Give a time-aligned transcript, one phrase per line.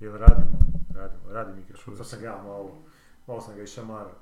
[0.00, 0.58] Jel radimo?
[0.94, 1.96] Radimo, radi mikrofon.
[1.96, 2.70] Sad sam ga ja malo,
[3.26, 4.14] malo sam ga išamarao.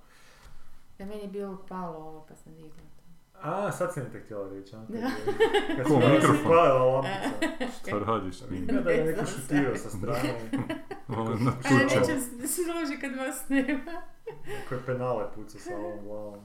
[0.99, 2.83] Da meni je bilo palo ovo pa sam digla.
[3.43, 4.79] A, sad si mi te htjela reći, a?
[4.79, 5.10] Da.
[5.76, 6.37] Kad Ko, mikrofon?
[6.41, 7.67] upalila lampica.
[7.81, 8.37] Šta radiš?
[8.50, 10.34] Vidim da je Ne neko šutio sa strane.
[11.09, 11.77] Ovo je Ali napučao.
[11.79, 14.02] nećem se složi kad vas nema.
[14.68, 16.41] Koje penale puca sa ovom glavom.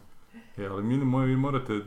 [0.58, 1.82] E, ali mili moji, vi morate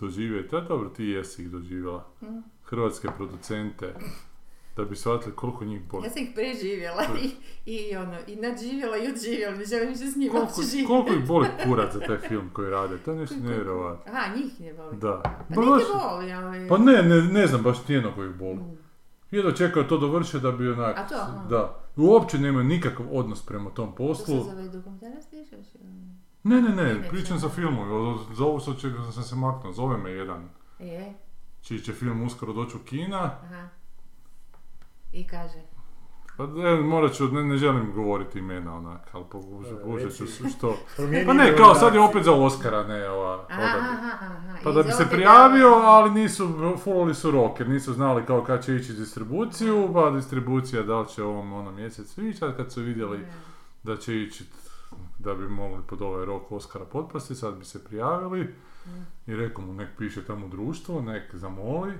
[0.00, 2.06] doživjeti, a dobro, ti jesi ih doživjela.
[2.22, 2.26] Mm.
[2.64, 3.94] Hrvatske producente,
[4.76, 6.04] da bi shvatili koliko njih boli.
[6.04, 7.30] Ja sam ih preživjela i,
[7.72, 10.86] i ono, i nadživjela i odživjela, ne želim više s njima Koliko, živjeti.
[10.86, 14.12] koliko ih boli kurac za taj film koji rade, to je nešto nevjerovatno.
[14.12, 14.96] Aha, njih ne boli.
[14.96, 15.22] Da.
[15.48, 16.68] Pa baš- boli, ali...
[16.68, 18.54] Pa ne, ne, ne znam baš nijedno koji boli.
[18.56, 18.76] Mm.
[19.30, 20.98] Jedva čekao to dovrše da bi onak...
[20.98, 21.46] A to, aha.
[21.50, 21.80] Da.
[21.96, 24.44] Uopće nemaju nikakav odnos prema tom To poslu.
[24.44, 25.74] se zove dokumentarac pišeš?
[25.74, 25.90] ili?
[26.44, 27.40] Ne, ne, ne, pričam ne.
[27.40, 28.18] za filmove.
[28.34, 28.72] Za ovo sa
[29.12, 29.72] sam se maknuo.
[29.72, 30.48] Zove me jedan
[30.78, 31.14] Je,
[31.60, 33.18] čiji će film uskoro doći u kina.
[33.42, 33.68] aha.
[35.16, 35.60] I kaže.
[36.36, 40.24] Pa e, morat ću, ne, ne želim govoriti imena onak, ali pokušat E, ću
[40.56, 40.76] što...
[41.26, 43.90] Pa ne, kao sad je opet za Oscara, ne ova Aha, odabir.
[43.90, 44.56] aha, aha.
[44.64, 46.48] Pa da bi se prijavio, ali nisu,
[46.84, 51.08] fulali su rok, jer nisu znali kao kad će ići distribuciju, pa distribucija da li
[51.08, 53.32] će ovom ono mjesec ići, a kad su vidjeli Ne.
[53.82, 54.44] da će ići
[55.18, 58.54] da bi mogli pod ovaj rok Oscara potpasti, sad bi se prijavili
[59.26, 61.92] i rekao mu nek piše tamo društvo, nek zamoli.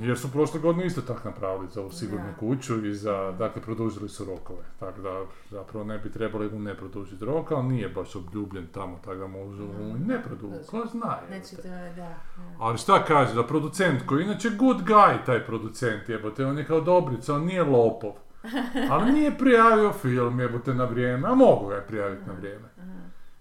[0.00, 2.36] Jer su prošle godine isto tako napravili za ovu sigurnu Da.
[2.36, 4.62] kuću i za, dakle, produžili su rokove.
[4.80, 8.98] Tako da, zapravo ne bi trebali mu ne produžiti rok, ali nije baš obljubljen tamo,
[9.04, 11.18] tako da može mu ne produžiti, ko zna.
[11.28, 12.02] Znači, je, da.
[12.02, 12.14] da.
[12.58, 16.66] Ali šta kaže, da producent koji je inače good guy taj producent jebote, on je
[16.66, 18.12] kao dobrica, on nije lopov.
[18.90, 22.68] Ali nije prijavio film jebote na vrijeme, a mogu ga je prijaviti na vrijeme.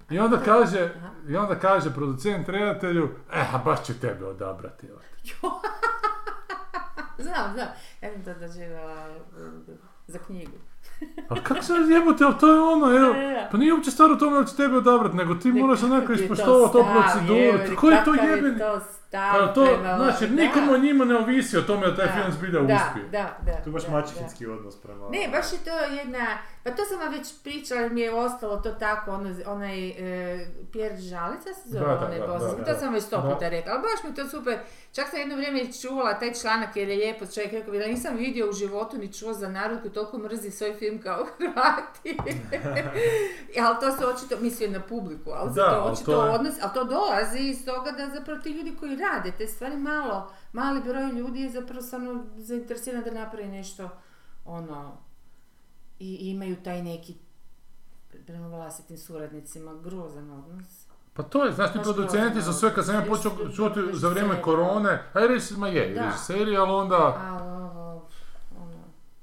[0.09, 0.89] I onda kaže,
[1.29, 4.87] i onda kaže producent redatelju, eh, baš će tebe odabrati.
[7.17, 7.67] jebote." Znam, znam.
[8.01, 9.07] Ja sam to doživjela
[10.07, 10.57] za knjigu.
[11.29, 13.15] Ali kako se jebote, ali to je ono, evo,
[13.51, 16.17] pa nije uopće stvar u tome da će tebe odabrati, nego ti moraš onako je
[16.17, 17.75] to ispoštovati to stav, proceduru.
[17.75, 18.59] Koji je to jebeni?
[18.59, 20.35] to stav Pa to, prema- znači, da.
[20.37, 23.09] nikomu o njima ne ovisi o tome da taj Da, film zbilja da, uspije.
[23.11, 24.99] Da, da, To je baš da, maćehinski odnos prema...
[24.99, 25.09] da.
[25.09, 26.25] Ne, baš je to jedna,
[26.63, 30.39] pa to sam vam već pričala, jer mi je ostalo to tako, ono, onaj e,
[30.71, 33.29] Pierre Žalica se zove, Da, da, onaj da, bosanski, da, to sam već sto da.
[33.29, 34.57] puta rekla, ali baš mi je to super.
[34.93, 38.49] Čak sam jedno vrijeme čuvala taj članak jer je lijepo čovjek rekao, da nisam vidio
[38.49, 42.17] u životu ni čuo za narod koji toliko mrzi svoj film kao Hrvati.
[43.61, 46.57] ali to se očito, mislio na publiku, ali Da, to ali očito to je- odnosi,
[46.61, 50.81] ali to dolazi iz toga da zapravo ti ljudi koji rade te stvari malo, mali
[50.81, 53.89] broj ljudi je zapravo samo zainteresiran da napravi nešto
[54.45, 54.97] ono
[55.99, 57.15] i i imaju taj neki
[58.25, 60.87] prema vlastitim suradnicima grozan odnos.
[61.13, 64.41] Pa to je, znaš ti producenti su sve, kad sam ja počeo čuti za vrijeme
[64.41, 67.86] korone, a i ma je, režiseri, ali onda, A ovo,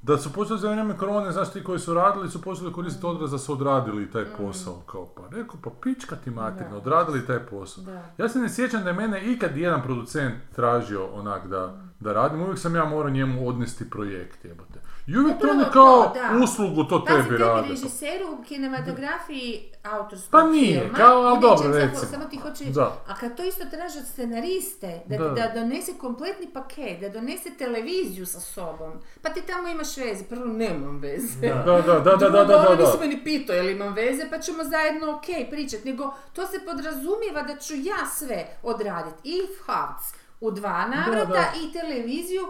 [0.06, 3.30] da su počeli za vrijeme korone, znaš ti koji su radili, su počeli koristiti odraz
[3.30, 6.72] da su odradili taj posao, kao pa rekao, pa pička ti materina, Mm.
[6.72, 6.76] Da.
[6.76, 7.84] odradili taj posao.
[7.84, 8.02] da.
[8.18, 12.42] Ja se ne sjećam da je mene ikad jedan producent tražio onak da, da radim,
[12.42, 14.80] uvijek sam ja morao njemu odnesti projekt, jebote.
[15.06, 16.44] I uvijek to ne kao to, da.
[16.44, 17.68] uslugu to Pazi, tebi tebi rade.
[17.68, 22.04] režiseru u kinematografiji autorskog Pa nije, filma, kao, ali dobro, recimo.
[22.10, 23.02] Samo ti hoće, Da.
[23.08, 25.28] a kad to isto traži od scenariste, da, Da.
[25.28, 28.92] da donese kompletni paket, da donese televiziju sa sobom,
[29.22, 31.48] pa ti tamo imaš veze, prvo nemam veze.
[31.48, 31.54] Da.
[31.54, 32.82] Da, da, da, da, da, da, ono da.
[32.84, 36.60] nisi me ni pitao jel imam veze, pa ćemo zajedno ok pričat, nego to se
[36.66, 39.16] podrazumijeva da ću ja sve odraditi.
[39.24, 40.02] I Havc
[40.40, 41.52] u dva navrata da.
[41.62, 42.42] i televiziju,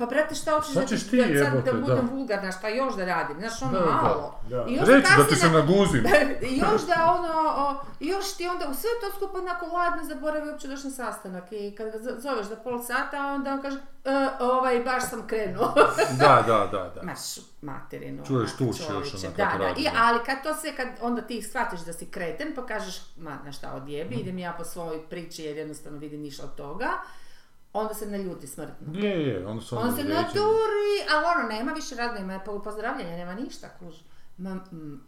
[0.00, 2.12] pa brate šta hoćeš da, ćeš ti, da, sad da budem da.
[2.12, 4.34] vulgarna, šta još da radim, znaš ono Da, da, malo.
[4.44, 4.64] da.
[4.68, 6.04] I još Reći da ti se naguzim.
[6.62, 10.68] još da ono, o, još ti onda, u sve to skupa onako ladno zaboravi uopće
[10.68, 14.10] došli na sastanak i kad ga zo- zoveš za pol sata, onda on kaže, "E,
[14.40, 15.74] ovaj, baš sam krenuo.
[16.18, 17.02] Da, da, da, da.
[17.02, 17.18] Maš
[17.62, 18.24] materinu.
[18.26, 19.90] Čuješ tuš još onak Da, da, i, da.
[19.96, 23.52] ali kad to sve, kad onda ti shvatiš da si kreten, pa kažeš, ma, na
[23.52, 24.20] šta odjebi, Mhm.
[24.20, 26.88] idem ja po svojoj priči jer jednostavno vidim ništa od toga,
[27.72, 28.98] onda se naljuti smrtno.
[28.98, 33.16] Je, je, onda su On se naturi, ali ono, nema više radno, ima po- pozdravljanja,
[33.16, 33.94] nema ništa, kuž.
[34.38, 35.00] Ma, mm,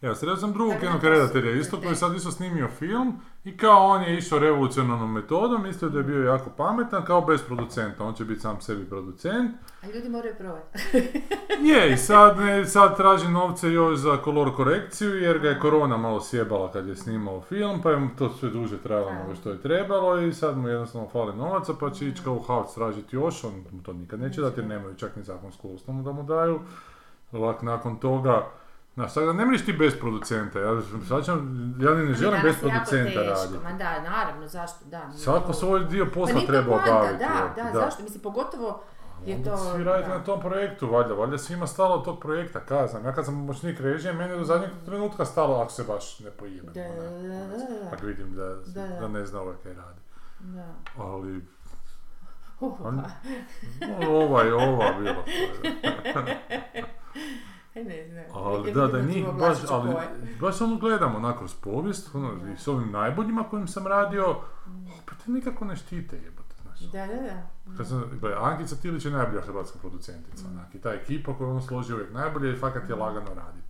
[0.00, 3.86] Ja, sredio sam drugog jednog redatelja isto koji je sad isto snimio film i kao
[3.86, 8.14] on je išao revolucionarnom metodom, mislio da je bio jako pametan kao bez producenta, on
[8.14, 9.50] će biti sam sebi producent.
[9.82, 10.78] a ljudi moraju probati.
[11.68, 15.96] Je, i sad, ne, sad traži novce još za kolor korekciju jer ga je korona
[15.96, 19.50] malo sjebala kad je snimao film, pa je mu to sve duže trajalo nego što
[19.50, 23.16] je trebalo i sad mu jednostavno fali novaca pa će ići kao u Havc tražiti
[23.16, 26.22] još, on mu to nikad neće dati jer nemaju čak ni zakonsku osnovu da mu
[26.22, 26.60] daju.
[27.32, 28.46] Ovak nakon toga,
[28.96, 31.38] Znaš, sad ne mreš ti bez producenta, ja, shvaćam,
[31.80, 33.64] ja ni ne želim bez producenta raditi.
[33.64, 35.12] Ma da, naravno, zašto, da.
[35.12, 37.18] Svako svoj dio Pa posla to treba obaviti.
[37.18, 37.72] Da, jel?
[37.72, 38.02] da, zašto?
[38.02, 38.80] Mislim, pogotovo
[39.26, 39.56] je to...
[39.56, 40.18] svi radite da.
[40.18, 43.04] na tom projektu, valjda, valjda svima stalo od tog projekta, kazam.
[43.04, 46.30] Ja kad sam pomoćnik režije, meni je do zadnjeg trenutka stalo ako se baš ne
[46.30, 46.74] pojebem.
[46.74, 47.90] Da, da, da, da.
[47.92, 49.00] Ako vidim da, Da, da.
[49.00, 50.00] da ne zna ovaj kaj radi.
[50.40, 50.74] Da.
[50.98, 51.44] Ali,
[52.60, 53.04] On-
[54.08, 55.24] ovaj, ova bilo.
[57.76, 58.24] e, ne znam.
[58.34, 60.08] Ali da, da njih tu baš, ali boje.
[60.40, 64.36] baš ono gledamo onako kroz povijest, ono, i s ovim najboljima kojim sam radio,
[65.02, 66.80] opet te nikako ne štite jebote, znaš.
[66.80, 67.76] Da, da, da.
[67.76, 71.62] Kad sam, gle, Ankica Tilić je najbolja hrvatska producentica, onak, i ta ekipa koju on
[71.62, 73.66] složi uvijek najbolje i fakat je lagano raditi.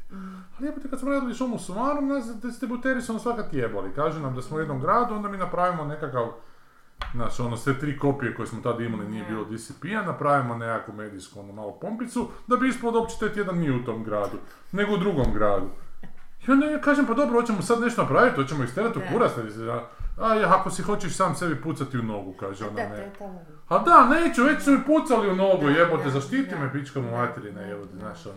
[0.59, 3.95] Ali jebote, kad smo radili šumu sumarom, nas distributeri su nam svakat jebali.
[3.95, 6.33] Kažu nam da smo u jednom gradu, onda mi napravimo nekakav
[7.15, 11.41] Znaš, ono, sve tri kopije koje smo tada imali nije bilo DCP-a, napravimo nekakvu medijsku,
[11.41, 14.39] ono, malo pompicu, da bi ispalo da uopće taj tjedan nije u tom gradu,
[14.73, 15.67] nego u drugom gradu.
[16.49, 19.09] I onda ja kažem, pa dobro, hoćemo sad nešto napraviti, hoćemo isterati u Da.
[19.13, 19.33] kurac,
[20.21, 23.13] a, ako si hoćeš sam sebi pucati u nogu, kaže Da, ona, ne.
[23.69, 27.61] A da, neću, već su mi pucali u nogu, jebote, zaštiti me pička mu materina,
[27.61, 28.37] jebote, znaš ono.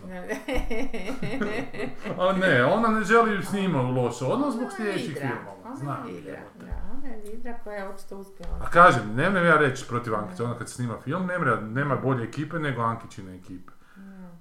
[2.18, 6.06] Ali ne, ona ne želi s njima u loš odnos zbog sljedećih filmova, znam.
[6.08, 6.79] jebote.
[7.00, 8.58] Ona je koja je očito uspjela.
[8.60, 12.24] A kažem, ne nemam ja reći protiv Ankice, ona kad snima film, nema, nema bolje
[12.24, 13.72] ekipe nego Ankićine ekipe.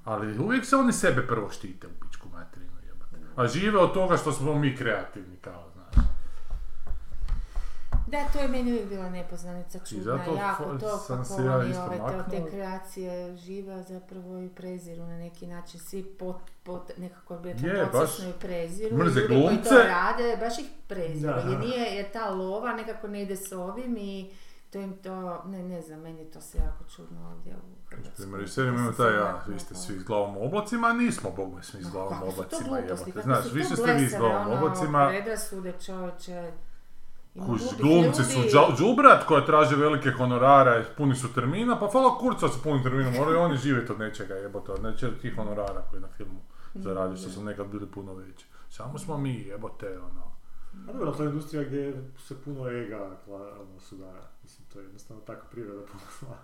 [0.03, 3.15] Ali uvijek se oni sebe prvo štite u pičku materinu, jebote.
[3.35, 5.68] A žive od toga što smo mi kreativni, kao.
[8.09, 11.57] Da, to je meni uvijek bila nepoznanica čudna, zato jako to sam kako se ja
[11.57, 12.23] oni isto ove, maknuo.
[12.29, 17.69] te kreacije žive zapravo i preziru na neki način, svi pot, pot, nekako bi rekla
[17.69, 19.69] Je, podsvjesno baš i preziru, mrze i koji glumce.
[19.69, 21.49] to rade, baš ih preziru, Da.
[21.49, 24.31] jer nije, jer ta lova nekako ne ide s ovim i
[24.69, 28.15] to im to, ne, ne znam, meni je to se jako čudno ovdje u Hrvatskoj.
[28.25, 30.93] Primjer, i seriju imamo taj, sve ja, vi ste svi s glavom u oblacima, a
[30.93, 33.83] nismo, bog me, svi s glavom u kakve su to oblacima, gluposti, Znaš, su to
[33.83, 36.51] blesave, u ono, oblacima, Predrasude čovječe.
[37.45, 38.39] Glupih glumci su
[38.77, 43.39] džubrat koja traže velike honorare, puni su termina, pa hvala kurca su puni termina, moraju
[43.39, 46.39] oni živjeti od nečega jebote, od nečega tih honorara koji na filmu
[46.75, 48.45] zaradi, što su nekad bili puno veći.
[48.69, 50.31] Samo smo mi jebote, ono.
[50.89, 54.21] A dobro, to je industrija gdje se puno ega ono, sudara.
[54.43, 56.37] Mislim, to je jednostavno taka priroda posla.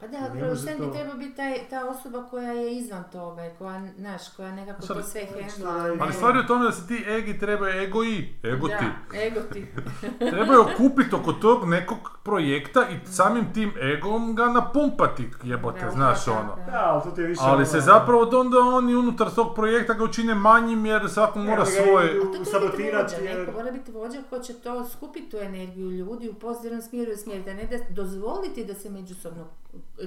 [0.00, 3.50] Pa da, producent bi to- treba biti taj, ta osoba koja je izvan toga i
[3.50, 5.72] koja, znaš, koja nekako Sad- to sve Znači, hendla.
[6.00, 8.74] ali stvar je u tome da se ti egi trebaju, ego i, ego ti,
[9.12, 9.66] Da, ego ti.
[10.32, 16.28] trebaju okupiti oko tog nekog projekta i samim tim egom ga napumpati, jebote, Da, znaš
[16.28, 16.56] ono.
[16.66, 19.94] Da, ali to ti je više Ali ono- se zapravo onda oni unutar tog projekta
[19.94, 22.10] ga učine manjim jer svako mora Evo svoje...
[22.10, 25.90] A to sabotirati vođa, jer- neko mora biti vođa ko će to skupiti tu energiju
[25.90, 29.44] ljudi u pozitivnom smjeru i smjeru, da ne da dozvoliti da se međusobno,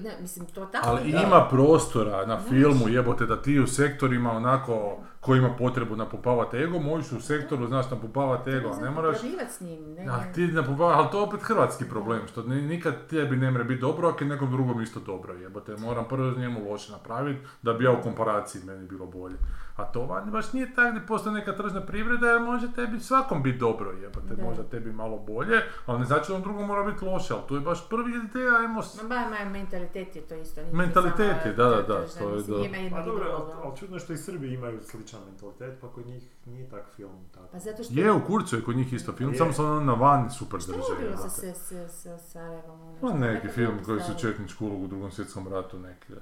[0.03, 4.97] ne, mislim, to tako Ali ima prostora na filmu, jebote, da ti u sektorima onako,
[5.19, 9.17] ko ima potrebu napumpavati ego, možeš u sektoru, znaš, napumpavati ego, a ne moraš...
[9.49, 13.07] S njim, ne, A ti napumpavaš, ali to je opet hrvatski problem, što ni- nikad
[13.07, 16.69] tebi ne mre biti dobro, ako je nekom drugom isto dobro, jebote, moram prvo njemu
[16.71, 19.35] loše napraviti, da bi ja u komparaciji meni bilo bolje.
[19.75, 23.43] A to vani baš nije tako gdje postoji neka tržna privreda, jer može tebi svakom
[23.43, 24.43] biti dobro, jebote, Da.
[24.43, 25.55] možda tebi malo bolje,
[25.85, 28.55] ali ne znači da on drugom mora biti loše, ali tu je baš prvi ideja,
[28.55, 30.61] ajmo Ma ba, ma, mentalitet je to isto.
[30.73, 32.63] Mentalitet je, da, da, to- to da, to da.
[32.91, 33.25] Pa dobro,
[33.63, 37.11] ali, čudno je što i Srbi imaju sličan mentalitet, pa kod njih nije tak film
[37.31, 37.47] tako.
[37.47, 37.93] Pa zato što...
[37.93, 39.37] Je, u Kurcu je kod njih isto film, Je.
[39.37, 40.83] samo se ono na van super Što drže.
[40.93, 42.81] je bilo sa, sa, sa, sa Sarajevom?
[42.81, 46.13] ono, Pa što neki film koji su četničku ulogu u drugom svjetskom ratu neki.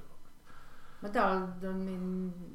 [1.02, 1.98] Ma da, ali da mi...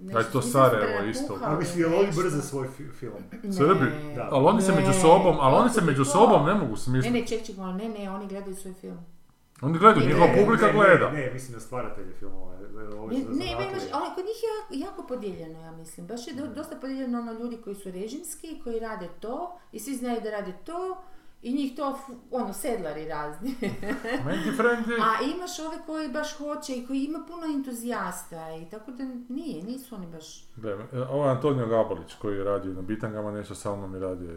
[0.02, 1.38] Nešto, Da je to Sarajevo isto.
[1.44, 3.14] A mislim, jel oni brze svoj fi- film?
[3.44, 3.54] Ne.
[3.54, 3.86] Srbi?
[4.16, 4.30] Da.
[4.32, 7.12] Ali oni se Ne, među sobom, ali oni se među sobom ne mogu Ne, smisliti.
[7.12, 8.98] ne, ček, ček, malo, ne, ne, oni gledaju svoj film.
[9.64, 11.12] Oni gledaju, Ne, njihova publika ne, gleda.
[11.12, 12.54] Ne, ne, mislim na stvaratelje filmova.
[12.54, 16.08] e, ovi Ne, ne, imaš, ali kod njih je jako, jako podijeljeno, ja mislim.
[16.08, 19.96] Baš je do- dosta podijeljeno ono ljudi koji su režimski, koji rade to i svi
[19.96, 20.98] znaju da rade to
[21.42, 22.00] i njih to,
[22.32, 23.56] ono, sedlari razni.
[25.02, 29.64] A imaš ove koji baš hoće i koji ima puno entuzijasta i tako da nije,
[29.64, 30.46] nisu oni baš...
[30.56, 34.00] Gle, e, Ovo je Antonio Gabalić koji je radio na bitangama, nešto sa mnom i
[34.00, 34.32] radio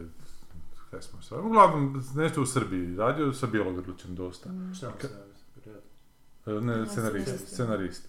[0.96, 1.38] kaj smo sve.
[1.38, 4.50] Uglavnom, nešto u Srbiji radio sa Bjelogrlićem dosta.
[4.76, 5.80] Šta vam se radi?
[6.46, 8.08] E, Ne, scenarist, scenarist.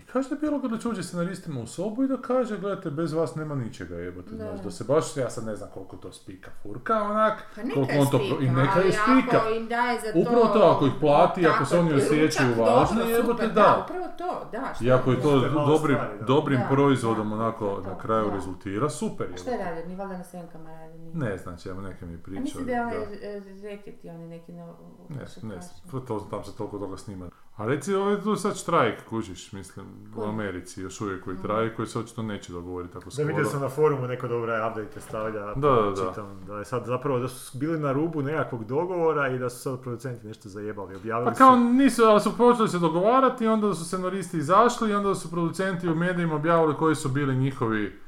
[0.00, 3.54] I kaže da Bjelogrlić uđe scenaristima u sobu i da kaže, gledajte, bez vas nema
[3.54, 4.36] ničega, jebote, Da.
[4.38, 7.74] znaš, da se baš, ja sad ne znam koliko to spika furka, onak, Pa neka
[7.74, 9.36] koliko on to, spika, pro- i neka je spika.
[9.36, 10.18] ako im daje za to...
[10.18, 13.84] Upravo to, ako ih plati, ako se tako, oni osjećaju važni, jebote, super, da.
[13.84, 14.72] upravo to, da.
[14.74, 16.24] šta I ako je to dobri, stvari, da.
[16.24, 18.34] dobrim Da, proizvodom da, onako to, na kraju da.
[18.34, 19.70] rezultira, super A Šta je jebote.
[19.70, 19.86] radio?
[19.86, 20.98] Ni valjda na svenkama radi?
[20.98, 21.14] Nije.
[21.16, 22.42] Ne znači, evo neke mi A pričaju.
[22.42, 23.06] mislim da je ovaj da.
[23.62, 24.52] reketi, oni neki.
[24.52, 25.54] Ne, što ne,
[26.00, 27.28] to, tam se toliko toga snima.
[27.60, 29.86] A reci, ovaj tu sad štrajk, kužiš, mislim,
[30.16, 30.22] u?
[30.24, 33.28] Americi još uvijek koji traje, koji se očito neće dogovoriti tako Da skoro.
[33.28, 36.08] vidio sam na forumu neko dobro update stavlja, Da, da, da.
[36.08, 39.58] čitam, da je sad zapravo da su bili na rubu nekakvog dogovora i da su
[39.58, 41.60] sad producenti nešto zajebali, objavili Pa kao su...
[41.60, 45.88] nisu, ali su počeli se dogovarati i onda su scenaristi izašli i onda su producenti
[45.88, 47.98] u medijima objavili koji su bili njihovi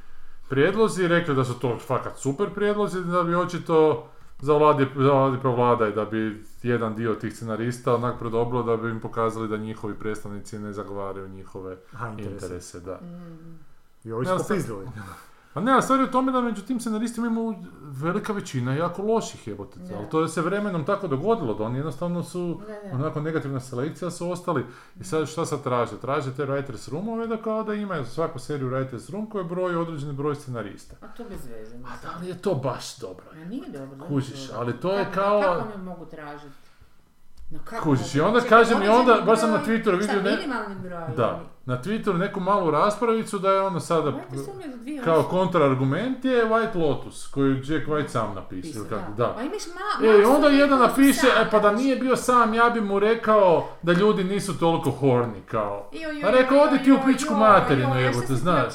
[0.49, 4.07] prijedlozi i rekli da su to fakat super prijedlozi, da bi očito
[4.43, 9.01] zavladi, zavladi provlada i da bi jedan dio tih scenarista onak prodobilo da bi im
[9.01, 12.47] pokazali da njihovi predstavnici ne zagovaraju njihove Aha, interese.
[12.47, 13.01] interese, da.
[13.03, 13.59] Mm.
[14.05, 14.33] I ovi su
[15.55, 15.55] sam- popizdili.
[15.55, 19.03] A ne, ali stvar je u tome da među tim scenaristima ima velika većina jako
[19.05, 19.81] loših jebote.
[19.81, 19.97] Da.
[19.97, 22.95] Ali to je se vremenom tako dogodilo, da oni jednostavno su Da, da.
[22.97, 24.67] onako negativna selekcija su ostali.
[24.97, 25.97] I sad šta sad traže?
[25.99, 30.13] Traže te writers roomove da kao da imaju svaku seriju writers room koji broji određeni
[30.13, 30.97] broj scenarista.
[31.01, 31.77] A to bez veze.
[31.77, 33.25] A da li je to baš dobro?
[33.35, 34.07] Ma nije dobro.
[34.09, 36.55] Kužiš, ali to je Kako- kao- Kako oni mogu tražiti?
[37.53, 40.23] Na kako Kužiš, i onda Čekaj, kažem i onda, baš sam na Twitteru šta, vidio
[40.23, 41.17] ne- broj?
[41.17, 44.13] Da, na Twitteru neku malu raspravicu da je ono sada
[45.05, 48.81] kao osobe kontraargument je White Lotus koju je Jack White sam napisao.
[48.81, 49.27] ili kako, da.
[49.27, 49.35] da.
[49.35, 52.55] Pa imaš ma, E, i masu onda jedan napiše, e pa da nije bio sam,
[52.55, 55.89] ja bi mu rekao da ljudi nisu toliko horni, kao.
[55.93, 58.75] Joj, joj, A rekao, odi ti u pičku materinu, šta si ti znaš.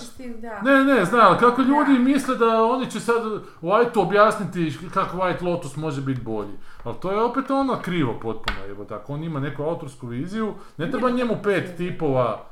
[0.62, 3.24] Ne, ne, znam, ali kako ljudi misle da oni će sad
[3.62, 6.54] White objasniti kako White Lotus može biti bolji.
[6.88, 10.92] Ali to je opet ono krivo potpuno, evo tako, on ima neku autorsku viziju, ne
[10.92, 12.46] treba njemu pet tipova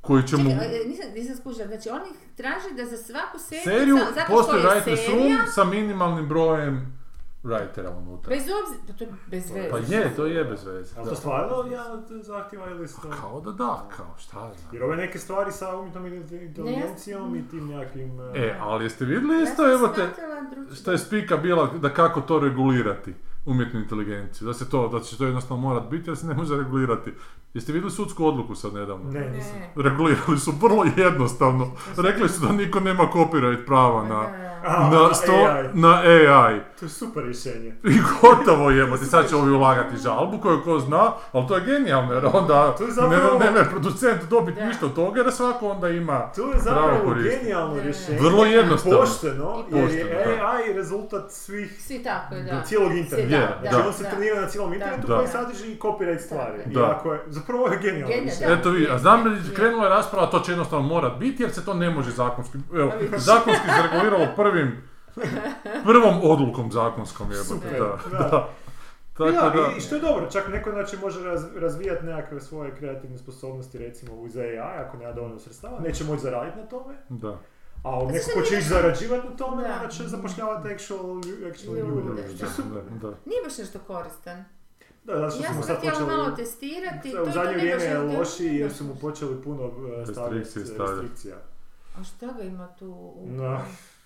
[0.00, 0.50] koji će mu...
[0.50, 4.36] Čekaj, e, nisam, nisam skužila, znači oni traže da za svaku seriju, Seriju, zato što
[4.36, 7.00] postoji je writers serija, room sa minimalnim brojem
[7.44, 8.28] writera unutra.
[8.28, 9.70] bez obzira, pa to je bez veze.
[9.70, 10.94] Pa je, to je bez veze.
[10.98, 13.10] Ali to stvarno od zahtjeva ili su to...
[13.20, 14.74] Kao da da, kao šta ja znam.
[14.74, 18.20] Jer ove neke stvari sa umjetnom inteligencijom i tim nekakvim...
[18.20, 20.08] e, E, ali jeste vidjeli Ja isto, evo te,
[20.74, 23.14] šta je spika bila da kako to regulirati,
[23.46, 26.56] umjetnu inteligenciju, da se to, da će to jednostavno morat biti, jer se ne može
[26.56, 27.12] regulirati.
[27.54, 29.10] Jeste vidjeli sudsku odluku sad nedavno?
[29.10, 29.52] Ne, nisam.
[29.76, 29.82] Ne.
[29.82, 31.70] Regulirali su vrlo jednostavno.
[31.98, 34.50] Rekli su da niko nema copyright prava na, Da, da.
[34.66, 35.68] A, na, sto, AI.
[35.74, 36.60] na AI.
[36.80, 37.74] To je super rješenje.
[37.84, 37.92] I
[38.22, 42.26] gotovo jebote, sad će ovi ulagati žalbu koju ko zna, ali to je genijalno jer
[42.26, 44.66] onda To je zapravo- ne, ne, producent dobiti Da.
[44.66, 47.36] ništa od toga jer svako onda ima To je pravo zapravo koristiti.
[47.36, 47.82] genijalno Da.
[47.82, 48.18] rješenje.
[48.20, 48.98] Vrlo jednostavno.
[48.98, 50.46] Pošteno, I jer je pošteno, da.
[50.46, 52.62] AI rezultat svih Svi tako je, da.
[52.62, 53.36] cijelog interneta.
[53.36, 53.86] Je, Znači da.
[53.86, 55.16] on se trenira na cijelom internetu Da.
[55.16, 56.58] koji sadrži i copyright stvari.
[56.58, 56.70] Da.
[56.70, 56.90] I Da.
[56.90, 58.14] ako je, zapravo je genijalno.
[58.50, 59.54] Eto vi, a znam da Je.
[59.54, 62.92] krenula je rasprava, to će jednostavno morat biti jer se to ne može zakonski, evo,
[63.12, 64.82] zakonski se reguliralo prvim,
[65.84, 67.78] prvom odlukom zakonskom jebote, da,
[68.10, 68.18] da.
[68.20, 68.48] da.
[69.12, 72.40] Tako Ja, da, i- i što je dobro, čak neko znači može raz- razvijati nekakve
[72.40, 76.94] svoje kreativne sposobnosti recimo uz AI ako nema dovoljno sredstava, neće moći zaraditi na tome,
[77.08, 77.38] da.
[77.82, 79.88] a od Zato neko ko će ići zarađivati na tome, Da.
[79.88, 81.18] će zapošljavati actual,
[81.50, 82.22] actual Ljude.
[82.32, 83.14] Da, da.
[83.26, 84.44] Nije baš nešto koristan.
[85.04, 86.06] Da, zato što Ja smo sam sad počeli...
[86.06, 87.10] malo testirati.
[87.12, 89.70] To u je zadnje to vrijeme je loši jer su mu počeli puno
[90.12, 91.00] stavljati Restrikcije stavljati.
[91.00, 91.36] restrikcija.
[92.00, 92.86] A šta ga ima tu?
[93.16, 93.26] U...
[93.30, 93.60] No,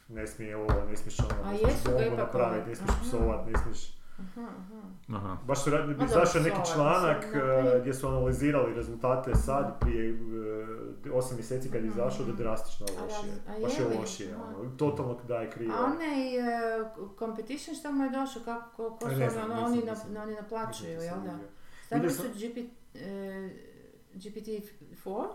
[0.09, 2.95] ne smije ovo, ne smiješ ono, A ne smiješ jesu ga bombu napraviti, ne smiješ
[3.03, 3.94] psovat, ne smiješ...
[4.17, 4.83] Aha, aha.
[5.11, 5.37] Aha.
[5.45, 7.33] Baš su radili, izašao je neki članak uh,
[7.65, 7.79] da.
[7.79, 10.19] gdje su analizirali rezultate sad prije
[11.05, 13.33] 8 mjeseci kad je izašao da je drastično A lošije.
[13.47, 15.75] raz- a Baš je je lošije, ono, totalno daje krivo.
[15.75, 16.87] A onaj uh,
[17.19, 20.91] competition što mu je došao, kako, ko, ko A su ono, oni, na, oni naplaćuju,
[20.93, 21.39] jel da?
[21.87, 23.01] Stavili su GP, uh,
[24.15, 25.27] GPT-4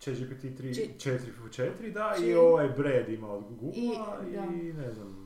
[0.00, 1.18] ChatGPT 3, Či- 4
[1.50, 4.46] 4 da, Či- i ovaj Brad ima od Google i, I- da.
[4.76, 5.23] ne znam,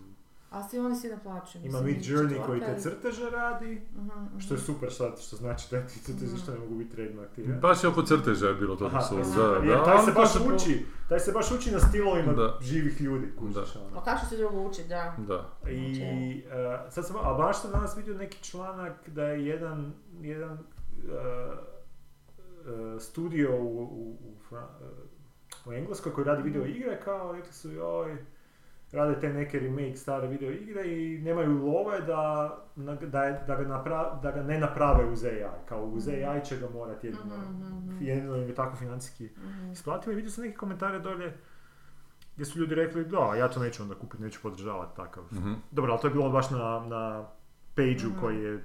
[0.51, 1.61] a svi oni se naplaćuju.
[1.61, 4.39] ima mislim, Mid i Journey koji te crteže radi, Mhm, mhm.
[4.39, 6.37] što je super sad, što znači da ti crteže Mhm.
[6.37, 7.61] što ne mogu biti trademarkirani.
[7.61, 10.29] Baš je oko crteža je bilo to Aha, su, pa da, da, taj se baš
[10.37, 12.59] uči, taj se baš uči na stilovima Da.
[12.61, 13.81] živih ljudi, kužiš Da.
[13.83, 13.99] ono.
[13.99, 15.15] A kako se drugo uči, da.
[15.19, 15.71] Da.
[15.71, 16.03] I
[16.47, 16.53] uh,
[16.93, 20.59] sad sam, a baš sam danas vidio neki članak da je jedan, jedan uh,
[22.61, 24.89] uh, studio u, u, u, Fra- uh,
[25.67, 28.17] u Engleskoj koji radi video igre kao rekli su joj
[28.93, 32.55] rade te neke remake stare video igre i nemaju love da,
[33.03, 35.35] da, je- da, ga, napra- da ga ne naprave uz AI.
[35.65, 37.97] Kao uz AI će ga morati jedino, Mhm, mhm.
[38.01, 39.73] jedino im je tako financijski Mhm.
[39.73, 41.37] isplativo i vidio sam neke komentare dolje
[42.35, 45.25] gdje su ljudi rekli da, ja to neću onda kupiti, neću podržavati takav.
[45.33, 45.53] Mhm.
[45.71, 47.25] Dobro, ali to je bilo baš na, na
[47.77, 48.21] page-u Mhm.
[48.21, 48.65] koji je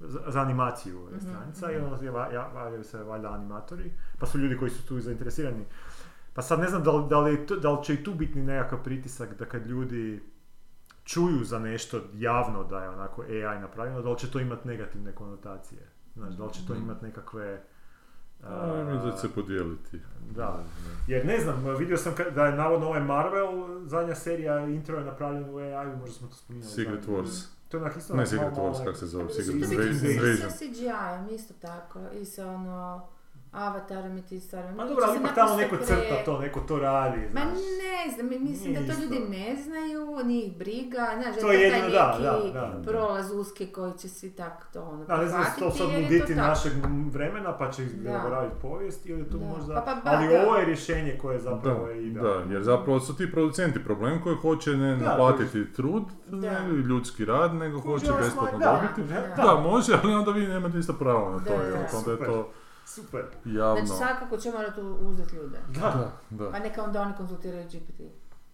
[0.00, 1.84] za, za animaciju Mhm, stranica i mhm.
[1.84, 5.64] onda javljaju se valjda animatori, pa su ljudi koji su tu zainteresirani.
[6.32, 8.82] Pa sad ne znam da li, da li, da li će i tu biti nekakav
[8.84, 10.22] pritisak da kad ljudi
[11.04, 15.12] čuju za nešto javno da je onako AI napravljeno, da li će to imati negativne
[15.12, 15.80] konotacije.
[16.14, 16.82] Znaš, da li će to Mhm.
[16.82, 17.62] imati nekakve...
[18.42, 20.00] A, mislim da će se podijeliti.
[20.30, 20.64] Da,
[21.06, 23.48] jer ne znam, vidio sam da je navodno ovaj Marvel,
[23.80, 26.72] zadnja serija intro je napravljen u AI, možda smo to spominjali.
[26.72, 27.16] Secret zadnji.
[27.16, 27.46] Wars.
[27.68, 28.14] To je onak isto...
[28.14, 30.10] Ne Secret Wars, malo- kak se zove, Secret Invasion.
[30.10, 30.36] Invasion.
[30.40, 32.00] sa CGI-om, isto tako.
[32.12, 33.06] I sa ono,
[33.52, 34.72] avatarom i ti stvarima.
[34.72, 37.48] Ma dobro, ali ipak tamo neko crta to, neko to radi, Ma znaš.
[37.54, 39.02] ne znam, mislim Nije da to isto.
[39.04, 42.60] ljudi ne znaju, nije ih briga, znaš, To da je taj jedino, da, neki da,
[42.60, 42.82] da.
[42.84, 46.40] prolaz uski koji će svi tak to ono Da, ne znam, to sad nuditi tako.
[46.40, 46.72] našeg
[47.06, 48.12] vremena pa će Da.
[48.12, 49.46] zaboraviti povijest ili tu Da.
[49.46, 49.74] možda...
[49.74, 50.42] Pa, pa, ba, ali da.
[50.42, 52.52] ovo je rješenje koje zapravo Da, je da, idealno.
[52.52, 56.36] jer zapravo su ti producenti problem koji hoće ne Da, naplatiti trud, Da.
[56.36, 59.14] ne ljudski rad, nego hoće besplatno da, dobiti.
[59.36, 61.98] da, Da, može, ali onda vi nemate isto pravo na to, Da, da.
[61.98, 62.50] onda je to
[62.86, 63.24] Super.
[63.44, 63.86] javno.
[63.86, 65.58] Znači svakako će morati uzeti ljude.
[65.68, 65.80] Da.
[65.80, 66.12] Da,
[66.44, 66.50] da.
[66.50, 68.00] Pa neka onda oni konzultiraju GPT.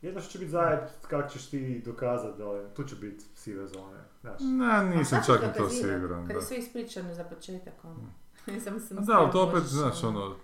[0.02, 3.66] Jedno što će biti zajed, kako ćeš ti dokazati da je, tu će biti sive
[3.66, 4.40] zone, znaš.
[4.40, 6.26] Ne, nisam A čak ni to siguran.
[6.26, 6.40] Kad Da.
[6.40, 7.96] je sve ispričano za početak, ono.
[8.54, 10.34] Nisam se Da, ali to opet, znaš, ono,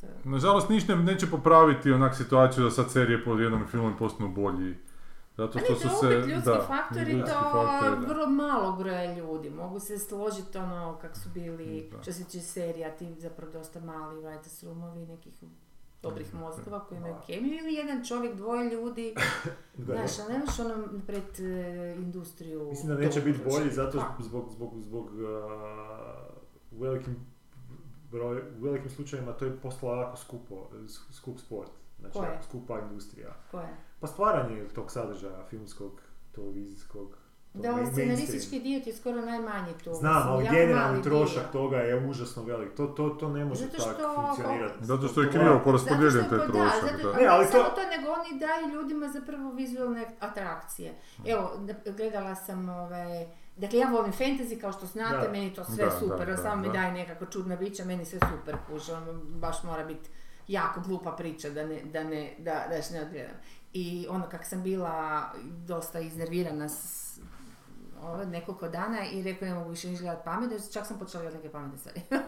[0.00, 0.06] to?
[0.24, 4.76] nažalost ništa ne- neće popraviti onak situaciju da sad serije po jednom filmu postanu bolji.
[5.36, 6.06] Zato što to su se...
[6.08, 8.06] ljudski da, faktor i to faktori, da.
[8.06, 9.50] vrlo malo broja ljudi.
[9.50, 12.02] Mogu se složiti ono kak su bili, Da.
[12.02, 15.34] što se tiče serija, ti zapravo dosta mali writers roomovi, nekih
[16.02, 19.14] dobrih mozgova koji imaju kemiju ili jedan čovjek, dvoje ljudi,
[19.78, 20.74] znaš, ali nemaš ono
[21.06, 22.64] pred e, industriju.
[22.64, 25.20] Mislim da neće biti bolji zato zbog, zbog, zbog uh,
[26.72, 27.16] velikim
[28.10, 31.70] broj, u velikim slučajevima to je postalo jako skupo, s- skup sport.
[31.98, 32.40] Znači, Koje?
[32.42, 33.34] skupa industrija.
[33.50, 33.68] ko je?
[34.00, 36.00] Pa stvaranje tog sadržaja, filmskog,
[36.34, 37.16] televizijskog,
[37.54, 39.94] Da, scenaristički dio ti je skoro najmanji tu.
[39.94, 41.52] Znam, ali generalni trošak dio.
[41.52, 42.74] toga je užasno velik.
[42.74, 44.74] To, to, to ne može Zato tako funkcionirati.
[44.80, 45.88] Zato što je krivo što
[46.20, 47.16] taj pa da, trošak, zato, da.
[47.16, 50.94] Ne, ali samo to- to, nego oni daju ljudima zapravo vizualne atrakcije.
[51.26, 51.50] Evo,
[51.96, 55.32] gledala sam ove, dakle ja volim fantasy kao što znate, Da.
[55.32, 56.72] meni to sve Da, super, da, samo mi da.
[56.72, 60.08] daje nekako čudna bića, meni sve super kuže, ono baš mora biti
[60.48, 63.36] jako glupa priča da ne, da ne, da, da se ne odgledam.
[63.74, 65.30] I ono kak sam bila
[65.66, 67.04] dosta iznervirana s
[68.02, 71.42] ove, nekoliko dana i rekao ne mogu više niš gledat pametno, čak sam počela gledati
[71.42, 72.00] neke pametne stvari.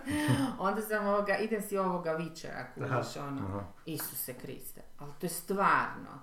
[0.58, 3.64] Onda sam ovoga, idem si ovoga Vičera, kužiš, ono, Aha.
[3.86, 6.20] Isuse Kriste, ali to je stvarno,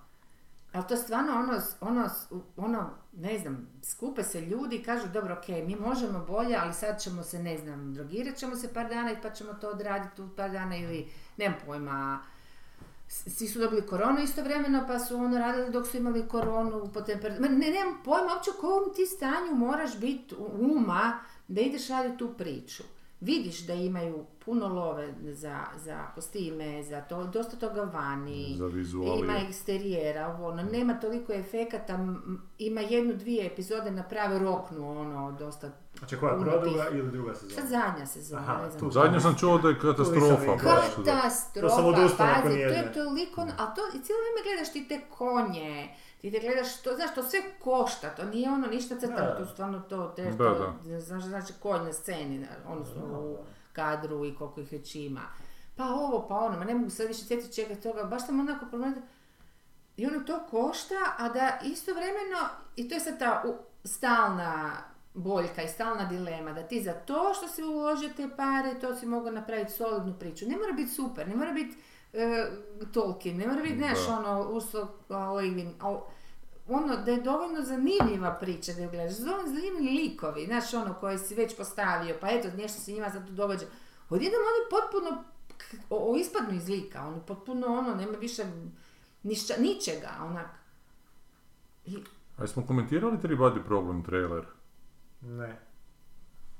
[0.74, 2.10] ali to je stvarno ono, ono,
[2.58, 7.02] ono, ne znam, skupe se ljudi i kažu, dobro, ok, mi možemo bolje, ali sad
[7.02, 10.30] ćemo se, ne znam, drogirat ćemo se par dana i pa ćemo to odraditi u
[10.36, 12.20] par dana ili, nemam pojma,
[13.08, 17.50] svi su dobili koronu istovremeno pa su ono radili dok su imali koronu po temperaturi.
[17.50, 22.34] Ne, nemam pojma uopće u kojem ti stanju moraš biti uma da ideš raditi tu
[22.38, 22.84] priču.
[23.24, 28.56] Vidiš da imaju puno love za, za kostime, za to, dosta toga vani.
[28.58, 28.70] Za.
[29.20, 32.00] Ima eksterijera, ono, nema toliko efekata,
[32.60, 37.12] ima jednu, dvije epizode naprave roknu, ono, dosta, Znači koja, puno prva tih- druga ili
[37.12, 37.56] druga sezona?
[37.56, 38.80] sad zadnja sezona, Aha, ne znam.
[38.80, 40.58] tu- Zadnje sam čuo da je katastrofa.
[40.58, 41.86] Katastrofa, To sam
[42.18, 45.90] pazi, to je toliko, a to i cijelo vrijeme gledaš ti te konje,
[46.24, 49.80] ti te gledaš, to, znaš, to sve košta, to nije ono ništa crtano, to stvarno
[49.80, 51.00] to, te, Da, to, da.
[51.00, 53.38] znaš, znači konj na sceni, odnosno u
[53.74, 55.22] kadru i koliko ih već ima.
[55.76, 58.66] Pa ovo, pa ono, ma ne mogu sad više sjetiti čega toga, baš sam onako
[58.66, 59.02] promijenila,
[59.98, 62.40] i ono to košta, a da istovremeno,
[62.76, 63.56] i to je sad ta u-
[63.86, 64.72] stalna
[65.14, 69.06] boljka i stalna dilema, da ti za to što si uložio te pare, to si
[69.06, 70.46] mogao napraviti solidnu priču.
[70.46, 71.78] Ne mora biti super, ne mora biti
[72.14, 72.52] e,
[72.94, 74.18] Tolkien, ne mora biti, znaš, Da.
[74.18, 74.88] ono, Ursula
[76.68, 80.94] ono, da je dovoljno zanimljiva priča da ju gledaš, da dovoljno zanimljivi likovi, znaš, ono,
[80.94, 83.66] koje si već postavio, pa eto, nešto se njima tu događa.
[84.10, 85.24] Odjednom oni potpuno
[85.90, 88.44] o, o ispadnu iz lika, oni potpuno, ono, nema više
[89.24, 90.50] ništa, ničega, onak.
[91.86, 91.98] I,
[92.38, 94.46] A smo komentirali Tri Body Problem trailer?
[95.22, 95.73] Ne.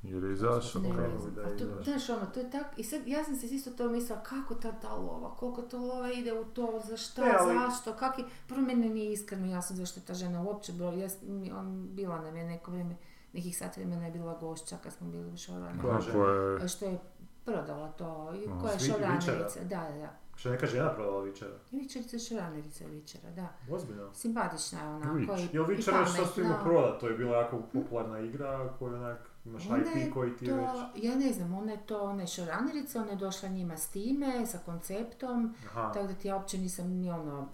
[0.04, 0.82] Jer je izašao.
[0.82, 1.04] ne, Okej.
[1.04, 1.34] ne znam.
[1.34, 3.90] da A to, znaš, ono, to je tak, i sad ja sam se isto to
[3.90, 7.54] mislila, kako ta, ta lova, koliko to lova ide u to, za šta, Ne, ali-
[7.56, 11.08] zašto, kak je, prvo meni nije iskreno jasno zašto je ta žena uopće bila, ja,
[11.54, 12.96] on, bila nam je neko vrijeme,
[13.34, 15.82] nekih sat vremena je bila gošća kad smo bili u šoranu.
[15.82, 17.00] Koja koja je- A što je
[17.46, 18.60] prodala to, i Aha.
[18.62, 20.10] koja je šoranerica, da, da, da.
[20.36, 21.56] Što neka žena prodala Vičera?
[21.72, 23.48] Vičerica je šoranerica Vičera, da.
[23.70, 24.14] Ozbiljno.
[24.14, 25.14] Simpatična je onako.
[25.14, 25.30] Vič.
[25.32, 26.44] i- Jel i Vičera sad pametna.
[26.44, 27.00] ima prodat?
[27.00, 30.70] To je bila jako popularna igra koju onak imaš Ona IP koji ti to, već...
[30.98, 34.46] ja ne znam, ona je to, ona je šoranerica, ona je došla njima s time,
[34.46, 35.92] sa konceptom, Aha.
[35.94, 37.48] tako da ti ja uopće nisam ni ono,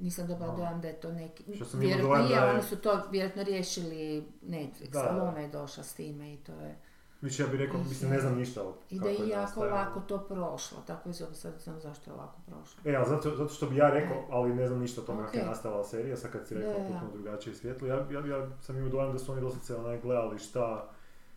[0.00, 0.56] nisam dobila Aha.
[0.56, 3.02] dojam da je to neki, Što sam vjerojatno dojam je, da je- oni su to
[3.10, 6.76] vjerojatno riješili Netflix, Da, ali ona je došla s time i to je,
[7.20, 10.18] Više ja bih rekao, mislim, ne znam ništa o i da je jako lako to
[10.18, 12.82] prošlo, tako je sad znam zašto je lako prošlo.
[12.84, 15.36] E, ali zato, zato što bi ja rekao, ali ne znam ništa o tome kako
[15.36, 15.48] je Ok.
[15.48, 19.12] nastavila serija, sad kad si rekao potpuno drugačije svjetlo, ja, ja, ja sam imao dojam
[19.12, 20.88] da su oni doslovce onaj gledali šta,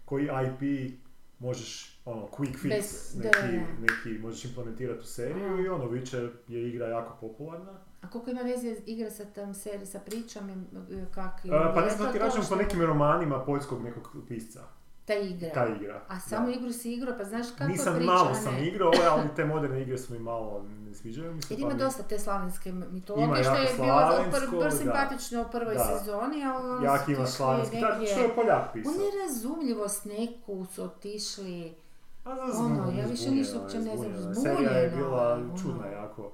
[0.08, 0.92] koji IP
[1.40, 5.62] možeš, ono, quick fix Bez- neki, neki možeš implementirati u seriju Aha.
[5.62, 7.80] i ono, Witcher je igra jako popularna.
[8.02, 10.54] A koliko ima veze igra sa tom seriji, sa pričom i
[10.96, 11.46] e, kak...
[11.52, 14.64] A, pa ne znam ti to račun po nekim romanima poljskog nekog pisca.
[15.08, 15.50] Ta igra.
[15.52, 16.02] Ta igra.
[16.08, 16.54] A samo da.
[16.54, 18.68] igru si igrao, pa znaš kako Nisam priča, malo a sam ne.
[18.68, 21.54] igrao, ove, ali te moderne igre su mi malo ne sviđaju mi se.
[21.54, 23.70] Jer pa ima mi- dosta te slavenske mitologije, što je
[24.50, 24.72] bilo da.
[24.72, 25.84] simpatično u prvoj Da.
[25.96, 28.92] sezoni, ali ono Jak ima slavenski, negdje- što je Poljak pisao.
[28.92, 31.74] U nerazumljivost neku su otišli...
[32.26, 34.36] A za Ono, zbunjeno, ja više zbunjeno ništa uopće ne znam, zbunjeno je.
[34.56, 35.58] Serija je zbunjeno, bila ono.
[35.58, 36.32] čudna jako.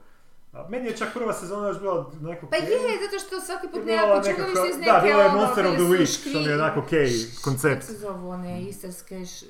[0.53, 2.63] A meni je čak prva sezona još bila nekako Pa je,
[3.03, 5.73] zato što svaki put nekako nekako- čudovište iz neke Da, bila je ono, Monster of
[5.73, 7.09] the Week, što mi je onako okej
[7.43, 7.81] koncept.
[7.81, 9.45] Kako se zovu one istarske š,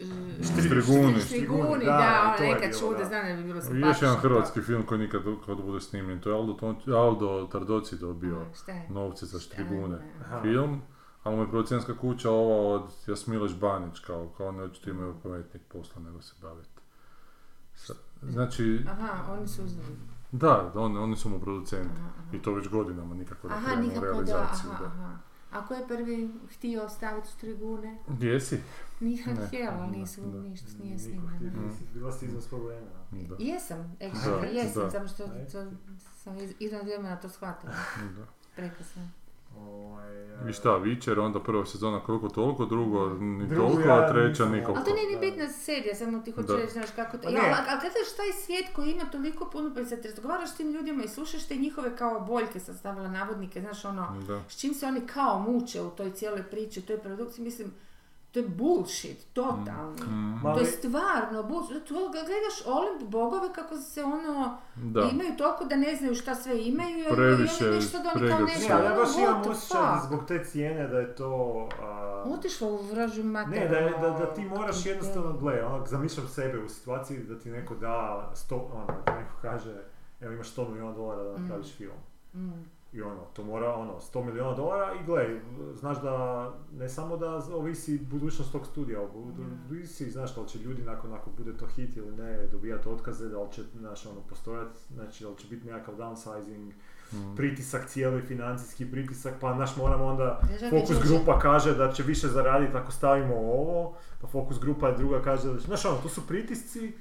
[0.59, 1.19] Štriguni.
[1.21, 3.05] štriguni, Da, ona neka čuda, da.
[3.05, 3.87] znam da bi bilo simpatično.
[3.87, 6.57] Još jedan hrvatski film koji nikad kad bude snimljen, to je Aldo,
[6.89, 8.45] Aldo Tardoci dobio
[8.89, 9.97] novce za štrigune.
[10.41, 10.81] Film,
[11.23, 15.61] ali mu je producentska kuća ova od Jasmile Žbanić, kao, kao oni očito imaju pametnijeg
[15.63, 16.69] posla nego se baviti.
[17.75, 19.83] Sa- Znači, Aha, oni su uzeli.
[20.33, 21.89] Da, on, oni su mu producenti.
[21.91, 22.37] Aha, aha.
[22.37, 24.71] I to već godinama nikako da Aha, krenu u nikako da, realizaciju.
[24.71, 24.87] aha, da.
[24.87, 25.17] aha.
[25.51, 27.97] A ko je prvi htio staviti štrigune?
[28.07, 28.59] Gdje si?
[28.99, 29.47] Nisam Ne.
[29.47, 30.39] htjela, Da, nisu, da.
[30.39, 31.39] ništa nije snimano.
[31.39, 31.71] Mm.
[31.93, 33.27] Bila si vremena.
[33.29, 33.35] Da.
[33.39, 34.91] Jesam, Da, actually, jesam, da.
[34.91, 35.65] samo što to,
[36.13, 37.73] sam iz- izvan vremena to shvatila.
[38.17, 38.25] da.
[38.55, 39.01] Prekasno.
[39.57, 40.13] Ovaj,
[40.49, 44.45] I šta, Witcher, onda prva sezona koliko toliko, drugo ni Drugu toliko, ja a treća
[44.45, 44.73] nikoliko.
[44.75, 46.55] Ali to nije ni bitna serija, samo ti hoću Da.
[46.55, 47.23] reći, znaš, kako to...
[47.23, 50.55] Pa Ja, ali, ali gledaš taj svijet koji ima toliko puno, pa se razgovaraš s
[50.55, 54.41] tim ljudima i slušaš te njihove kao boljke, sam stavila navodnike, znaš, ono, Da.
[54.49, 57.71] s čim se oni kao muče u toj cijeloj priči, u toj produkciji, mislim,
[58.33, 60.01] to je bullshit, totalni.
[60.03, 61.83] Mm, Ma- To je stvarno bullshit.
[61.83, 65.01] Tu gledaš Olimp bogove kako se ono da.
[65.03, 68.37] imaju toliko da ne znaju šta sve imaju i Previše oni nešto da oni kao
[68.37, 68.57] pregršt.
[68.57, 68.67] nešto.
[68.69, 71.29] Ne, ali ja ono, baš imam osjećaj zbog te cijene da je to...
[71.81, 73.61] a, Otišlo u vražu materiju.
[73.61, 77.39] Ne, da, je- da, da ti moraš jednostavno, gle, onak, zamišljam sebe u situaciji da
[77.39, 77.95] ti neko da,
[78.35, 79.75] sto, ono, da ti neko kaže,
[80.21, 81.97] evo imaš 100 milijuna dolara da napraviš film.
[82.35, 82.65] Mm.
[82.93, 85.39] I ono, to mora, ono, 100 milijuna dolara i gle,
[85.73, 86.13] znaš da,
[86.71, 88.99] ne samo da ovisi budućnost tog studija,
[89.69, 93.29] ovisi, znaš, da li će ljudi nakon, ako bude to hit ili ne, dobijati otkaze,
[93.29, 96.71] da li će, znaš, ono, postojati, znači, da li će biti nekakav downsizing,
[97.13, 97.35] Mm.
[97.35, 100.39] pritisak cijeli, financijski pritisak, pa naš moramo onda,
[100.71, 105.21] Fokus će- grupa kaže da će više zaraditi ako stavimo ovo, pa fokus grupa druga
[105.21, 106.93] kaže da će, znaš ono, to su pritisci,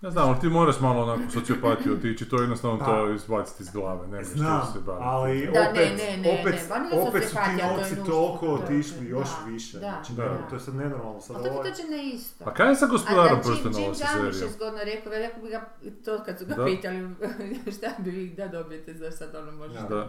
[0.00, 3.70] Ne znam, ali ti moraš malo onako sociopatiju otići, to je jednostavno to izbaciti iz
[3.70, 5.04] glave, ne znam, ti se baviti.
[5.06, 8.46] ali Da, ne, opet, ne, ne, opet, ne, nije opet su ti to novci toliko
[8.46, 10.46] to otišli još da, više, da, znači, da.
[10.48, 12.44] to je sad nenormalno, sad Ali to ovaj, ti dođe na isto.
[12.44, 15.42] A kaj je sa A gospodarom da, Jim, prstenova Jim sa Jarmusch zgodno rekao, rekao
[15.42, 15.68] bi ga,
[16.04, 16.64] to kad su ga Da.
[16.64, 17.14] pitali
[17.78, 20.08] šta bi vi da dobijete za sad ono može Da.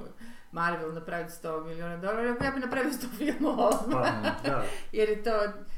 [0.56, 4.02] Marvel napraviti 100 milijuna dolara, ja bi napravio 100 filmova pa,
[4.44, 4.64] da.
[4.92, 5.32] jer je to...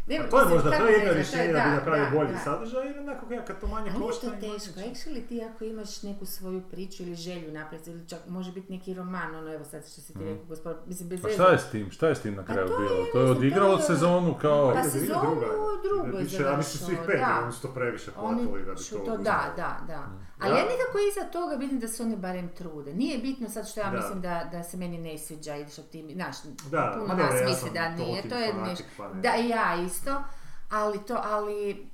[0.07, 2.31] Ne, A to je mislim, možda, to je jedno rješenje da bi napravio da, bolji
[2.31, 2.37] da.
[2.39, 4.21] sadržaj, jer onako ja, kad to manje Ali košta...
[4.21, 8.07] to i manje teško, actually ti ako imaš neku svoju priču ili želju napraviti, ili
[8.07, 10.23] čak može biti neki roman, ono evo sad što si ti Mm.
[10.23, 11.35] rekao, gospod, mislim bez Pa veze.
[11.35, 11.91] šta je s tim?
[11.91, 13.05] Šta je s tim na kraju to je, bilo?
[13.05, 14.69] To je to odigralo je- sezonu kao...
[14.69, 15.45] Pa da sezonu druga.
[15.83, 17.41] drugu je Više, ja mislim svih pet, da.
[17.43, 18.97] oni su to previše platili da bi to...
[18.97, 20.03] to, da, da, da.
[20.39, 22.93] Ali Ja- nekako iza toga vidim da se oni barem trude.
[22.93, 23.91] Nije bitno sad što ja Da.
[23.91, 27.47] mislim da, da se meni ne sviđa i što ti, znaš, Da, puno nas ja
[27.47, 28.85] misli da nije, to je nešto.
[28.97, 29.21] pa ne.
[29.21, 30.23] Da, i ja isto,
[30.71, 31.87] ali to, ali,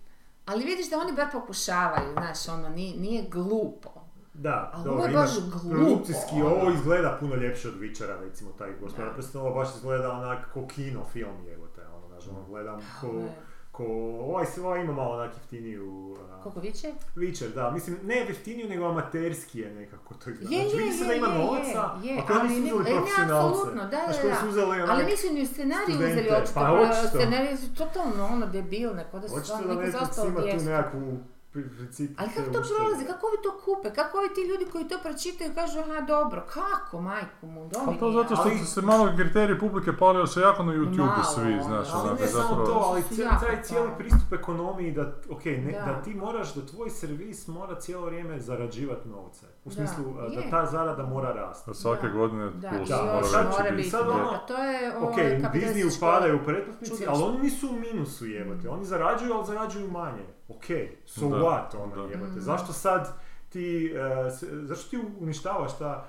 [0.45, 3.89] ali vidiš da oni bar pokušavaju, znaš, ono, nije, nije glupo.
[4.35, 6.45] Da, Ali dobro, ovo je baš glupo, produkcijski, ono.
[6.47, 9.13] ovo izgleda puno ljepše od Witchera, recimo, taj gospodar Da.
[9.13, 11.35] prstenova baš izgleda onak ko kino film,
[11.75, 13.35] te, ono, znaš, ono, gledam ko, Ovo je-
[13.73, 13.83] ko,
[14.29, 16.91] ovaj se ovaj ima malo onak jeftiniju, a, Koliko viće?
[17.15, 20.55] Witcher, da, mislim, ne jeftiniju, nego amaterski je nekako to izgleda.
[20.55, 22.95] Je, znači, vidi se da ima novaca, je, je, ako oni ali su ne- uzeli
[22.95, 23.57] e, profesionalce.
[23.57, 24.35] apsolutno, da, da, da.
[24.35, 27.07] su uzeli onak, Ali nisu ni u scenariju uzeli očito, pa pa, očito.
[27.07, 30.41] scenariji su totalno ono debilne, kod da su očito stvarno da neko Netflix zastao ima
[30.41, 31.17] tu nekakvu
[31.53, 32.75] pri- princip Ali kako to uštede.
[32.77, 33.05] prolazi?
[33.05, 33.89] Kako ovi to kupe?
[33.91, 38.11] Kako ovi ti ljudi koji to pročitaju kažu aha dobro, kako majku mu, Pa to
[38.11, 41.63] zato što ali- su se malo kriteriji publike palio se jako na YouTube svi, ono,
[41.63, 43.01] znaš, ali ne je samo to, ali
[43.41, 45.85] taj cijeli pristup ekonomiji da, ok, ne, Da.
[45.85, 46.01] da.
[46.01, 49.45] ti moraš, da tvoj servis mora cijelo vrijeme zarađivati novce.
[49.65, 51.69] U smislu a, da ta zarada mora rasti.
[51.69, 52.13] Da svake Da.
[52.13, 53.75] godine Da, plus Da, mora sad mora biti.
[53.75, 55.15] biti, Sad ono- pa to je Ok,
[55.53, 58.69] Disney upadaju u pretplatnici, ali oni nisu u minusu jebate.
[58.69, 60.23] Oni zarađuju, ali zarađuju manje.
[60.55, 60.65] Ok,
[61.05, 62.01] so Da, what ono da.
[62.03, 62.31] jebate.
[62.31, 62.41] Mm.
[62.41, 63.13] Zašto sad
[63.49, 63.93] ti,
[64.31, 66.05] s- zašto ti uništavaš ta...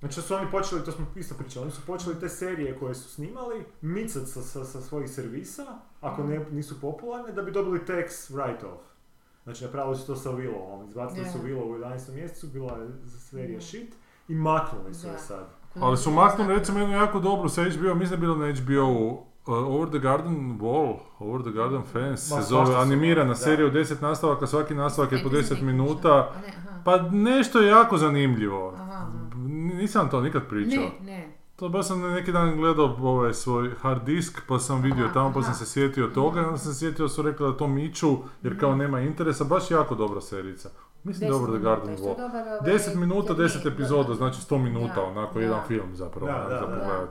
[0.00, 3.08] Znači su oni počeli, to smo isto pričali, oni su počeli te serije koje su
[3.08, 5.62] snimali micat sa, sa, sa svojih servisa,
[6.00, 8.78] ako ne, nisu popularne, da bi dobili tax write-off.
[9.44, 11.30] Znači napravili su to sa Willowom, izbacili Da.
[11.30, 12.12] su Willow u 11.
[12.12, 12.88] mjesecu, bila je
[13.20, 13.94] serija shit
[14.28, 15.46] i maknuli su je sad.
[15.74, 19.12] Ali su maknuli recimo jednu jako dobru sa HBO, mislim da je bilo na HBO-u,
[19.12, 24.02] uh, Over the Garden Wall, Over the Garden Fence, se zove animirana serija u 10
[24.02, 26.32] nastavaka, svaki nastavak je po E, nisam 10 nikad minuta.
[26.42, 26.52] ne.
[26.84, 28.72] Pa nešto je jako zanimljivo.
[28.76, 29.06] Aha,
[29.74, 30.82] nisam to nikad pričao.
[30.82, 31.32] Ne, ne.
[31.56, 35.28] To baš sam neki dan gledao ovaj svoj hard disk, pa sam vidio Aha, tamo,
[35.28, 35.54] pa sam aha.
[35.54, 38.74] se sjetio toga, onda sam se sjetio da su rekli da to miču, jer kao
[38.74, 40.68] nema interesa, baš jako dobra serica.
[41.04, 42.16] Mislim dobro da Garden Wall.
[42.16, 44.14] dobar, ovaj, 10 minuta, termin, 10 da, epizoda, da.
[44.14, 45.40] znači 100 minuta, Da, onako da.
[45.40, 46.60] jedan film zapravo, Da, da,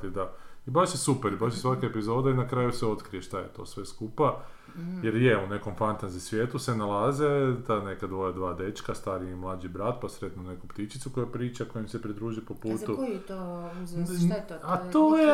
[0.04, 0.10] da.
[0.10, 0.32] da.
[0.68, 3.48] I baš je super, baš je svaka epizoda i na kraju se otkrije šta je
[3.48, 4.42] to sve skupa.
[4.70, 5.00] Mhm.
[5.04, 7.26] Jer je, u nekom fantasy svijetu se nalaze
[7.68, 11.66] ta neka dvoje, dva dečka, stariji i mlađi brat, pa sretnu neku ptičicu koja priča,
[11.66, 12.96] koja im se pridruži po A za putu.
[12.98, 14.06] koju to uzeo?
[14.06, 14.54] Šta je to?
[14.64, 15.28] A to je,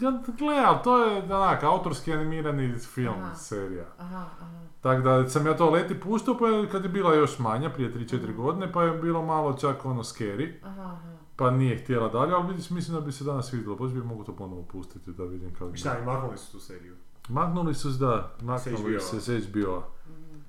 [0.00, 3.34] ja, gle, ali to je onak, autorski animirani film, Aha.
[3.34, 3.84] serija.
[3.98, 4.60] Aha, aha.
[4.80, 8.22] Tako da sam ja to leti puštao, pa kad je bila još manja, prije 3-4
[8.24, 8.36] Mhm.
[8.36, 11.14] godine, pa je bilo malo čak ono scary, Aha, aha.
[11.36, 14.24] Pa nije htjela dalje, ali vidiš, mislim da bi se danas vidjelo, baš bi mogu
[14.24, 15.76] to ponovo pustiti da vidim kako...
[15.76, 16.94] Šta, i maknuli su tu seriju.
[17.28, 19.82] Maknuli su, da, maknuli se s HBO-a.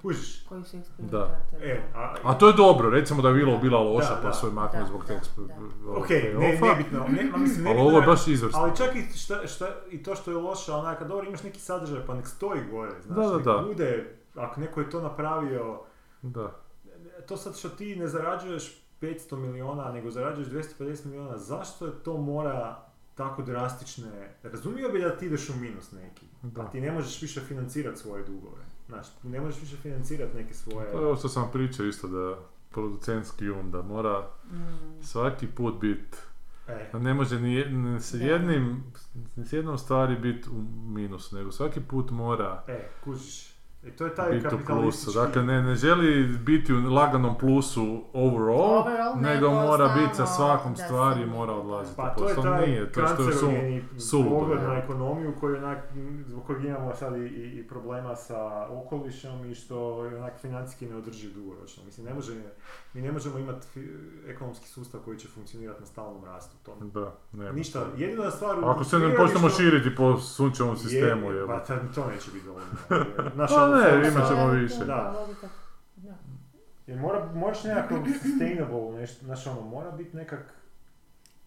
[0.01, 0.45] Kužiš?
[0.49, 1.41] Koji su Da.
[1.61, 4.47] E, a, A to je dobro, recimo da je Willow bila loša, Da, pa su
[4.47, 5.03] je maknuli zbog
[5.87, 8.59] ovog Ok, ne, nebitno, ne, ma mislim, Ali nebitno ovo je baš izvrsno.
[8.59, 12.05] Ali čak i, šta, šta, i to što je loše, onaka, dobro, imaš neki sadržaj,
[12.07, 13.63] pa nek stoji gore, znaš, Da, da, nek da.
[13.67, 15.79] bude, ako neko je to napravio,
[16.21, 16.51] Da.
[17.27, 22.17] to sad što ti ne zarađuješ 500 miliona, nego zarađuješ 250 miliona, zašto je to
[22.17, 22.79] mora
[23.15, 24.11] tako drastične,
[24.43, 26.61] razumio bi da ti ideš u minus neki, Da.
[26.61, 30.53] a ti ne možeš više financirati svoje dugove, znaš, ti ne možeš više financirati neke
[30.53, 30.91] svoje...
[30.91, 32.35] To je ovo što sam pričao isto da
[32.71, 35.03] producentski um, da mora Mm.
[35.03, 36.15] svaki put bit,
[36.67, 38.83] E, da ne može ni, ni s jednim,
[39.35, 43.54] ni s jednom stvari biti u minusu, nego svaki put mora e, kužiš.
[43.85, 44.57] I to je taj biti u plusu.
[44.57, 45.17] kapitalistički...
[45.17, 47.81] Dakle, ne, ne želi biti u laganom plusu
[48.13, 51.95] overall, Overall, nego nego mora biti sa svakom da stvari se- mora odlaziti.
[51.97, 55.57] Pa to je To taj nije, to je što je su- pogled na ekonomiju koji
[55.57, 55.77] onak,
[56.27, 60.85] zbog kojeg imamo sad i, i, i problema sa okolišom i što je onak financijski
[60.85, 61.83] neodrživ dugoročno.
[61.85, 62.33] Mislim, ne može,
[62.93, 63.67] mi ne možemo imati
[64.27, 66.55] ekonomski sustav koji će funkcionirati na stalnom rastu.
[66.63, 67.53] To Da, ne.
[67.53, 68.59] Ništa, jedina stvar...
[68.59, 71.73] u Ako se ne počnemo što- širiti po sunčevom sistemu, je, je, pa to
[72.07, 72.67] neće biti dovoljno.
[73.35, 74.85] Naš Pa ne, imat ćemo više.
[74.85, 75.27] Da.
[76.87, 80.53] Jer mora, moraš nekako sustainable nešto, znaš ono, mora biti nekak...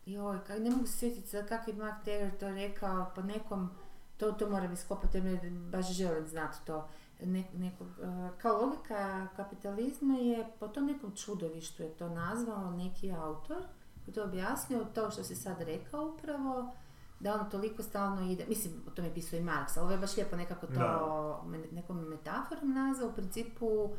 [0.06, 3.70] Joj, kak, ne mogu se sjetiti sad kako je Mark Taylor to rekao, po nekom,
[4.16, 6.88] to, to mora biti skopati, jer baš želim znati to.
[7.22, 13.12] Ne, nekog, eh, kao logika kapitalizma je, po tom nekom čudovištu je to nazvao neki
[13.12, 16.72] autor, koji je to objasnio, to što si sad rekao upravo,
[17.20, 19.98] da ono toliko stalno ide, mislim, o tome je pisao i Marks, ali ovo je
[19.98, 21.42] baš lijepo nekako to Da.
[21.72, 23.90] nekom metaforom nazvao, u principu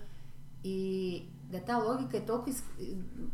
[0.63, 2.63] i da ta logika je toliko is,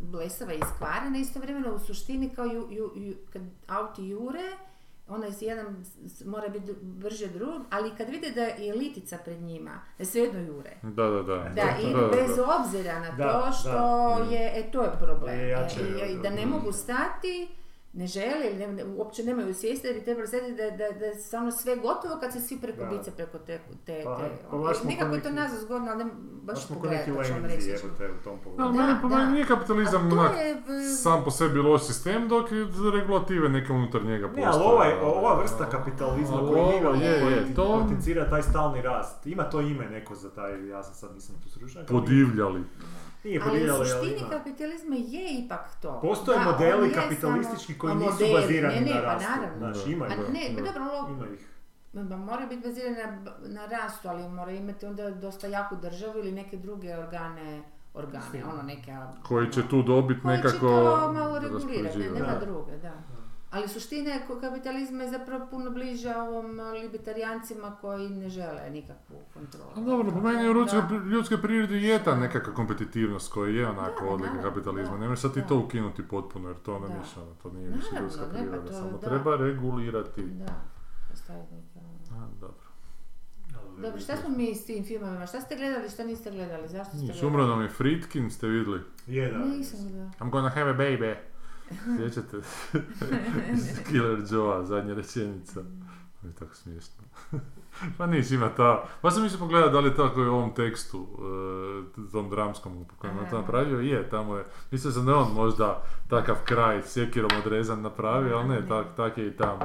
[0.02, 4.44] blesava i iskvarena, istovremeno u suštini kao ju, ju, ju- kad auti jure,
[5.08, 5.86] onaj s jedan
[6.26, 10.78] mora biti brže drugog, ali kad vide da je litica pred njima, da svejedno jure.
[10.84, 11.36] Da, da, da.
[11.36, 11.54] Da,
[11.94, 13.72] da, bez obzira na Da, to što
[14.20, 14.26] da.
[14.32, 15.40] je, e to je problem.
[15.40, 17.48] Je jače E, i- i da ne mogu stati,
[17.96, 21.06] ne žele ili ne, ne- uopće nemaju svijesti da bi trebali stati da, da, da
[21.06, 22.86] je stvarno sve gotovo kad se svi preko Da.
[22.88, 23.46] bice preko te,
[23.86, 24.74] te, Pa, te pa ono.
[24.74, 26.12] smo Nekako ko je to nazva zgodno, ali ne,
[26.44, 27.86] baš pogledati pa ću vam lenzi reći.
[27.86, 28.64] jebote u tom pogledu.
[28.64, 29.18] Ali Da, meni, po da.
[29.18, 30.56] meni nije kapitalizam to onak je, e,
[30.94, 34.48] sam po sebi loš sistem, dok je regulative neke unutar njega Ne, postoje.
[34.56, 38.42] ali ovaj, ova vrsta kapitalizma Ali koji ovo ima, je, koji je, to- potencira taj
[38.44, 39.28] stalni rast.
[39.28, 41.86] Ima to ime neko za taj, ja sam sad nisam tu stručnjak.
[41.86, 42.64] ali Podivljali.
[43.26, 44.30] Nije Ali u suštini ima.
[44.30, 46.00] kapitalizma je ipak to.
[46.02, 49.30] Postoje Da, modeli kapitalistički samo- koji a nisu bazirani ne, ne, na pa rastu.
[49.32, 49.58] naravno.
[49.60, 49.92] Znaš, Da.
[49.92, 50.20] ima A ih.
[50.30, 50.68] ne, pa da.
[50.70, 51.48] dobro, lo- Ima ih.
[52.20, 56.58] Mora biti bazirana na, na rastu, ali mora imati onda dosta jaku državu ili neke
[56.58, 58.92] druge organe, organe, ono neke...
[59.24, 62.40] Koji će tu dobiti koji će nekako to malo regulirati, ne, nema Da.
[62.40, 62.94] druge, da.
[63.56, 69.16] Ali suština je kapitalizma je zapravo puno bliža ovom a, libertarijancima koji ne žele nikakvu
[69.34, 69.70] kontrolu.
[69.76, 70.82] A dobro, po meni u ljudskoj,
[71.38, 74.98] prirodi je ta nekakva kompetitivnost koja je onako Da, odlika kapitalizma.
[74.98, 75.48] Nemoj sad ti da.
[75.48, 76.88] to ukinuti potpuno jer to Da.
[76.90, 78.98] ništa, ono, to nije više ljudska ne, pa priroda, to- samo da.
[79.00, 80.22] treba regulirati.
[80.24, 80.54] Da,
[81.12, 82.24] postaviti ono.
[82.24, 82.66] A, dobro.
[83.78, 85.26] Dobro, šta smo mi s tim filmovima?
[85.26, 86.68] Šta ste gledali, šta niste gledali?
[86.68, 87.48] Zašto ste gledali?
[87.48, 88.82] nam je Fritkin, ste vidjeli?
[89.08, 89.38] Je, da.
[89.38, 90.12] Nisam gledala.
[90.20, 91.16] I'm gonna have a baby.
[91.98, 92.38] Sjećate?
[93.90, 95.62] Killer Joe, zadnja rečenica.
[96.22, 97.04] To je tako smiješno.
[97.98, 98.84] pa niš, ima ta...
[99.02, 101.08] Pa sam mislio pogledati da li je tako u ovom tekstu,
[102.08, 103.80] e, tom dramskom po kojem je to napravio.
[103.80, 104.46] Je, tamo je.
[104.72, 108.68] Mislio sam da je on možda takav kraj sjekirom odrezan napravio, ali ne, Ne.
[108.68, 109.60] tak, tak je i tamo.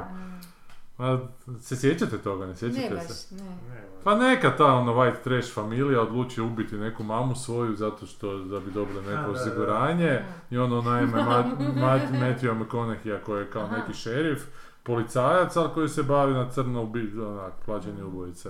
[0.97, 3.35] A, Ma, se sjećate toga, ne Ne sjećate baš, se?
[3.35, 3.43] ne.
[3.43, 8.37] Ne, Pa neka ta ono white trash familija odluči ubiti neku mamu svoju zato što
[8.37, 9.41] da bi dobili A, neko da, da.
[9.41, 13.77] osiguranje i ono naime Mat- Mat- Matthew McConaughey koji je kao Aha.
[13.77, 14.43] neki šerif,
[14.83, 18.49] policajac, ali koji se bavi na crno ubi, onak, plaćeni ubojice.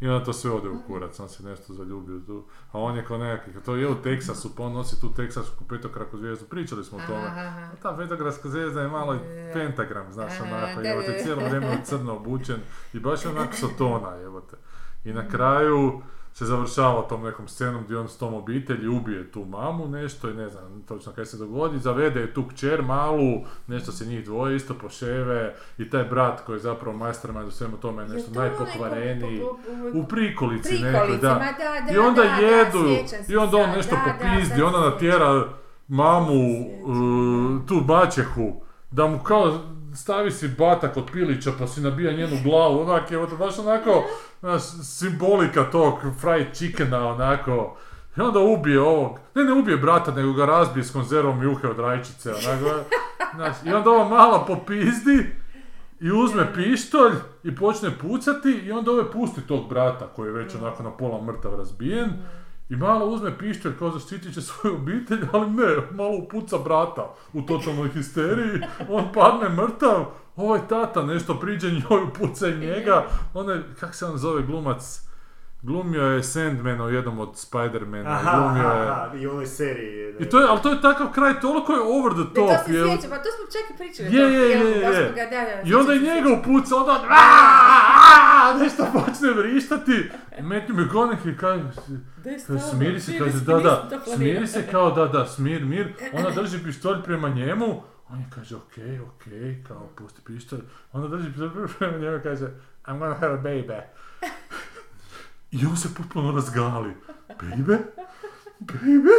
[0.00, 2.44] I onda to sve ode u kurac, on se nešto zaljubio tu.
[2.72, 6.18] A on je kao nekakvi, to je u Teksasu, pa on nosi tu teksasku petokraku
[6.18, 7.26] zvijezdu, pričali smo o tome.
[7.26, 9.18] A ta petokraska zvijezda je malo i
[9.52, 12.56] pentagram, znaš, onako, evo te cijelo vrijeme crno obučen
[12.92, 14.56] i baš je onako sotona, evo te.
[15.04, 19.44] I na kraju se završava tom nekom scenom gdje on s tom obitelji ubije tu
[19.44, 23.92] mamu nešto i ne znam točno kaj se dogodi, zavede je tu kćer malu, nešto
[23.92, 28.08] se njih dvoje isto poševe i taj brat koji je zapravo mastermind u svemu tome
[28.08, 29.40] nešto najpokvareniji.
[29.40, 29.58] po-
[29.92, 31.34] po- U prikolici nekoj, da.
[31.92, 32.78] I onda da, da, jedu,
[33.28, 35.44] i onda on nešto popizdi, onda natjera
[35.88, 39.58] mamu, uh, tu maćehu, da mu kao
[39.94, 44.04] stavi si batak od pilića pa si nabija njenu glavu, onak je baš onako,
[44.40, 47.76] znaš, simbolika tog fried chickena, onako,
[48.16, 51.78] i onda ubije ovog, ne ne ubije brata, nego ga razbije s konzervom juhe od
[51.78, 52.84] rajčice, onako,
[53.34, 55.26] znaš, i onda ova mala popizdi,
[56.00, 57.12] i uzme pištolj
[57.44, 61.22] i počne pucati i onda ove pusti tog brata koji je već onako na pola
[61.22, 62.10] mrtav razbijen
[62.70, 67.42] i malo uzme pištolj kao zaštitit će svoju obitelj, ali ne, malo upuca brata u
[67.42, 70.04] totalnoj histeriji, on padne mrtav,
[70.36, 75.09] ovaj tata nešto priđe njoj, upuca njega, onaj, kak se on zove glumac,
[75.62, 78.88] glumio je Sandman u jednom od Spider-mana, Aha, glumio aha, je...
[78.88, 79.96] aha, i u onoj seriji.
[79.96, 82.46] je- I to je, ali to je takav kraj, toliko je over the Da, to
[82.46, 84.08] top, se je, sjećam, pa to smo čak i pričali.
[84.08, 85.12] Je, je, je, je.
[85.12, 86.04] ga, da, da, I onda i se.
[86.04, 88.20] njega upuca, onda on "Aaaa!"
[88.54, 90.10] nešto počne vrištati.
[90.40, 91.62] Matthew McConaughey kaže,
[92.16, 95.64] Da je kaže, smiri se, kaže, da, da, to smiri se kao, da, da, smir,
[95.64, 95.92] mir.
[96.12, 100.60] Ona drži pištolj prema njemu, on je kaže, okej, okej, kao, pusti pištolj.
[100.92, 102.46] Ona drži pištolj prema njemu i kaže,
[102.84, 103.80] I'm gonna have a baby.
[105.52, 106.94] I on se potpuno razgali.
[107.28, 107.78] Baby?
[108.60, 109.16] Baby?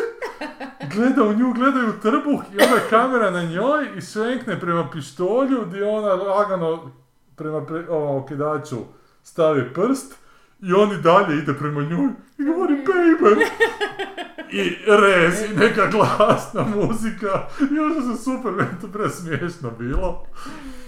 [0.95, 5.65] Gleda u nju, gleda u trbuh i onda kamera na njoj i svenkne prema pištolju
[5.65, 6.91] gdje ona lagano
[7.35, 8.77] prema pre, ovom okidaču
[9.23, 10.15] stavi prst
[10.59, 13.45] i on i dalje ide prema njoj i govori baby.
[14.51, 17.47] I rez i neka glasna muzika
[17.85, 20.25] ono se super, meni to presmiješno bilo.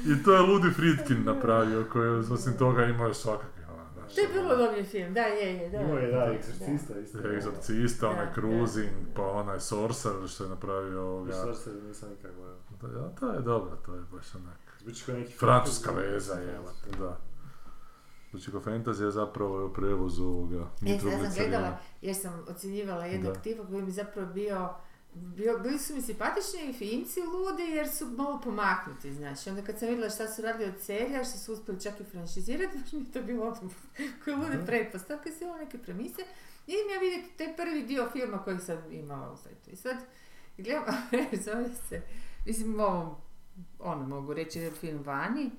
[0.05, 3.62] I to je Ludi Fritkin napravio koji je osim toga imao još svakakve
[4.15, 5.79] To je bilo dobri film, da, je, je, da.
[5.81, 7.29] Imao je, da, egzorcista isto.
[7.29, 11.33] Egzorcista, onaj Da, Cruising, pa onaj Sorcerer što je napravio ovoga.
[11.33, 12.57] Sorsa nisam nikak gledao.
[12.81, 14.59] Da, ja, to je dobro, to je baš onak.
[14.81, 16.59] Zvuči kao neki Francuska veza, je,
[16.99, 17.17] da.
[18.31, 23.05] Znači, ko fantazija zapravo je u prevozu ovoga E, sad sam gledala, jer sam ocjenjivala
[23.05, 23.39] jednog Da.
[23.39, 24.69] tipa koji bi zapravo bio,
[25.63, 29.49] bili su mi simpatični i finci ludi jer su malo pomaknuti, znači.
[29.49, 32.77] Onda kad sam vidjela šta su radili od serija, što su uspjeli čak i franšizirati,
[32.79, 33.69] baš mi je to bilo ono,
[34.23, 34.65] koje lude Mhm.
[34.65, 36.21] pretpostavke, sve ovo neke premise.
[36.67, 39.69] I idem ja vidjeti taj prvi dio filma koji sam imala u sajtu.
[39.69, 39.97] I sad,
[40.57, 40.83] gledam,
[41.45, 42.01] zove se,
[42.45, 43.21] mislim, ovo,
[43.79, 45.51] ono mogu reći, film vani,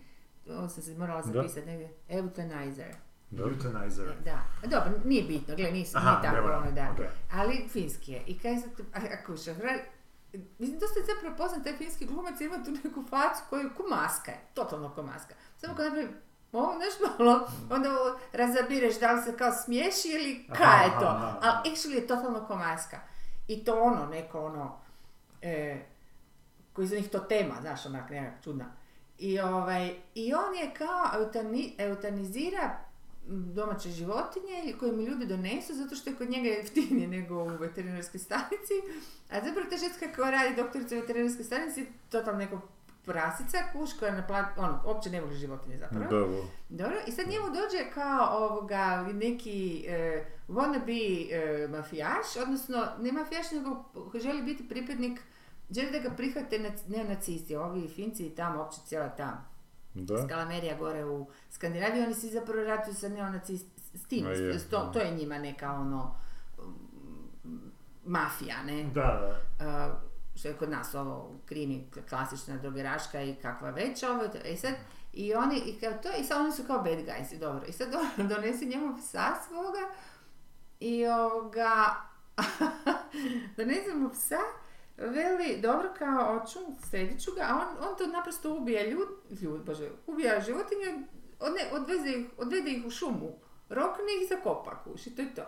[0.48, 2.94] ovo sam se morala zapisati negdje, Euthanizer.
[3.36, 3.42] Da.
[3.42, 4.14] Euthanizer.
[4.24, 6.90] Da, dobro, nije bitno, gle, nisu, Aha, nije tako ono, da.
[6.92, 7.06] okej.
[7.32, 8.22] Ali finski je.
[8.26, 9.84] I kaj sad, a, a kuša, hra-
[10.58, 14.30] mislim, dosta je zapravo poznat taj finski glumac, ima tu neku facu koju ko maska
[14.30, 15.34] je, totalno ko maska.
[15.56, 16.08] Samo kad napravi
[16.52, 21.06] ovo nešto malo, onda ovo razabireš da li se kao smiješi ili kaj je to.
[21.42, 23.00] Ali actually je totalno ko maska.
[23.48, 24.78] I to ono, neko ono,
[25.42, 25.80] e,
[26.72, 28.64] koji za njih to tema, znaš, onak nekak čudna.
[29.18, 32.78] I, ovaj, I on je kao eutani, eutanizira
[33.26, 38.20] domaće životinje koje mi ljudi donesu zato što je kod njega jeftinije nego u veterinarskoj
[38.20, 38.74] stanici.
[39.30, 42.60] A zapravo ta ženska koja radi doktorica u veterinarskoj stanici je totalno neko
[43.04, 46.26] prasica, kuš koja napla- ono, uopće ne voli životinje zapravo.
[46.26, 46.44] Vo.
[46.68, 53.50] Dobro, i sad njemu dođe kao ovoga, neki e, wannabe e, mafijaš, odnosno ne mafijaš,
[53.52, 53.84] nego
[54.14, 55.20] želi biti pripadnik,
[55.70, 59.44] želi da ga prihvate nac- neonacisti, ovi Finci i tamo, uopće cijela ta
[59.94, 60.24] Da.
[60.26, 64.30] Skalamerija gore u Skandinaviji, oni svi zapravo ratuju sa neonacistima,
[64.70, 66.16] to, to je njima neka ono
[67.44, 67.70] mm,
[68.04, 68.84] mafija, ne?
[68.84, 69.66] Da, da.
[69.66, 74.74] Uh, što je kod nas ovo krimi klasična drogeraška i kakva već ovo, i sad
[75.12, 77.72] i oni, i kao to, i sad oni su kao bad guys, i dobro, i
[77.72, 79.88] sad on donesi njemu psa svoga
[80.80, 81.94] i ovoga,
[83.56, 84.38] donese mu psa,
[84.96, 86.58] veli, dobro, kao oču,
[86.90, 89.08] sredit ću ga, a on, on to naprosto ubija ljud,
[89.42, 91.06] ljud, bože, ubija životinje,
[91.40, 93.32] odne, odveze ih, odvede ih u šumu,
[93.68, 95.42] rokne ih i zakopa kuš, i to je to.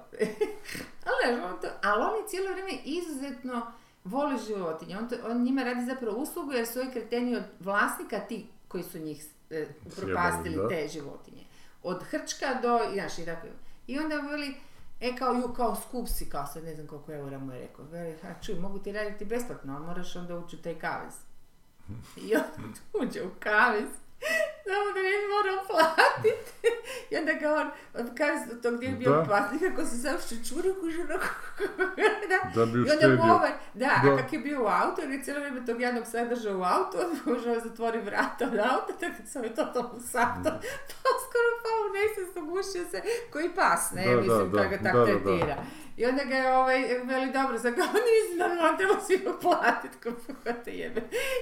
[1.24, 3.72] ali, on to, ali on je cijelo vrijeme izuzetno
[4.04, 8.20] voli životinje, on, to, on njima radi zapravo uslugu jer su ovi kreteni od vlasnika
[8.20, 11.44] ti koji su njih e, upropastili te životinje.
[11.82, 13.46] Od hrčka do, znaš, i tako.
[13.86, 14.54] I onda veli,
[15.00, 17.84] e kao ju, kao skup si, kao sad ne znam koliko eura mu je rekao.
[17.84, 21.14] Veli, ha čuj, mogu ti raditi besplatno, ali moraš onda ući u taj kavez.
[22.26, 23.88] I on uđe u kavez.
[24.66, 26.30] Samo da ne moram platiti.
[27.10, 27.70] I onda ga on,
[28.18, 29.24] kaže to gdje je bio Da.
[29.24, 30.16] platnik, kako se sam
[30.80, 31.26] kuži onako,
[32.30, 32.38] da.
[32.54, 34.12] Da bi I onda mu ovaj, da, Da.
[34.12, 36.62] a kak je bio u autu, jer je cijelo vrijeme tog jednog sad držao u
[36.62, 40.50] autu, on može zatvori vrata od auta, tako da sam je totalno sato,
[40.88, 43.02] pa skoro pao u nesvijest, ugušio se,
[43.32, 45.18] koji pas, ne, Da, da, mislim, da, kako ga tako da, da, da.
[45.18, 45.56] tretira.
[45.96, 50.10] I onda ga je ovaj, veli, dobro, sad kao, nisi normalno, treba svima platiti, ko
[50.64, 51.00] te jebe.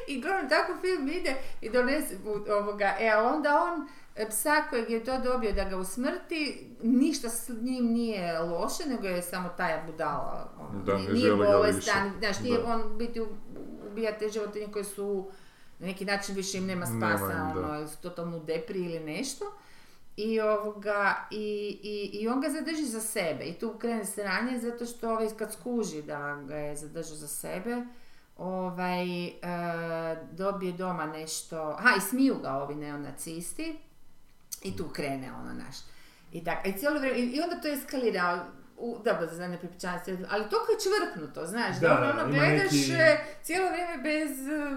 [0.09, 2.17] I gledam, tako film ide i donese
[2.61, 7.49] ovoga, e, onda on, e, psa kojeg je to dobio da ga usmrti, ništa s
[7.51, 10.51] njim nije loše, nego je samo taj budala.
[10.61, 12.65] ono, Da, nije- nije bolestan, znaš, nije Da.
[12.67, 13.29] on biti u-
[13.85, 15.31] ubija te životinje koje su
[15.79, 19.01] na neki način više im nema spasa, Nema im, ono, su totalno u depri ili
[19.03, 19.45] nešto.
[20.17, 21.39] I, ovoga, i,
[21.83, 25.53] i, i on ga zadrži za sebe i tu krene sranje zato što ovaj, kad
[25.53, 27.87] skuži da ga je zadržao za sebe,
[28.37, 29.33] ovaj, e,
[30.33, 33.79] dobije doma nešto, aha i smiju ga ovi neonacisti
[34.63, 35.77] i tu krene ono naš.
[36.33, 38.45] I, tak, i, cijelo vrijeme, i, i onda to eskalira,
[38.79, 42.73] u, dobro, za ne pripičanje, ali to je čvrknuto, znaš, Da, da, ono, ono gledaš
[42.73, 42.93] neki-
[43.43, 44.77] cijelo vrijeme bez e,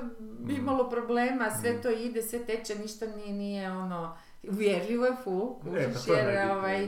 [0.51, 5.83] imalo problema, sve to ide, sve teče, ništa nije, nije ono, uvjerljivo je full, E,
[5.83, 6.85] pa kužiš, jer ovaj,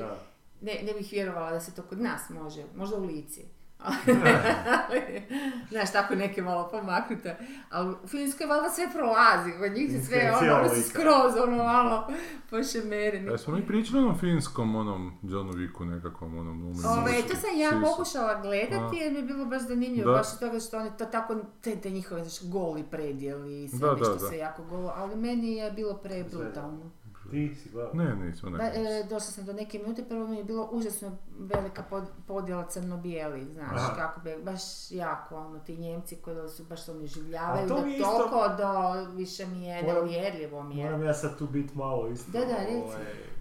[0.61, 3.45] ne, ne bih vjerovala da se to kod nas može, možda u lici.
[5.71, 7.37] Znaš, tako neke malo pomaknute.
[7.69, 11.63] Ali u Finskoj valjda sve prolazi, kod njih se sve je ono, ono skroz ono
[11.63, 12.07] malo
[12.49, 13.33] pošemereni.
[13.33, 16.85] E, smo mi pričali o onom finskom, onom Johnu Wicku nekakvom, onom umrlim.
[16.85, 20.17] Ove, to sam ja pokušala gledati jer mi je bilo baš zanimljivo, Da.
[20.17, 23.79] baš od toga što oni to tako, te, te njihove znaš, goli predjeli i sve
[23.79, 24.27] Da, nešto da, da.
[24.27, 26.91] sve jako golo, ali meni je bilo prebrutalno.
[27.29, 27.93] Ti si gledao?
[27.93, 28.65] Ne, nismo, Da, ne.
[28.75, 33.45] e, došla sam do neke minute, prvo mi je bilo užasno velika pod, podjela crno-bijeli,
[33.45, 33.95] znaš, Aha.
[33.95, 34.61] kako bi, baš
[34.91, 38.71] jako, ono, ti njemci koji su baš ono življavaju to do isto- toliko do
[39.11, 40.85] više mi je Moram- neuvjerljivo mi je.
[40.85, 42.31] Moram ja sad tu bit malo isto.
[42.31, 42.97] Da, da, ovaj,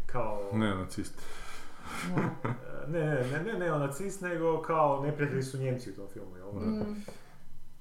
[0.06, 0.42] kao...
[0.52, 1.22] Ne, nacisti.
[2.08, 2.22] No.
[2.88, 6.48] Ne, ne, ne, ne, ne, nacist, nego kao neprijatelji su Njemci u tom filmu, jel?
[6.52, 7.04] Mm,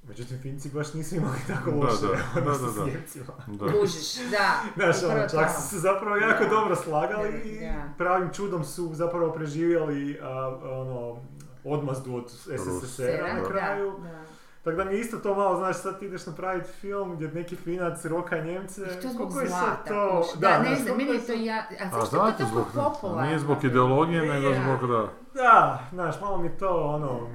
[0.07, 2.85] Međutim, Finci baš nisu imali tako Da, loše da, odnose da, da, da.
[2.85, 3.33] Njemcima.
[3.47, 3.65] Da.
[3.71, 4.61] kužiš, da.
[4.75, 6.49] Znaš, ono, čak su se zapravo jako Da.
[6.49, 7.83] dobro slagali Da, i da.
[7.97, 11.17] pravim čudom su zapravo preživjeli a, ono,
[11.63, 13.93] odmazdu od SSSR-a na Da, kraju.
[14.03, 14.21] da.
[14.63, 17.55] Tako da mi je isto to malo, znaš, sad ti ideš napraviti film gdje neki
[17.55, 18.81] Finac roka Njemce.
[18.81, 20.21] I to zbog sad zlata, to...
[20.21, 20.39] kužiš.
[20.39, 21.63] Da, ne znam, meni je to ja...
[21.81, 23.21] A zašto je to zbog, tako popularno?
[23.25, 25.07] nije zbog ideologije, nego zbog da...
[25.33, 27.27] Da, znaš, malo mi to, ono...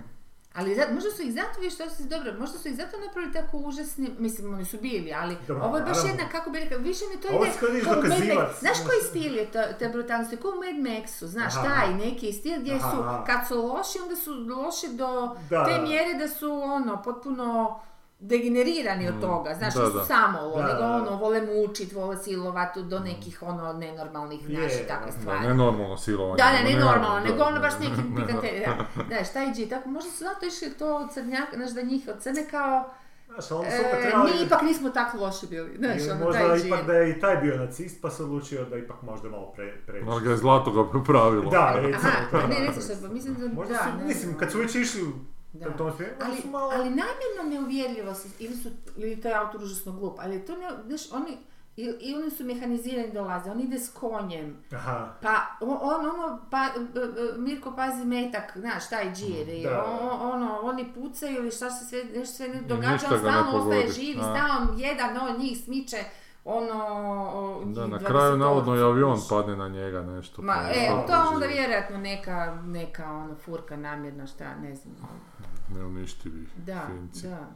[0.55, 3.33] Ali za, možda su ih zato, viš što si dobro, možda su ih zato napravili
[3.33, 6.79] tako užasni, mislim oni su bili, ali Dobro, ovo je baš jedna, kako bi rekao,
[6.79, 8.59] više mi to ide kao Mad Max.
[8.61, 8.87] Znaš znaš.
[8.87, 11.69] koji stil je to, te brutalnosti, kao u Mad Maxu, znaš, Aha.
[11.69, 15.81] taj neki stil gdje Aha, su, kad su loši, onda su loši do Da, te
[15.81, 17.81] mjere da su ono, potpuno
[18.23, 20.05] degenerirani od Mm, toga, znaš, da, da.
[20.05, 20.97] samo, Da, nego da.
[20.97, 24.55] ono, vole mučit, vole silovat do nekih ono nenormalnih, i
[24.89, 25.47] takve da, Da, stvari.
[25.47, 26.37] ne normalno silovanje.
[26.37, 28.65] Da, ne, nego ne da, nego ono da, baš da, neki da, pikante,
[28.97, 29.05] da.
[29.07, 32.23] Znaš, taj G, tako možda su zato išli to od crnjaka, znaš, da njih od
[32.23, 32.91] crne kao,
[33.27, 34.31] Znaš, e, trebali...
[34.33, 37.37] mi ipak nismo tako loši bili, znaš, ono, možda taj ipak da je i taj
[37.37, 40.07] bio nacist, pa se odlučio da ipak možda malo pre, preći.
[40.09, 41.51] Ali ga je zlato ga popravilo.
[41.51, 42.37] Da, recimo to.
[42.37, 42.67] Aha, ne, da.
[42.67, 45.03] reci što, pa mislim da, Možda da, su, mislim, kad su već išli
[45.53, 45.71] Da.
[45.71, 46.71] tom smjeru, onda Ali, su malo...
[46.73, 50.69] ali namjerno neuvjerljivo se, ili su, ili to je autor užasno glup, ali to ne,
[50.87, 51.39] znaš, oni,
[51.77, 56.41] i, i oni su mehanizirani dolaze, on ide s konjem, Aha, Pa on, on ono,
[56.51, 59.83] pa, b- b- Mirko pazi metak, znaš, taj džir, i Da.
[59.83, 63.53] o- o- ono, oni pucaju ili šta se sve, nešto sve ne događa, on stalno
[63.53, 65.97] ostaje živ i stalno jedan on njih smiče,
[66.45, 66.79] ono,
[67.65, 70.43] Da, na 20 kraju navodno i avion padne na njega nešto.
[70.43, 71.55] Ma, pa e, on to onda preživi.
[71.55, 74.95] vjerojatno neka, neka ono, furka namjerna, šta, ne znam.
[75.73, 77.27] Neuništivi Da, Finci.
[77.29, 77.47] da.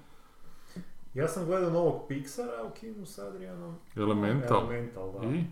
[1.14, 3.76] ja sam gledao novog Pixara u kinu s Adrianom.
[3.96, 4.58] Elemental.
[4.60, 5.26] Elemental, da.
[5.26, 5.44] I?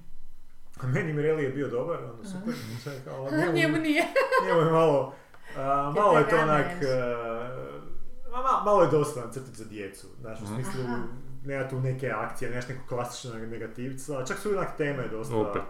[0.80, 2.54] A meni Mireli je bio dobar, ono super.
[2.84, 4.04] Čak, ali njemu, Njemu nije.
[4.46, 5.14] njemu je malo,
[5.56, 7.48] a, malo je to onak, a,
[8.30, 10.54] ma- ma- malo je dosta crtić za djecu, znaš, u Mhm.
[10.54, 10.84] smislu,
[11.44, 15.36] nema tu neke akcije, nemaš nekog klasičnog negativca, čak su i onak teme dosta.
[15.36, 15.62] Opet.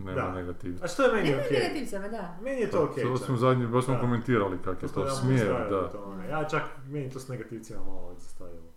[0.00, 0.32] Nema Da.
[0.32, 0.84] negativca.
[0.84, 1.58] A što je meni okej?
[1.58, 2.38] negativcama, da.
[2.40, 3.04] Meni je to okej.
[3.04, 3.26] To čak.
[3.26, 4.00] smo zadnji, baš smo Da.
[4.00, 5.88] komentirali kak je to jedanput smjer, da.
[5.88, 6.28] tome.
[6.28, 8.68] Ja čak, meni to s negativcima malo zastavilo.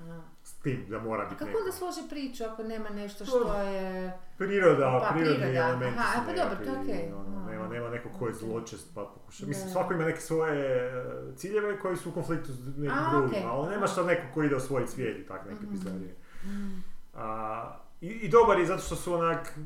[0.00, 0.20] Aha.
[0.42, 4.12] S tim da mora A biti kako onda složi priču ako nema nešto što je...
[4.38, 5.58] Priroda, Pa, prirodni priroda.
[5.60, 7.12] elementi Aha, su pa dobro, to okej.
[7.12, 7.50] ono, Aha.
[7.50, 9.46] nema, nema neko ko je zločest pa pokuša.
[9.46, 10.92] Mislim, svako ima neke svoje e,
[11.36, 13.42] ciljeve koji su u konfliktu s nekim A, drugim, okej.
[13.44, 15.70] ali nema što neko ko ide u svoj svijet i tak neke Mhm.
[15.70, 16.14] pizdarije.
[16.44, 16.84] Mm.
[17.14, 19.58] A, i, I dobar je zato što su onak,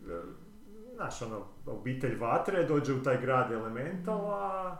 [0.00, 0.20] e,
[0.94, 4.76] znaš, ono, obitelj vatre dođe u taj grad elementala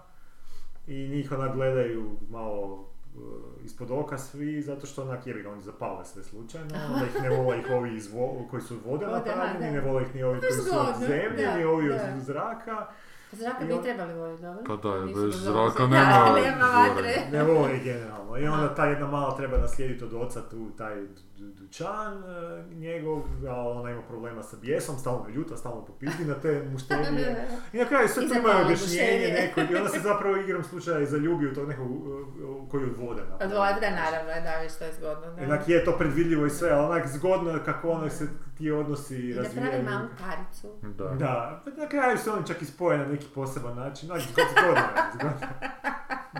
[0.87, 3.19] i njih onak gledaju malo e,
[3.65, 7.23] iz ispod oka svi, zato što onak jebi ga, oni zapale sve slučajno, onda ih
[7.23, 10.23] ne vole ih ovi iz vo- koji su od vode napravljeni, ne vole ih ni
[10.23, 12.87] ovi koji su od zemlje, ni ovi od zraka.
[13.35, 14.63] Zraka I bi on- trebali voljeti, dobro?
[14.67, 17.15] Pa da, Nisu bez zraka nema Da, nema vatre.
[17.33, 18.37] Ne vole ih generalno.
[18.37, 21.07] I onda ta jedna mala treba naslijediti od oca tu taj du-
[21.39, 23.19] du- dućan e, njegov,
[23.49, 27.47] a ona ima problema sa bijesom, stalno je ljuta, stalno popizdi na te mušterije.
[27.73, 31.07] I na kraju sve za imaju objašnjenje neko i onda se zapravo igram slučaja i
[31.07, 32.27] zaljubi u tog nekog uh,
[32.71, 35.45] koji od vode Od vode, naravno, da, viš što je zgodno.
[35.45, 38.27] Onak je to predvidljivo i sve, ali onak zgodno je kako ono se
[38.59, 39.85] ti odnosi I razvijaju.
[39.85, 40.69] malu paricu.
[40.83, 41.05] Da.
[41.09, 44.71] Da, pa na kraju se oni čak i spoje na neki poseban način, onak zgodno,
[44.71, 44.83] je,
[45.15, 45.47] zgodno.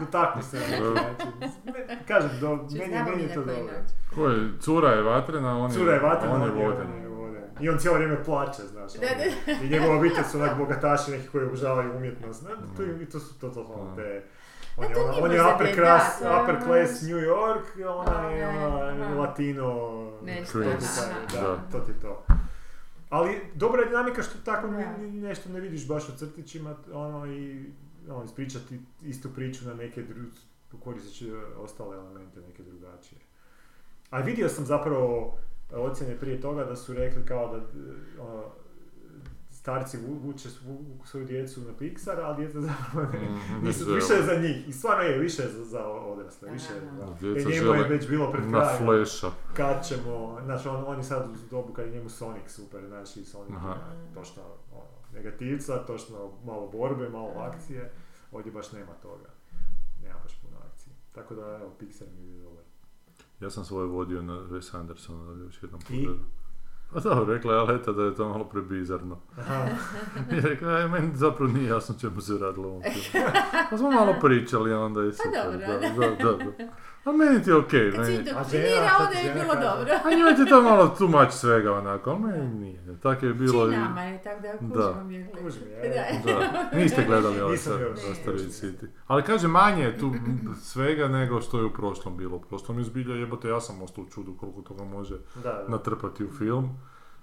[0.01, 1.33] Dotaknu se na neki način.
[1.65, 3.75] Ne, Kažem, do, meni, meni je to dobro.
[4.15, 6.87] Ko je, cura je vatrena, on je, Cura je vatrena, on je on je voden.
[6.87, 7.43] on je voden.
[7.61, 8.93] I on cijelo vrijeme plače, znaš.
[8.93, 9.07] Da,
[9.47, 9.65] ono.
[9.65, 12.43] I njegova obitelj su onak bogataši neki koji obožavaju umjetnost.
[12.43, 12.51] Ne?
[12.77, 14.25] To, i to su to, to, te...
[14.77, 16.65] On A je, ona, on je upper class, debate, upper ono.
[16.65, 20.01] class New York, ona je ona, latino...
[20.23, 21.41] Nešto, Da.
[21.41, 22.25] da, to ti to.
[23.11, 24.69] Ali dobra je dinamika što tako
[25.13, 27.71] nešto ne vidiš baš u crtićima, ono i
[28.09, 30.23] ono, ispričati istu priču na neke dru,
[30.85, 33.19] koristeći ostale elemente neke drugačije.
[34.11, 35.39] A vidio sam zapravo
[35.73, 37.63] ocjene prije toga da su rekli kao da e,
[38.21, 38.45] ono,
[39.65, 40.49] starci vu- vuče
[41.05, 43.95] svoju djecu na Pixar, a djeca zapravo ne, Mhm, nisu, žele.
[43.95, 44.69] više je za njih.
[44.69, 46.81] I stvarno je, više je za, za odrasle, više je.
[47.21, 49.31] Djeca Jer njemu je već bilo pred Na krajem fleša.
[49.55, 53.17] kad ćemo, znaš, on, on je sad u dobu kad je njemu Sonic super, znaš,
[53.17, 53.69] i Sonic Aha.
[53.69, 53.77] ima
[54.15, 54.43] točno
[54.73, 54.85] ono,
[55.15, 57.93] negativca, točno malo borbe, malo akcije,
[58.33, 59.29] ovdje baš nema toga,
[60.03, 60.95] nema baš puno akcije.
[61.13, 62.65] Tako da, evo, Pixar mi je dobar.
[63.41, 66.09] Ja sam svoje vodio na Wes Andersona da još jednom I?
[66.95, 69.17] Pa dobro, rekla je Aleta da je to malo prebizarno.
[70.33, 73.27] I rekla je, meni zapravo nije jasno čemu se radilo ovom filmu.
[73.71, 75.33] Pa smo malo pričali onda i super.
[75.45, 75.89] dobro, da, da.
[75.89, 76.73] da, da, da.
[77.05, 78.19] A meni ti je okej, Kad si meni...
[78.21, 79.93] indoktrinira, žena, onda je bilo dobro.
[80.05, 82.99] A njoj ti to malo too much svega onako, ali meni nije.
[82.99, 83.77] Tako je bilo Či i...
[83.77, 84.87] nama je, tako da Da.
[84.87, 85.45] kužimo mi je gledati.
[85.45, 86.23] Kužim, je.
[86.27, 86.33] Da.
[86.33, 87.81] Da, niste gledali ovaj sad.
[88.13, 88.87] Asteroid City.
[89.07, 90.13] Ali kaže, manje je tu
[90.57, 92.37] svega nego što je u prošlom bilo.
[92.37, 95.65] U prošlom je zbilja jebote, ja sam ostao u čudu koliko toga može Da, da.
[95.69, 96.69] natrpati u film.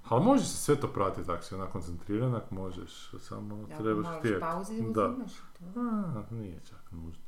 [0.04, 4.06] Ali može se sve to pratiti ako si onak koncentriran, ako možeš, samo Ako trebaš
[4.20, 4.40] htjeti.
[4.42, 5.08] pauzi, Da.
[5.08, 5.80] uzimaš to.
[5.80, 7.24] A, nije čak nužno.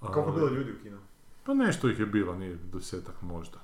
[0.00, 0.98] Koliko je bilo ljudi u kinu?
[1.44, 3.58] Pa nešto ih je bilo, nije desetak možda.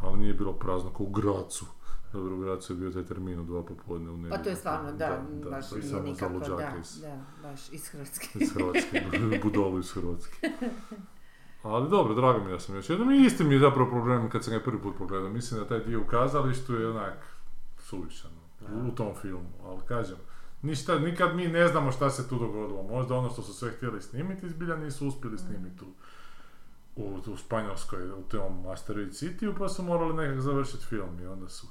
[0.00, 1.66] Ali nije bilo prazno kao u Gracu.
[2.12, 4.36] Dobro, u Gracu je bio taj termin u dva popodne u nedjelju.
[4.36, 7.88] Pa to je stvarno, da, baš to je nije nikako, da, iz, da, baš iz
[7.88, 8.28] Hrvatske.
[8.34, 9.02] iz Hrvatske,
[9.44, 10.50] budolu iz Hrvatske.
[11.62, 13.10] Ali dobro, drago mi da sam još jednom.
[13.10, 15.30] I isti mi je zapravo problem kad sam ga prvi put pogledao.
[15.30, 17.18] Mislim da taj dio u kazalištu je onak
[17.78, 18.30] suvišan
[18.88, 19.48] u, tom filmu.
[19.64, 20.16] Ali kažem,
[20.62, 22.82] ništa, nikad mi ne znamo šta se tu dogodilo.
[22.82, 25.86] Možda ono što su sve htjeli snimiti, zbilja nisu uspjeli snimiti tu.
[26.96, 31.48] U, u Španjolskoj, u tom Asteroid City, pa su morali nekak završiti film i onda
[31.48, 31.66] su...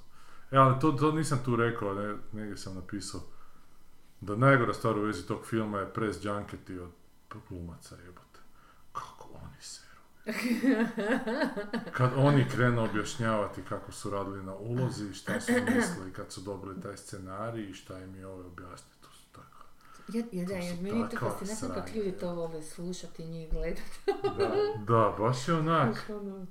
[0.52, 3.22] E, ali to, to nisam tu rekao, ne, negdje sam napisao
[4.22, 6.92] da najgora stvar u vezi tog filma je press junketi od
[7.50, 8.40] glumaca jebote.
[8.92, 9.94] Kako oni seru.
[11.98, 16.42] Kad oni krenu objašnjavati kako su radili na ulozi i šta su mislili kad su
[16.42, 18.94] dobili taj scenarij i šta im je ovaj objasnio.
[20.08, 23.50] Ja, ja, da, su meni je to fascinantno kako ljudi to vole slušati i njih
[23.52, 23.82] gledati.
[24.38, 24.56] Da.
[24.94, 26.10] Da, baš je onak.
[26.10, 26.46] Ono,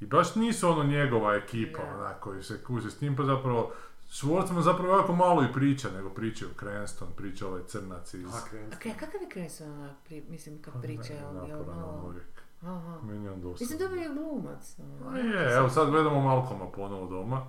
[0.00, 1.94] I baš nisu ono njegova ekipa, Da.
[1.98, 3.72] onak, koji se kuže s njim, pa zapravo
[4.10, 8.34] Schwarzman zapravo jako malo i priča, nego pričaju Cranston, priča ovaj crnac iz...
[8.34, 8.74] A, krenut.
[8.74, 12.02] A kakav je Cranston onak, pri, mislim, kad Pa ne, priča, naporan on malo...
[12.06, 12.42] uvijek.
[12.62, 12.98] Aha.
[13.02, 13.64] Meni on dosta.
[13.64, 14.76] Mislim, dobar je glumac.
[14.78, 15.10] ono.
[15.10, 17.46] A je, evo sad gledamo Malcolma ponovo doma.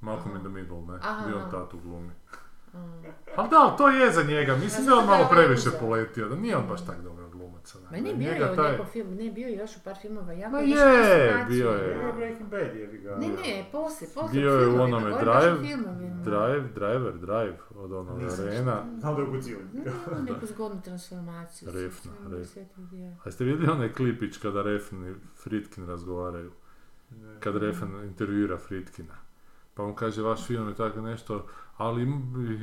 [0.00, 0.98] Malcolm in the Middle, ne?
[1.02, 2.10] Aha, Gdje on tatu glumi.
[2.72, 3.02] A.
[3.36, 4.56] Ali da, ali to je za njega.
[4.56, 7.76] Mislim da je on malo je previše poletio, da nije on baš tak dobar glumac.
[7.90, 10.52] bio Njega je u taj- nekom filmu, ne, bio je još u par filmova, jako
[10.52, 11.98] Ma više je, bio je.
[11.98, 13.16] Ovo je Breaking Bad, jebi ga.
[13.16, 15.76] Ne, ne, poslije, poslije Bio je u onome Drive.
[16.24, 18.82] Drive, Driver, Drive, od onog Nisam Arena.
[19.00, 19.60] Znam da je u Godzilla.
[19.72, 21.68] No, neku zgodnu transformaciju.
[21.72, 22.62] Refna, Refna.
[22.92, 23.08] je.
[23.10, 26.52] A jeste vidjeli onaj klipić kada Refn i Fritkin razgovaraju?
[27.40, 29.14] Kad Refn intervjuira Fritkina.
[29.74, 31.46] Pa on kaže, vaš film je tako nešto,
[31.76, 32.06] ali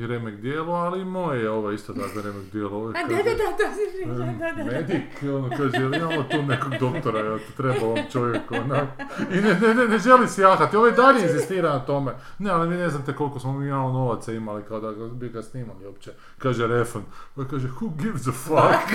[0.08, 2.78] remek dijelo, ali i moje je ovo isto tako remek dijelo.
[2.78, 4.72] Ovo je, da, da, da, si priča, "Em, da, da, da.
[4.72, 8.88] Medik, ono kaže, jel imamo tu nekog doktora, jel ti treba ovom čovjeku, onak.
[9.32, 12.12] I ne, ne, ne, ne želi sjahati, ovaj dalje inzistira na tome.
[12.40, 15.42] Ne, ali vi ne znate koliko smo mi malo novaca imali kao da bi ga
[15.42, 16.12] snimali uopće.
[16.38, 17.00] Kaže Refn,
[17.36, 18.90] on kaže, who gives a fuck?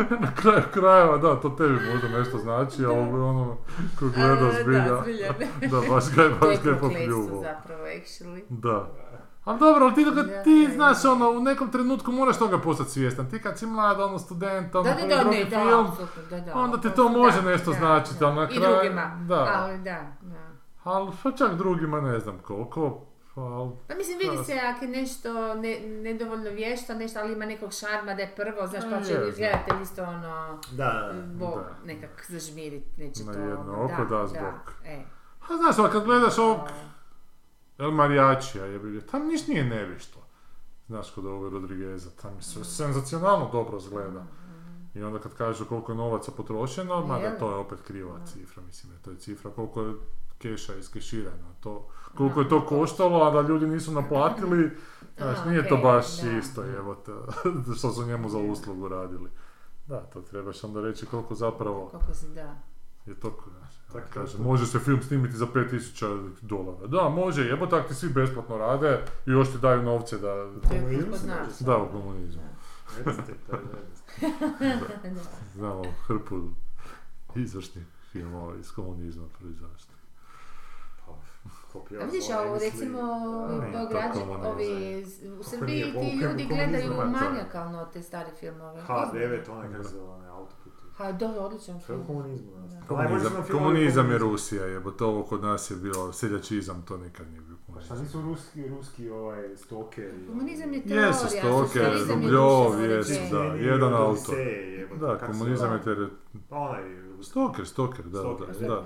[0.20, 3.56] na kraju krajeva, da, to tebi možda nešto znači, ali ono,
[3.98, 5.68] ko gleda zbilja, Da, zbilja, ne.
[5.68, 6.76] da, baš ga je, je baš ga je
[7.82, 8.42] actually.
[8.50, 8.86] Da.
[9.44, 11.12] Ali dobro, ali ti, Da, ti da, znaš, da.
[11.12, 13.26] ono, u nekom trenutku moraš toga postati svjestan.
[13.26, 16.40] Ti kad si mlad, ono, student, ono, Da, da, da, ne, da, film, apsolutno, da,
[16.40, 16.54] da.
[16.54, 18.26] onda ti to može da, nešto da, značiti, da.
[18.26, 19.52] ali na I kraju- drugima, da.
[19.56, 20.50] ali da, da.
[20.84, 23.00] ali pa čak drugima ne znam koliko,
[23.36, 23.70] ali...
[23.88, 24.44] Pa mislim, vidi Da.
[24.44, 28.66] se ako je nešto ne, nedovoljno vješta, nešto, ali ima nekog šarma da je prvo,
[28.66, 31.70] znaš, Pa će gledatelj isto ono, Da, bo, Da.
[31.84, 35.02] nekak zažmirit, neće Na to jedno ono, oko da zbog- e.
[35.42, 36.58] A znaš, ali kad gledaš ovog
[37.80, 40.18] El Mariachija, jebi ga, tam niš nije nevišto.
[40.86, 44.24] Znaš, kod ovog Rodrigueza, tam je sve senzacionalno dobro zgleda.
[44.94, 47.38] I onda kad kažu koliko je novaca potrošeno, mada Je.
[47.38, 49.94] to je opet kriva cifra, mislim, to je cifra koliko je
[50.38, 51.54] keša iskeširano.
[51.60, 54.70] To, koliko je to koštalo, a da ljudi nisu naplatili,
[55.18, 56.96] znaš, nije to baš isto, evo
[57.78, 59.30] što su njemu za uslugu radili.
[59.86, 62.54] Da, to trebaš onda reći koliko zapravo koliko si da.
[63.06, 63.38] je to,
[63.92, 66.86] Tak, kaže, može se film snimiti za 5000 dolara.
[66.86, 70.34] Da, može, jebo tak ti svi besplatno rade i još ti daju novce da...
[70.34, 70.98] Može
[71.60, 72.42] Da, u komunizmu.
[75.54, 76.40] Znamo hrpu
[77.34, 79.94] izvršnih filmova iz komunizma proizašli.
[81.06, 81.12] Pa,
[81.72, 84.46] kopija A vidiš, ovo recimo, ovi to komunizam.
[84.46, 85.04] ovi,
[85.40, 87.04] u Srbiji ti ljudi gledaju da.
[87.04, 88.82] manijakalno te stare filmove.
[88.82, 90.30] H9, onaj kako se zove, onaj
[91.00, 92.06] Ha, da, odličan film.
[92.06, 92.80] komunizmu, da.
[92.86, 97.40] Komunizam, komunizam je Rusija, jebo to ovo kod nas je bilo seljačizam, to nikad nije
[97.40, 98.04] bio Pa šta komunizam.
[98.04, 100.26] nisu ruski, ruski ovaj, stokeri?
[100.28, 104.34] Komunizam je teorija, Jesu stoker, socijalizam je Rubljov, jesu, da, jedan autor.
[105.00, 105.80] Da, komunizam je.
[106.48, 106.82] Pa onaj,
[107.22, 108.74] Stoker, stoker, da, Stoker, da, da.
[108.74, 108.84] da.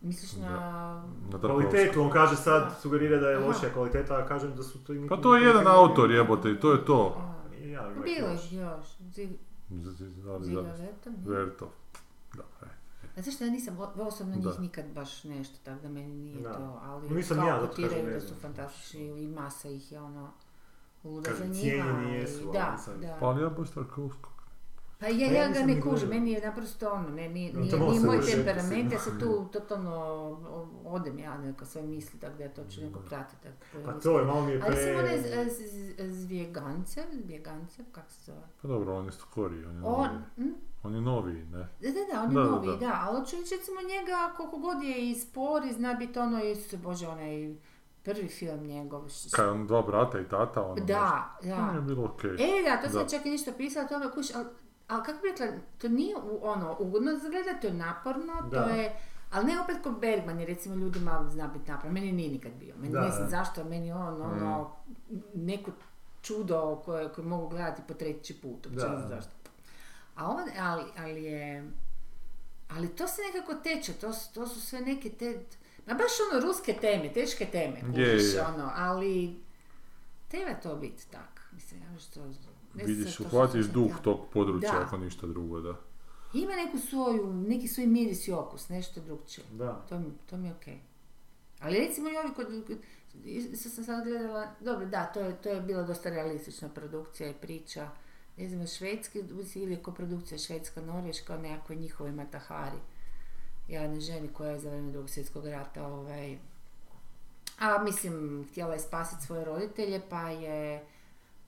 [0.00, 1.04] Misliš na...
[1.32, 4.94] Na kvalitetu, on kaže sad, sugerira da je lošija kvaliteta, a kažem da su to
[4.94, 7.16] i Pa to je jedan autor, jebote, i to je to.
[7.18, 8.44] A, I ja, ima ih Bilo još.
[8.44, 8.86] ih još.
[9.70, 9.90] Da
[10.52, 10.70] da-
[11.26, 11.68] Vertov.
[12.34, 12.68] Da, e.
[13.16, 14.50] A zašto ja nisam osobno Da.
[14.50, 16.52] njih nikad baš nešto, tako da meni nije Da.
[16.52, 18.28] to, ali Nisam kao ja, kotiraju da znam.
[18.28, 20.30] su fantastični i masa ih je ono
[21.04, 21.54] luda za njima.
[21.54, 23.16] cijenjeni jesu, ali da, da.
[23.20, 24.32] Pa ali ja baš Tarkovskog.
[25.00, 27.70] Pa ja, Pa ja, ja ga ne kužim, meni je naprosto ono, ne, nije, nije,
[27.70, 29.94] to nije moj temperament, ja se tu totalno
[30.86, 33.42] odem ja neka svoje misli, tako da ja to ću neko pratiti.
[33.42, 35.44] tako Pa da- to je, malo mi je Ali sam onaj pre...
[35.44, 38.46] z- z- z- Zvjegancev, Zvjegancev, kako se zove?
[38.62, 40.18] Pa dobro, on je skori, on je On, novi.
[40.36, 40.52] hm?
[40.82, 41.58] On je noviji, ne?
[41.58, 42.76] Da, da, da, on je Da, da, novi, da.
[42.76, 46.44] da, ali hoću reći recimo njega koliko god je i spor i zna biti ono,
[46.44, 47.54] Isuse Bože, onaj
[48.04, 49.08] prvi film njegov.
[49.08, 51.56] š- Kaj, on dva brata i tata, ono Da, nešto.
[51.56, 51.80] To mi je da.
[51.80, 52.30] bilo okej.
[52.30, 53.08] E, da, to sam Da.
[53.08, 54.46] čak i nešto pisala o tome, kuš, ali,
[54.88, 55.46] ali kako bi rekla,
[55.78, 58.64] to nije u- ono, ugodno za gledat, to je naporno, Da.
[58.64, 58.96] to je,
[59.30, 62.74] ali ne opet kod Bergman, jer recimo ljudima zna biti naporno, meni nije nikad bio,
[62.76, 64.70] meni Da, ne znam zašto, meni on, ono,
[65.34, 65.70] neko
[66.22, 69.30] čudo koje, koje mogu gledati po treći put, uopće ne zašto.
[70.16, 71.70] A on, ali, ali je,
[72.68, 75.40] ali to se nekako teče, to, to su sve neke te,
[75.86, 77.80] ma baš ono ruske teme, teške teme,
[78.36, 78.42] je.
[78.44, 79.40] ono, ali
[80.28, 82.20] treba to biti tak, mislim, ja što,
[82.74, 83.96] Vidiš, uhvatiš duh ja.
[83.96, 84.80] tog područja, Da.
[84.80, 85.74] ako ništa drugo, da.
[86.34, 89.44] Ima neku svoju, neki svoj miris i okus, nešto drugčije.
[89.52, 89.72] Da.
[89.88, 90.78] To, mi- to mi je okej.
[91.60, 92.78] Ali recimo i ovi kod, kod
[93.58, 97.88] sam sad gledala, dobro da, to je, to je bila dosta realistična produkcija i priča.
[98.36, 99.22] Ne znam, švedski,
[99.54, 102.78] ili je koprodukcija švedska, norveška, o nekakvoj njihovoj matahari.
[103.68, 106.38] Jedne ženi koja je za vrijeme drugog svjetskog rata, ovaj,
[107.58, 110.84] a mislim, htjela je spasiti svoje roditelje, pa je,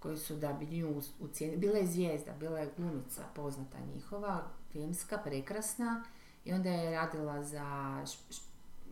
[0.00, 4.42] koji su da bi nju ucijenili, bila je zvijezda, bila je glumica poznata njihova,
[4.72, 6.04] filmska, prekrasna,
[6.44, 7.98] i onda je radila za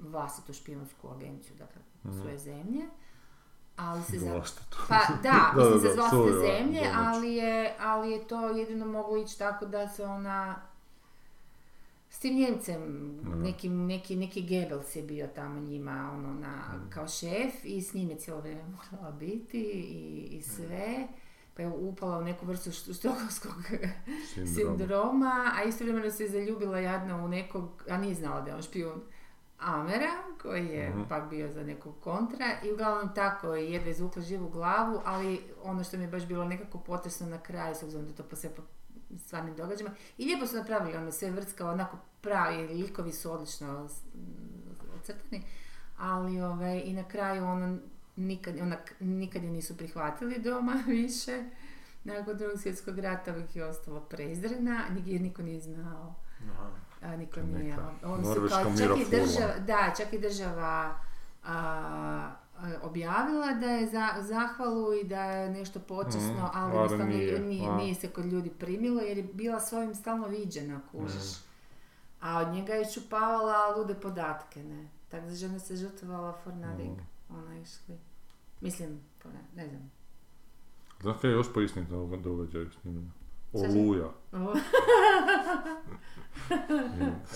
[0.00, 1.82] vlastitu špijunsku agenciju, dakle,
[2.20, 2.82] svoje zemlje.
[3.76, 4.42] Ali se za...
[4.88, 9.16] Pa da, Da, mislim da, za vlastite zemlje, ali je, ali je to jedino moglo
[9.16, 10.56] ići tako da se ona
[12.18, 12.82] s tim Njemcem,
[13.36, 16.90] nekim, neki, neki Goebbels je bio tamo njima ono, na, Mm.
[16.90, 19.98] kao šef i s njime cijelo vrijeme morala biti i,
[20.30, 21.08] i sve.
[21.54, 23.52] Pa je upala u neku vrstu št- štokholmskog
[24.34, 24.46] Sindrom.
[24.48, 29.00] sindroma, a istovremeno se zaljubila jadno u nekog, a nije znala da je on špijun,
[29.58, 30.10] Amera,
[30.42, 31.02] koji je Mhm.
[31.04, 35.84] pak bio za nekog kontra i uglavnom tako je jedva izvukla živu glavu, ali ono
[35.84, 38.36] što mi je baš bilo nekako potresno na kraju, s obzirom da je to po
[38.36, 38.62] sve po
[39.18, 39.90] stvarnim događajima.
[40.18, 44.20] I lijepo su napravili ono sve vrtska, onako pravi, likovi su odlično s- m,
[44.94, 45.42] ocrtani,
[45.98, 47.78] ali ovaj, i na kraju ono
[48.16, 51.44] nikad, onak, nikad je nisu prihvatili doma više.
[52.04, 56.14] Nakon drugog svjetskog rata uvijek je ostala prezrena, jer niko nije znao
[56.44, 56.68] Aha.
[57.02, 57.76] a niko nije.
[58.04, 60.98] Oni su norveška kao, čak i država, da, čak i država
[61.44, 62.30] a,
[62.82, 67.72] objavila da je za, zahvalu i da je nešto počasno, Mhm, ali jednostavno nije, nije,
[67.72, 71.22] nije, se kod ljudi primilo jer je bila s ovim stalno viđena, kužiš.
[72.20, 74.88] A od njega je čupavala lude podatke, ne.
[75.08, 76.92] Tako da žena se žrtvovala for nothing.
[76.92, 77.02] Mhm.
[77.30, 77.98] Ona je išli.
[78.60, 79.90] Mislim, to ne, ne znam.
[81.00, 81.86] Znaš kaj je još po istim
[82.18, 83.10] događaju snimljeno?
[83.50, 84.08] Šta si- Oluja.
[84.32, 84.54] Ovo-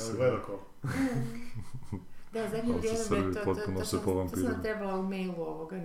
[0.00, 0.60] Evo gledao ko.
[2.32, 2.98] Da, zadnje vrijeme
[3.34, 5.76] to, to, to, se sam, to sam trebala u mailu ovoga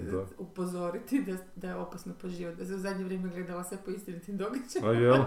[0.00, 0.26] Da.
[0.38, 3.90] upozoriti da, da je opasno po život, da se u zadnje vrijeme gledala sve po
[3.90, 4.88] istinitim događajima.
[4.88, 5.14] A jel?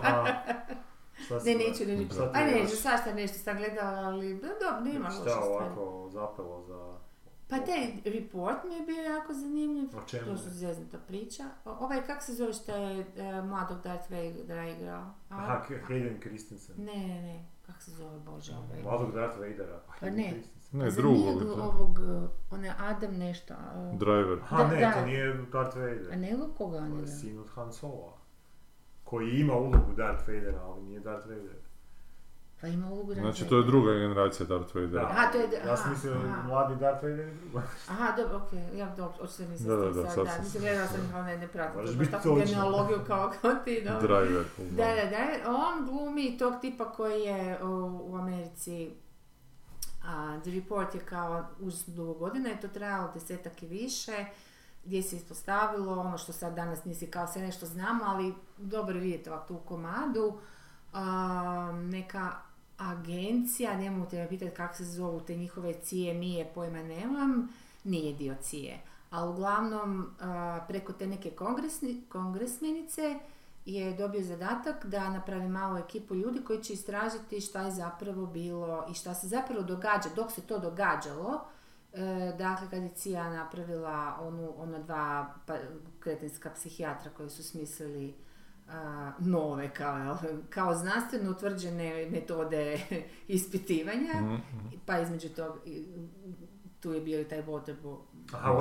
[1.16, 1.84] Šta Ne, neću.
[2.06, 2.72] Šta ti A ne, gledaš?
[2.72, 5.48] svašta nešto sam gledala, ali da, dobro, nema loše Šta stvari.
[5.50, 6.96] ovako zapelo za...
[7.50, 9.90] Pa taj report mi je bio jako zanimljiv.
[9.90, 10.26] O čemu?
[10.26, 11.44] To su zeznuta priča.
[11.66, 15.02] O- Ovaj, kak se zove što je e, mladog Darth Vadera igrao?
[15.02, 15.14] A?
[15.32, 16.76] Aha, Hayden Christensen.
[16.78, 17.46] Ne, ne, ne.
[17.62, 18.82] Kak se zove, Bože, ovaj?
[18.84, 19.80] Mladog Darth Vadera.
[19.88, 20.34] Pa Hayden ne.
[20.74, 23.54] Ne, Zar drugo nije ovog, e, on je Adam nešto.
[23.54, 24.40] a, Driver.
[24.52, 24.92] Da, ne, da.
[24.92, 26.18] to nije Darth A Vader.
[26.18, 28.15] nego koga on je sin od Han Solo.
[29.06, 31.56] Koji ima ulogu Darth Vadera, ali nije Darth Vader.
[32.62, 35.02] Pa ima ulogu Darth Znači, to je druga generacija Darth Vadera.
[35.02, 35.08] Da.
[35.08, 36.44] Aha, to je- Ja sam aha, mislio aha.
[36.44, 37.62] mladi Darth Vader je drugo.
[37.90, 40.64] Aha, dobro, okej, ja dobro, očito nisam Da, da, da, sad, sad da, sam- mislim,
[40.64, 44.08] gledala sam ih, ali ne, ne pratim, to biti takvu genealogiju kao, kao ti, dobro.
[44.20, 44.46] Driver.
[44.72, 47.68] Da, da, da, on glumi tog tipa koji je u,
[48.04, 48.92] u Americi,
[50.06, 54.26] a, The Report je kao užasno dugo godina i to trajalo desetak i više,
[54.86, 59.32] gdje se ispostavilo ono što sad danas nisi kao sve nešto znamo, ali dobro vidite
[59.32, 60.34] ovako u komadu,
[60.94, 62.32] a, neka
[62.78, 67.50] agencija, ne mogu te pitati kako se zovu te njihove cije, mije, pojma nemam,
[67.84, 68.82] nije dio cije.
[69.10, 73.20] Ali uglavnom a, preko te neke kongresni, kongresmenice
[73.66, 78.86] je dobio zadatak da napravi malu ekipu ljudi koji će istražiti šta je zapravo bilo
[78.92, 81.42] i šta se zapravo događa dok se to događalo.
[81.96, 82.02] E,
[82.34, 85.54] dakle, kad je CIA napravila onu, ona dva pa,
[86.00, 88.14] kretenska psihijatra koji su smislili
[88.70, 90.18] a, nove kao,
[90.50, 92.80] kao znanstveno utvrđene metode
[93.28, 94.36] ispitivanja, Mhm.
[94.86, 95.86] pa između toga i-
[96.80, 98.00] tu je bio i taj Waterboard,
[98.34, 98.52] Aha,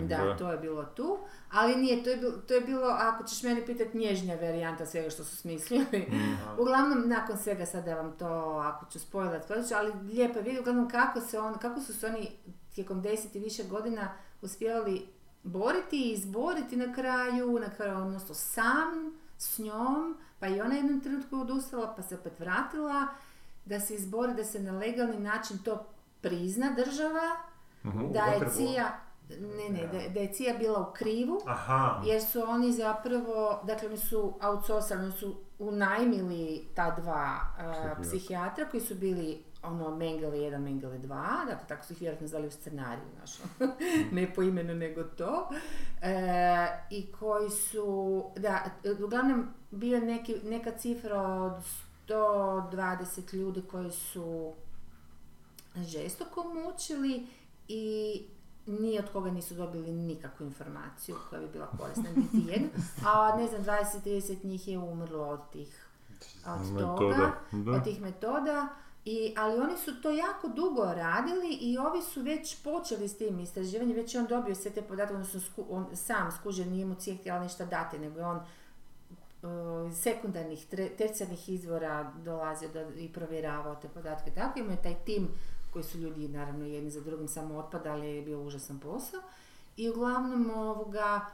[0.00, 0.36] da, Da.
[0.36, 1.18] to je bilo tu,
[1.50, 5.10] ali nije, to je, bilo, to je bilo, ako ćeš mene pitati, nježnija varijanta svega
[5.10, 6.06] što su smislili.
[6.34, 6.54] Aha.
[6.60, 8.26] Uglavnom, nakon svega sad da vam to,
[8.64, 12.28] ako ću ću, ali lijepo je vidjeti uglavnom kako, se on, kako su se oni
[12.78, 14.10] tijekom deset i više godina
[14.42, 15.08] uspjevali
[15.42, 21.00] boriti i izboriti na kraju, na kraju odnosno sam s njom, pa i ona jednom
[21.00, 23.06] trenutku odustala, pa se opet vratila,
[23.64, 25.86] da se izbori, da se na legalni način to
[26.20, 27.30] prizna država,
[27.84, 28.12] Mhm.
[28.12, 28.40] da je.
[28.50, 28.88] CIA,
[29.30, 32.02] ne, ne, da, da je CIA bila u krivu, Aha.
[32.04, 38.64] jer su oni zapravo, dakle oni su outsourcali, oni su unajmili ta dva uh, psihijatra
[38.64, 42.50] koji su bili ono Mengele 1, Mengele 2, dakle tako su ih vjerojatno zvali u
[42.50, 43.38] scenariju, znaš,
[44.16, 45.48] ne po imenu nego to,
[46.02, 48.64] E, i koji su, da,
[49.04, 51.52] uglavnom bio neki, neka cifra od
[52.08, 54.52] 120 ljudi koji su
[55.76, 57.26] žestoko mučili
[57.68, 58.22] i
[58.66, 62.68] ni od koga nisu dobili nikakvu informaciju koja bi bila korisna, niti jedna.
[63.06, 65.84] A ne znam, 20-30 njih je umrlo od tih
[66.46, 67.32] od toga, Metoda.
[67.52, 67.72] Da.
[67.72, 68.68] od tih metoda.
[69.10, 73.40] I, ali oni su to jako dugo radili i ovi su već počeli s tim
[73.40, 76.94] istraživanjem, već je on dobio sve te podatke, odnosno sku, on sam skužen, nije mu
[76.94, 83.12] cijeh htjela ništa dati, nego je on uh, sekundarnih, tre- tercijarnih izvora dolazio do, i
[83.12, 84.30] provjeravao te podatke.
[84.30, 85.28] Tako imao je taj tim
[85.72, 89.20] koji su ljudi naravno jedni za drugim samo otpadali, je bio užasan posao.
[89.76, 91.26] I uglavnom ovoga,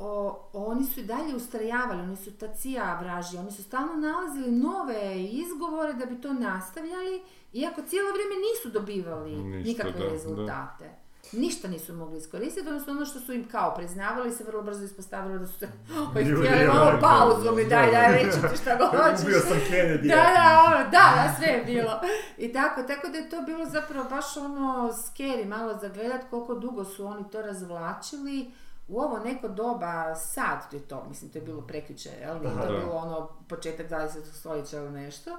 [0.00, 4.50] o, oni su i dalje ustrajavali, oni su ta cija vraži, oni su stalno nalazili
[4.50, 7.22] nove izgovore da bi to nastavljali,
[7.52, 10.12] iako cijelo vrijeme nisu dobivali Ništa, nikakve da, da.
[10.12, 10.90] rezultate.
[11.32, 15.38] Ništa nisu mogli iskoristiti, odnosno ono što su im kao priznavali se vrlo brzo ispostavilo
[15.38, 15.68] da su se
[16.16, 18.16] oj, htjeli malo pauzu mi daj, da, daj, da.
[18.16, 19.22] reći ti šta hoćeš.
[19.22, 20.08] Ubio sam Kennedy.
[20.08, 22.00] Da, da, ono, da, da, sve je bilo.
[22.38, 26.54] I tako, tako da je to bilo zapravo baš ono scary malo za gledat koliko
[26.54, 28.50] dugo su oni to razvlačili.
[28.90, 32.40] U ovo neko doba, sad je to, mislim to je bilo prekjuče, jel?
[32.40, 34.08] Nije to bilo ono početak 20.
[34.32, 35.36] stoljeća ili nešto.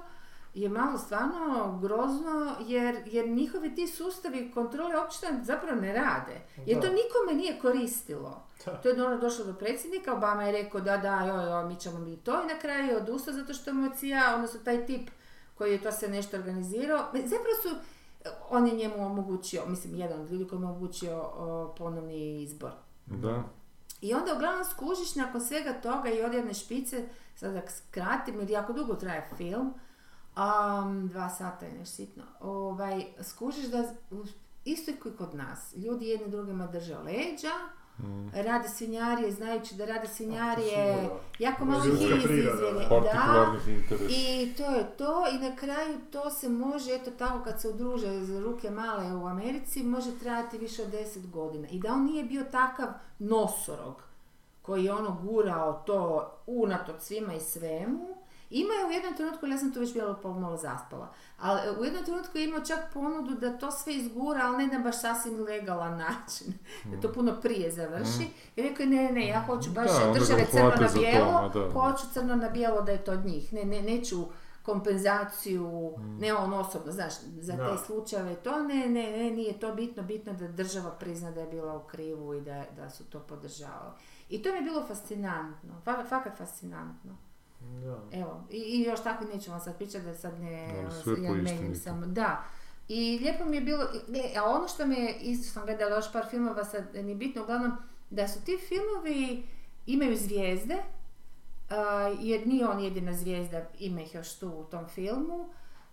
[0.54, 6.40] Je malo stvarno grozno jer, jer njihovi ti sustavi kontrole uopće zapravo ne rade.
[6.66, 8.42] Jer to nikome nije koristilo.
[8.64, 8.76] Da.
[8.76, 11.98] To je ono došlo do predsjednika, Obama je rekao da, da, joj, joj, mi ćemo
[11.98, 15.10] mi to i na kraju je odustao zato što mu je CIA, odnosno taj tip
[15.54, 17.68] koji je to sve nešto organizirao, zapravo su,
[18.50, 22.70] on je njemu omogućio, mislim jedan od ljudi koji mu je omogućio o, ponovni izbor.
[23.06, 23.44] Da.
[24.00, 28.50] I onda uglavnom skužiš nakon svega toga i od jedne špice, sad da skratim jer
[28.50, 29.74] jako dugo traje film,
[30.36, 33.84] um, dva sata je nešto sitno, ovaj, skužiš da
[34.64, 37.52] isto i kod nas, ljudi jedni drugima drže leđa.
[38.32, 41.18] Rade svinjarije, znajući da rade svinjarije, sigurno.
[41.38, 42.42] jako je malo ih izvjeri.
[43.02, 43.54] Da,
[44.08, 48.24] i to je to i na kraju to se može, eto tako kad se udruže
[48.24, 51.68] za ruke male u Americi, može trajati više od 10 godina.
[51.68, 52.88] I da on nije bio takav
[53.18, 54.02] nosorog
[54.62, 58.21] koji je ono gurao to unatoč svima i svemu,
[58.52, 62.04] ima je u jednom trenutku, ja sam tu već bila pomalo zaspala, ali u jednom
[62.04, 65.98] trenutku je imao čak ponudu da to sve izgura, ali ne na baš sasvim legalan
[65.98, 66.52] način.
[66.84, 68.26] Da to puno prije završi.
[68.56, 71.48] I rekao je, ne, ne, ne, ja hoću baš Da, države crno na to, bijelo,
[71.48, 71.70] da.
[71.70, 73.52] hoću crno na bijelo da je to od njih.
[73.52, 74.26] Ne, ne, neću
[74.62, 77.66] kompenzaciju, ne on osobno, znaš, za Da.
[77.68, 81.46] te slučajeve, to ne, ne, ne, nije to bitno, bitno da država prizna da je
[81.46, 83.92] bila u krivu i da, da su to podržavali.
[84.28, 87.16] I to mi je bilo fascinantno, fa- fakat fascinantno.
[87.84, 88.18] Da.
[88.20, 91.74] Evo, i, i još tako neću vam sad pričati da sad ne, ono, sve ja
[91.74, 92.44] samo, da.
[92.88, 93.82] I lijepo mi je bilo,
[94.14, 97.42] e, a ono što me, je- isto sam gledala još par filmova, sad nije bitno,
[97.42, 97.72] uglavnom,
[98.10, 99.42] da su ti filmovi,
[99.86, 100.76] imaju zvijezde,
[101.70, 105.48] a, jer nije on jedina zvijezda, ima ih još tu u tom filmu,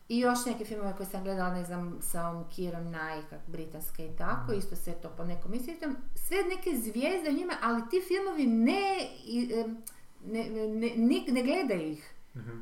[0.10, 4.18] i još neke filmove koje sam gledala, ne znam, sa ovom Kirom Knight, britanske i
[4.18, 5.98] tako, isto se to po nekom istitom.
[6.16, 9.78] Sve neke zvijezde u njima, ali ti filmovi ne, i, em,
[10.26, 12.14] ne, ne, ne, ne- gledaju ih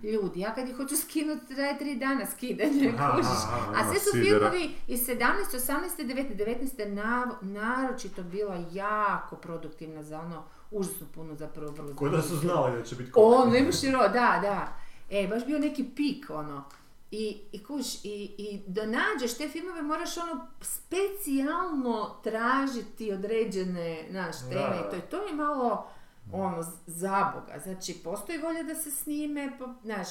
[0.04, 0.40] ljudi.
[0.40, 3.28] Ja kad ih hoću skinuti, traje tri dana skidanje, kužiš.
[3.76, 10.20] A sve su filmovi iz 17, 18, 19, 19 nav- naročito bila jako produktivna za
[10.20, 13.54] ono, užasno puno zapravo vrlo Ko da su znali da će biti o, komik.
[13.54, 14.78] ne bi širo, da, da.
[15.10, 16.64] E, baš bio neki pik, ono.
[17.12, 24.36] I, i kuš, i, i da nađeš te filmove moraš ono specijalno tražiti određene, znaš,
[24.50, 25.90] teme to, i to je malo,
[26.34, 26.58] ono,
[26.88, 27.60] zaboga.
[27.64, 30.08] Znači, postoji volja da se snime, pa, znaš,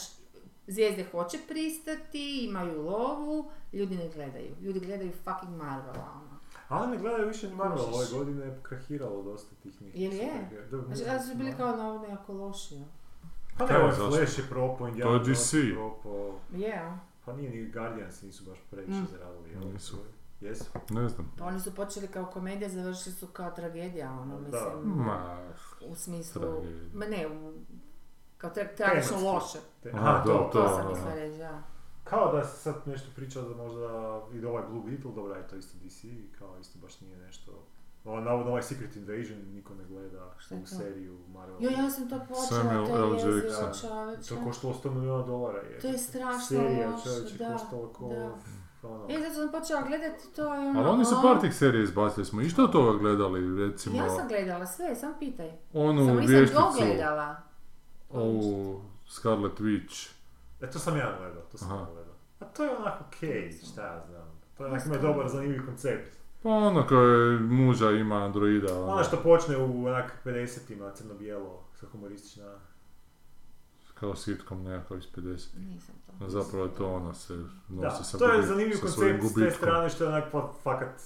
[0.67, 4.55] zvijezde hoće pristati, imaju lovu, ljudi ne gledaju.
[4.61, 6.37] Ljudi gledaju fucking Marvela, ono.
[6.69, 10.01] Ali ne gledaju više ni Marvel, ove godine je krahiralo dosta tih nekih.
[10.03, 10.51] Jel je?
[10.87, 12.75] Znači, da su bili kao navodno jako loši,
[13.59, 13.97] Pa Kaj, ne, ovaj?
[14.11, 15.55] Flash je propao, Indiana Jones DC.
[15.55, 16.39] je propao.
[16.53, 16.97] Yeah.
[17.25, 19.07] Pa nije, ni Guardians nisu baš previše Mm.
[19.13, 19.73] zaradili.
[19.73, 19.97] Nisu.
[20.41, 20.65] Jesu?
[20.91, 21.33] Ne znam.
[21.39, 24.73] Pa oni su počeli kao komedija, završili su kao tragedija, ono, Da.
[24.75, 25.39] mislim, Ma,
[25.83, 26.91] u smislu, Tragedija.
[26.95, 27.53] ma ne, u,
[28.39, 29.59] kao tra- tragično loše.
[29.83, 30.89] Te- Aha, Aha, da, to, To to, sam da.
[30.91, 31.63] mislila reći, da.
[32.05, 33.81] Kao da se sad nešto priča da možda
[34.33, 36.05] ide ovaj Blue Beetle, dobro je to isto DC,
[36.39, 37.53] kao isto baš nije nešto...
[38.05, 40.67] Ovo, navodno ovaj Secret Invasion niko ne gleda u to?
[40.67, 41.57] seriju Marvel.
[41.61, 43.91] Jo, ja sam to počela, to je Jackson.
[43.91, 44.29] čoveče.
[44.31, 45.79] To koštalo 100 milijuna dolara je.
[45.81, 48.09] To je strašno Serija loše, čovječe da, koštala ko...
[48.09, 48.35] da.
[48.87, 50.81] Ono, E, zato sam počela gledati, to je ono...
[50.81, 54.09] ali oni su o, par tih serija izbacili, smo išto od toga gledali, recimo, Ja
[54.11, 55.51] sam gledala sve, sam pitaj.
[55.73, 57.37] onu Samo nisam dogledala.
[58.11, 60.11] ovu Scarlet Witch,
[60.61, 61.79] E, to sam ja gledao, to sam Aha.
[61.79, 62.15] ja gledao.
[62.41, 64.29] A to je onako okej, šta ja znam.
[64.57, 65.09] To je onak ima Nisam.
[65.09, 66.17] dobar, zanimljiv koncept.
[66.43, 71.87] pa ono koje muža ima androida, ono, Ono što počne u onak 50-ima, crno-bijelo, sa
[71.87, 72.55] humoristična...
[73.95, 75.47] kao sitcom nekakav iz 50.
[75.59, 75.95] Nisam
[76.27, 77.37] zapravo je to ona se
[77.69, 81.01] Da, nosi sa, to je zanimljiv koncept s te strane što je onak pa, fakat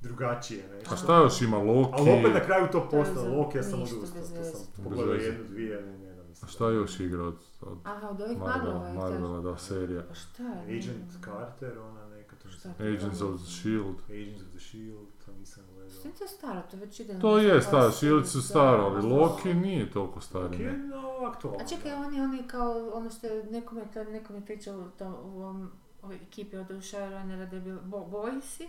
[0.00, 0.80] drugačije, ne?
[0.92, 1.90] A šta još ima Loki?
[1.92, 5.80] Ali opet na kraju to postalo, Loki ja sam odustao, to sam pogledao jednu, dvije,
[5.80, 8.92] ne, ne, ne, A šta još igra od, od Aha, od ovih Marvela.
[8.94, 10.02] Marvela, da, serija.
[10.08, 10.78] Pa šta je?
[10.78, 12.84] Agent Carter, ona neka to.
[12.84, 13.96] Agents of the Shield.
[14.10, 15.90] Agents of the Shield, to nisam gledao.
[15.92, 19.08] Sve to je staro, to već ide na To je staro, Shield su staro, ali
[19.08, 20.44] Loki nije toliko stari.
[20.46, 20.78] Ok, ne.
[20.78, 21.58] no, aktualno.
[21.60, 25.42] A čekaj, oni, oni kao, ono što je nekome, to nekome pričao u, tom, u
[25.42, 25.70] ovom,
[26.02, 28.66] ovoj ekipi od Showrunnera da je bilo Bo- Boysi.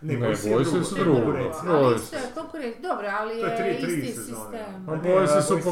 [0.00, 1.20] Ne, Boysi je Boysi drugo, su to je drugo.
[1.20, 1.68] Boysi.
[1.68, 4.88] Ali isto je konkurent, dobro, ali To je je, tri- tri isti sistem.
[4.88, 5.70] A ne, Boysi su po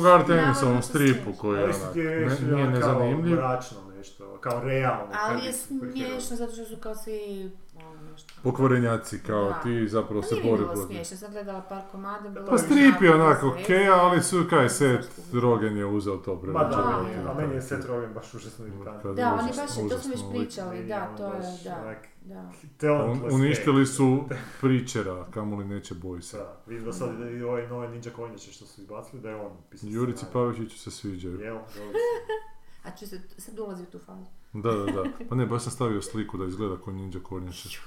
[0.82, 3.36] se stripu koji je onak, je ne- nije nezanimljiv.
[3.36, 5.12] mračno nešto, kao realno.
[5.14, 8.34] Ali je smiješno zato što su kao svi, ono nešto.
[8.42, 9.60] Pokvarenjaci kao Da.
[9.62, 10.86] ti zapravo Pa se nije bori bilo protiv.
[10.86, 13.90] smiješno, sam gledala par komada, bilo Pa Pa strip je onako okej, veze.
[13.90, 15.08] ali su kaj Seth?
[15.34, 17.16] Rogen je uzeo to Ma prevađenje.
[17.16, 19.14] da, Da, a meni je Seth Rogen baš užasno Kad iritantan.
[19.14, 19.56] Da, je oni baš,
[19.88, 22.50] to smo već pričali, da, to on je, da,
[22.80, 23.04] da.
[23.04, 24.24] Un- uništili su
[24.60, 26.36] Preachera, kamoli neće boj se.
[26.36, 29.52] Da, vidim da sad i ove nove Ninja konjače što su izbacili, da je on
[29.70, 30.24] pisao Jurici.
[30.32, 31.40] Pavićiću se sviđaju.
[31.40, 31.98] Jel, dobro
[32.84, 34.24] A se, sad ulazi u tu fazu.
[34.52, 35.04] Da, da, da.
[35.28, 37.78] Pa ne, baš sam stavio sliku da izgleda kao ninja kornjače.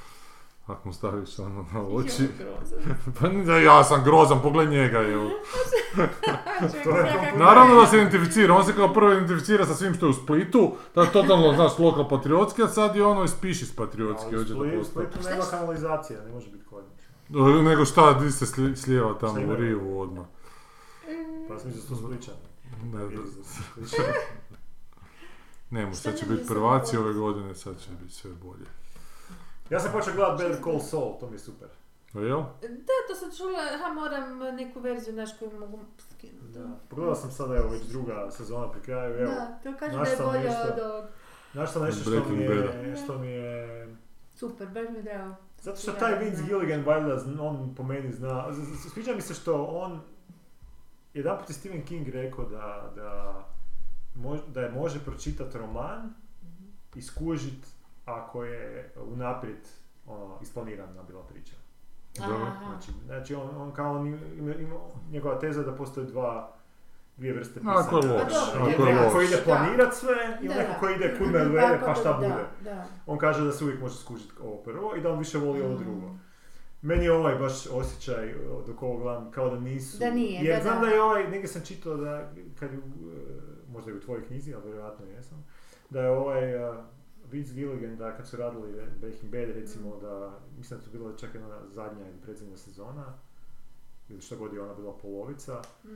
[0.65, 2.27] Ako mu staviš ono na oči.
[3.19, 5.29] Pa ne, da, ja sam grozan, pogled njega, evo.
[7.37, 10.71] Naravno da se identificira, on se kao prvo identificira sa svim što je u Splitu,
[10.93, 14.53] tako totalno, znaš, lokal patriotski, a sad je ono ispiši s patriotski, Ali u hoće
[14.53, 14.83] da Split- u.
[14.83, 17.63] Splitu nema kanalizacija, ne može biti konjač.
[17.63, 20.25] Nego šta, di se sli- slijeva tamo u rivu odmah.
[21.47, 22.37] Pa sam da su to spličani.
[22.83, 23.21] Ne, da,
[23.85, 24.01] su.
[25.69, 28.65] Ne mu, Šta sad će biti prvaci ove godine, sad će biti sve bolje.
[29.69, 31.67] Ja sam počeo gledat Better Call Saul, to mi je super.
[32.13, 32.43] Jel?
[32.61, 36.59] Da, to sam čula, ha, moram neku verziju, znaš, koju mogu skinuti.
[36.59, 36.79] Da.
[36.89, 39.31] Pogledao sam sada, evo, već druga sezona pri kraju, evo.
[39.31, 41.05] Da, to kaže da je bolje nešto- od ovog.
[41.53, 43.95] Znaš što nešto što mi je, što mi je...
[44.35, 45.35] Super, baš mi je drago.
[45.61, 46.43] Zato što taj Vince.
[46.43, 48.45] Gilligan, valjda, on po meni zna...
[48.93, 50.01] Sviđa mi se što on...
[51.13, 53.43] Jedanput je Stephen King rekao da, da,
[54.17, 56.13] mož, da je može pročitati roman
[56.95, 57.67] i skužit
[58.05, 59.67] ako je unaprijed
[60.07, 61.55] ono, isplanirana bila priča.
[62.17, 62.47] Dobro.
[62.61, 64.75] Znači, znači on, on kao on ima, ima,
[65.11, 66.53] njegova teza da postoje dva
[67.17, 68.13] dvije vrste Ako je pisanja.
[68.13, 69.25] loš, Pa dobro, Je ako je neko ko loš.
[69.25, 69.43] ide Da.
[69.43, 70.79] planirat sve i Da, neko da.
[70.79, 72.45] ko ide kud me odvede pa Tako šta da, bude.
[72.63, 75.61] Da, On kaže da se uvijek može skužiti ovo prvo i da on više voli
[75.61, 75.77] ovo Mm.
[75.77, 76.15] drugo.
[76.81, 78.33] Meni je ovaj baš osjećaj
[78.67, 79.97] dok ovo gledam kao da nisu.
[79.99, 80.81] Da nije, Jer da, znam da.
[80.81, 82.79] da je ovaj, negdje sam čitao da, kad je,
[83.77, 85.45] možda i u tvojoj knjizi, ali vjerojatno jesam,
[85.89, 86.75] da je ovaj uh,
[87.31, 91.33] Vince Gilligan, da kad su radili Breaking Bad, recimo da, mislim da to bila čak
[91.33, 93.13] jedna zadnja ili predzadnja sezona,
[94.09, 95.89] ili što god je ona bila polovica, Mm.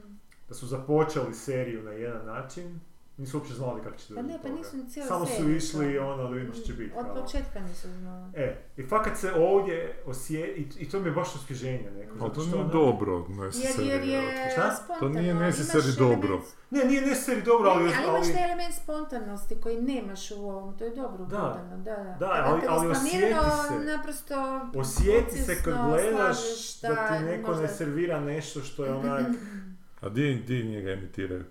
[0.49, 2.79] da su započeli seriju na jedan način,
[3.17, 5.51] nisu uopće znali kako će Pa doći ne, do pa nisu ni cijelu Samo su
[5.51, 6.03] išli to.
[6.03, 6.93] ono da vidimo što će biti.
[6.95, 8.31] Od početka nisu znali.
[8.35, 10.47] E, i fakat se ovdje osje...
[10.49, 12.11] I, i to mi je baš osvježenje neko.
[12.11, 14.75] Ali zato to nije ono- dobro, ne Jer, jer je Šta?
[14.75, 14.99] spontano.
[14.99, 16.29] To nije necessary dobro.
[16.29, 17.83] element- Ne, nije necessary dobro, ali...
[17.83, 21.65] Ne, ali imaš ali- taj element spontanosti koji nemaš u ovom, to je dobro Da.
[21.71, 22.15] da, da.
[22.19, 23.85] Da, ali- ali osjeti se.
[23.87, 26.37] naprosto Osjeti se kad gledaš
[26.81, 29.25] da ti neko ne servira nešto što je onak...
[30.01, 31.43] A di, di njega emitiraju?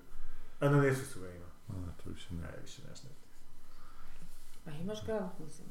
[0.61, 0.78] A na.
[0.78, 1.20] A, to
[2.11, 2.40] više ne.
[2.42, 3.30] Ne, više nemaš Netflix.
[4.64, 5.68] Pa imaš ga, mislim.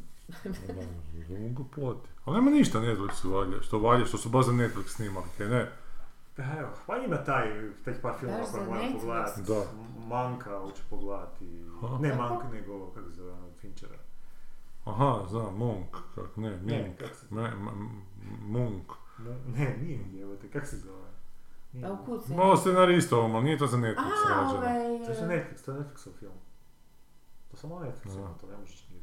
[1.30, 2.10] Da, mogu plati.
[2.26, 5.72] Ali nema ništa Netflixu valja, što valja, što su baš za Netflix snimali, kaj ne?
[6.36, 7.48] Pa evo, pa ima taj,
[7.86, 8.94] tek par filmova koje moram Netflix?
[8.94, 9.42] pogledati.
[9.44, 9.64] Da.
[10.08, 11.46] Manka hoću pogledati.
[11.84, 11.98] Aha.
[11.98, 12.22] Ne Kako?
[12.24, 13.98] Mank, nego, kako se zove, ono, Finchera.
[14.86, 18.02] Aha, znam, Monk, kak, ne, Ne, Mink, kak se- Me, m-
[18.42, 18.92] Munk.
[19.18, 21.08] Mo- Ne, nije, evo te, kako se zove?
[21.82, 22.34] Pa u kuci.
[22.34, 24.58] Malo scenarista ovo, ali nije to za Netflix A, rađeno.
[24.58, 25.06] ovaj...
[25.06, 26.34] To je Netflix, to je Netflixov film.
[27.52, 29.00] To samo Netflix ima, to ne možeš ni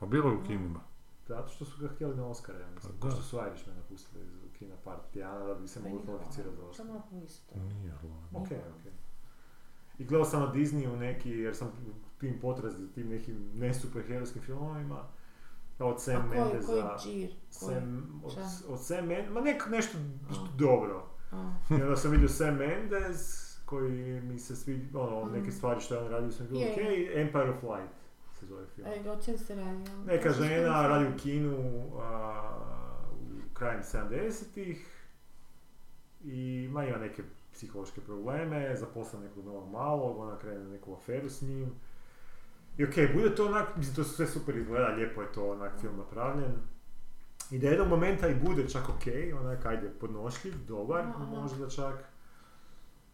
[0.00, 0.80] A bilo je u kinima.
[1.28, 2.92] Zato što su ga htjeli na Oscara, ja mislim.
[2.94, 3.14] Pa Ko da.
[3.14, 6.86] što su Irishmana pustili iz kina par tjedana da bi se mogli kvalificirati za Oscar.
[6.86, 7.54] Samo isto.
[7.58, 8.38] Nije hladno.
[8.40, 8.92] Ok, ok.
[9.98, 14.42] I gledao sam na Disneyu neki, jer sam u tim potrazi, tim nekim ne superherojskim
[14.42, 14.98] filmovima,
[15.78, 16.96] od Sam A koji, koji Mendeza.
[17.02, 17.28] džir?
[17.60, 17.74] Koji?
[17.76, 18.32] Sam, od,
[18.68, 19.98] od Sam Mendes, ma nek, nešto
[20.30, 20.34] A.
[20.56, 21.11] dobro.
[21.70, 25.32] I onda sam vidio Sam Mendes, koji mi se svi, ono, Mm.
[25.32, 26.78] neke stvari što je on radio su mi bilo Je, ok,
[27.16, 27.94] Empire of Light
[28.34, 28.88] se zove film.
[28.88, 29.90] E, o čem se radi?
[30.06, 31.56] Neka žena radi u kinu
[32.00, 32.58] a,
[33.50, 35.04] u krajem 70-ih
[36.24, 37.22] i ma ima neke
[37.52, 41.72] psihološke probleme, zaposla nekog novog malog, ona krene neku aferu s njim.
[42.78, 45.96] I okej, bude to onak, mislim to sve super izgleda, lijepo je to onak film
[45.96, 46.52] napravljen.
[47.50, 51.24] I da jednog momenta i bude čak okej, onak ajde podnošljiv, dobar, Aha.
[51.24, 51.94] možda čak.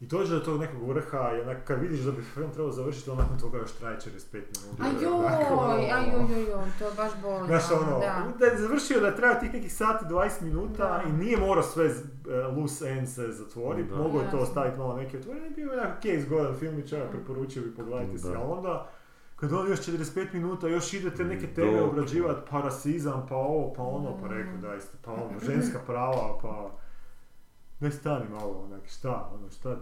[0.00, 3.10] I dođe do tog nekog vrha i onak kad vidiš da bi film trebao završiti,
[3.10, 4.84] onak nakon toga još traje 45 minuta.
[4.84, 7.46] Onako, Ajoj, ajoj, ajoj, ajoj, to baš boli.
[7.46, 8.24] Znaš ono, da.
[8.38, 11.02] da je završio da traje tih nekih sati 20 minuta Da.
[11.08, 11.92] i nije morao sve e,
[12.56, 16.20] loose ends se zatvoriti, mogao je to ostaviti malo neke otvorene, bio je onako ok,
[16.26, 18.38] zgodan film i čovjek preporučio bi pogledajte si, Da.
[18.38, 18.90] a onda
[19.40, 23.72] kad on još 45 minuta još ide te neke teme obrađivati, pa rasizam, pa ovo,
[23.76, 26.70] pa ono, pa rekao da isto, pa ono, ženska prava, pa...
[27.80, 29.76] Ne stani malo, onak, šta, ono, šta,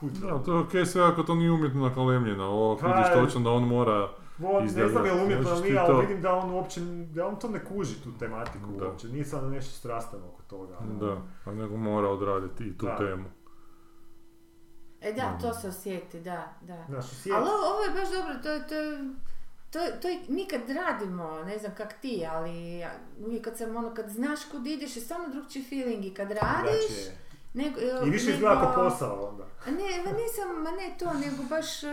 [0.00, 3.40] kud Da, to je okej sve ako to nije umjetno nakalemljeno, ovo Pa, vidiš točno
[3.40, 4.08] da on mora...
[4.44, 6.80] On, ne znam je li umjetno to- ali vidim da on uopće,
[7.14, 8.86] da on to ne kuži tu tematiku Da.
[8.86, 10.76] uopće, nije sad nešto strastano oko toga.
[11.00, 12.96] Da, a nego mora odraditi i tu Da.
[12.96, 13.24] temu.
[15.02, 16.84] E da, to se osjeti, da, da.
[16.88, 18.74] Znaš, osjeti- Ali ovo, ovo je baš dobro, to, to,
[19.72, 23.76] to, to je, mi kad radimo, ne znam kak ti, ali ja- uvijek kad sam
[23.76, 26.84] ono, kad znaš kud ideš je stvarno drugčiji feeling i kad radiš,
[27.54, 29.44] nego, I više izgleda kao posao onda.
[29.66, 29.72] Ne,
[30.04, 31.88] ma nisam, ma ne to, nego baš, e,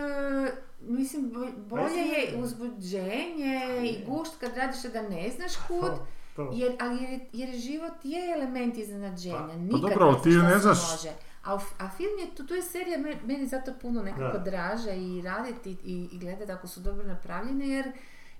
[0.80, 6.06] mislim, bo- bolje je uzbuđenje i gušt kad radiš da ne znaš kud, To,
[6.36, 6.50] to.
[6.54, 10.42] jer, ali jer, jer život je element iznenađenja, Pa, nikad dobro, ali ne ti znaš
[10.44, 11.10] ne šta se znaš- može.
[11.48, 14.44] A, u- a film je, tu, tu je serija me- meni zato puno nekako Da.
[14.44, 17.92] draže i raditi i, i gledati ako su dobro napravljene, jer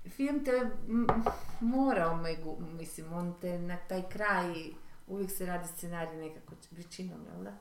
[0.07, 0.51] film te
[0.87, 1.07] m,
[1.61, 4.53] mora omegu, mislim, on te na taj kraj,
[5.07, 7.51] uvijek se radi scenarij nekako većinom, jel da?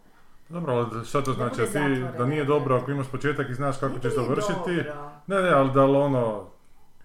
[0.50, 1.54] Dobro, ali šta to Da znači?
[1.56, 2.48] bude A ti, da nije da.
[2.48, 4.52] dobro ako imaš početak i znaš kako ćeš završiti.
[4.76, 5.10] dobro.
[5.26, 6.50] Ne, ne, ali da li ono,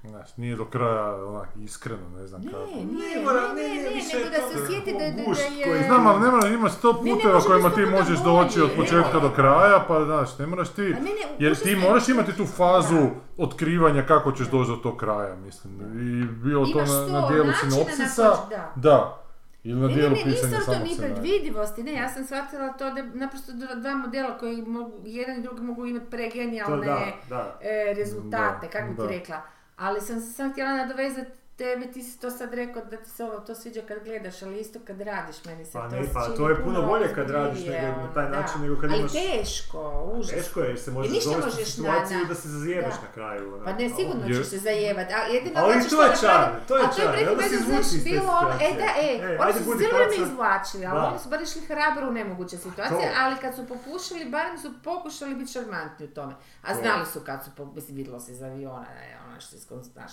[0.10, 2.58] znaš, nije do kraja onak iskreno, ne znam kako.
[2.58, 4.91] Ne, Nije nije, mora, ne, ne, ne, ne, ne, više nego je da se sjeti
[4.93, 5.64] da, da, da je...
[5.66, 8.70] koji Znam, ali ne mora, ima sto Ne, ne, puteva kojima ti možeš doći od
[8.76, 12.45] početka do kraja, pa znaš, ne moraš ti, ne, ne, jer ti moraš imati tu
[12.45, 13.10] fazu Da.
[13.38, 15.74] otkrivanja kako ćeš doći do tog kraja, mislim.
[15.82, 18.32] I bilo to na, na dijelu sinopsisa,
[18.76, 19.20] da.
[19.64, 22.24] Ili na Ne, ne, dijelu ne, pisanja stvar to samog ni predvidivosti, ne, ja sam
[22.24, 27.14] shvatila to da naprosto dva- modela koji mogu, jedan i drugi mogu imati pregenijalne
[27.62, 29.41] e, rezultate, kako bi ti rekla.
[29.84, 33.24] Ali sam se sam htjela nadovezati tebe, ti si to sad rekao da ti se
[33.24, 36.24] ovo to sviđa kad gledaš, ali isto kad radiš, meni se Pa to ne, pa
[36.26, 38.30] čini to je puno bolje kad radiš nego na taj da.
[38.32, 39.12] način nego kad ali imaš...
[39.14, 39.80] teško,
[40.14, 40.32] užas.
[40.32, 43.01] Teško je jer se ništa dovesti u situaciju na- da se zajebeš da.
[43.01, 43.54] na kraju.
[43.56, 43.66] ono.
[43.66, 46.84] Pa ne, sigurno ćeš se zajebat, a jedino Ali hoćeš to je čar, to je
[46.84, 49.54] a to je čar, si veze, izvuči iz te ono, e da, e, E, oni
[49.54, 50.24] su cijelo vrijeme faca.
[50.24, 51.08] izvlačili, ali Da.
[51.08, 55.36] oni su bar išli hrabro u nemoguće situacije, ali kad su popušili, barem su pokušali
[55.36, 56.34] biti šarmantni u tome.
[56.62, 59.60] A znali su kad su, mislim, vidjelo se iz aviona, da ono što je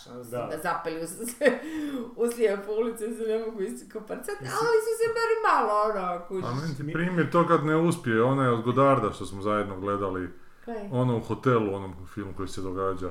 [0.07, 0.47] ono, Da.
[0.47, 1.01] da zapeli
[2.17, 4.25] u, u slijepu ulicu i se ne mogu istikopati.
[4.27, 6.45] Sad, ali su se bar malo, ono, A kužiš.
[6.63, 10.29] meni ti primjer to kad ne uspije, onaj od Godarda što smo zajedno gledali,
[10.65, 10.89] Kaj?
[10.93, 13.11] ono u hotelu, onom filmu koji se događa.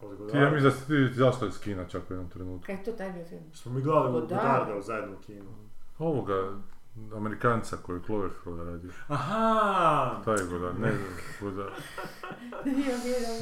[0.00, 2.66] Od Ti, ja mislim da si ti zašto iz kina čak u jednom trenutku.
[2.66, 3.42] Kaj je to taj bio film?
[3.52, 4.28] Smo mi gledali Godard.
[4.30, 5.50] Godarda u zajedno u kinu.
[5.98, 6.52] Ovoga,
[7.12, 8.90] Amerikanca koji je Cloverfield radio.
[9.08, 10.20] Aha!
[10.24, 11.06] Taj je Godard, ne vjerujem,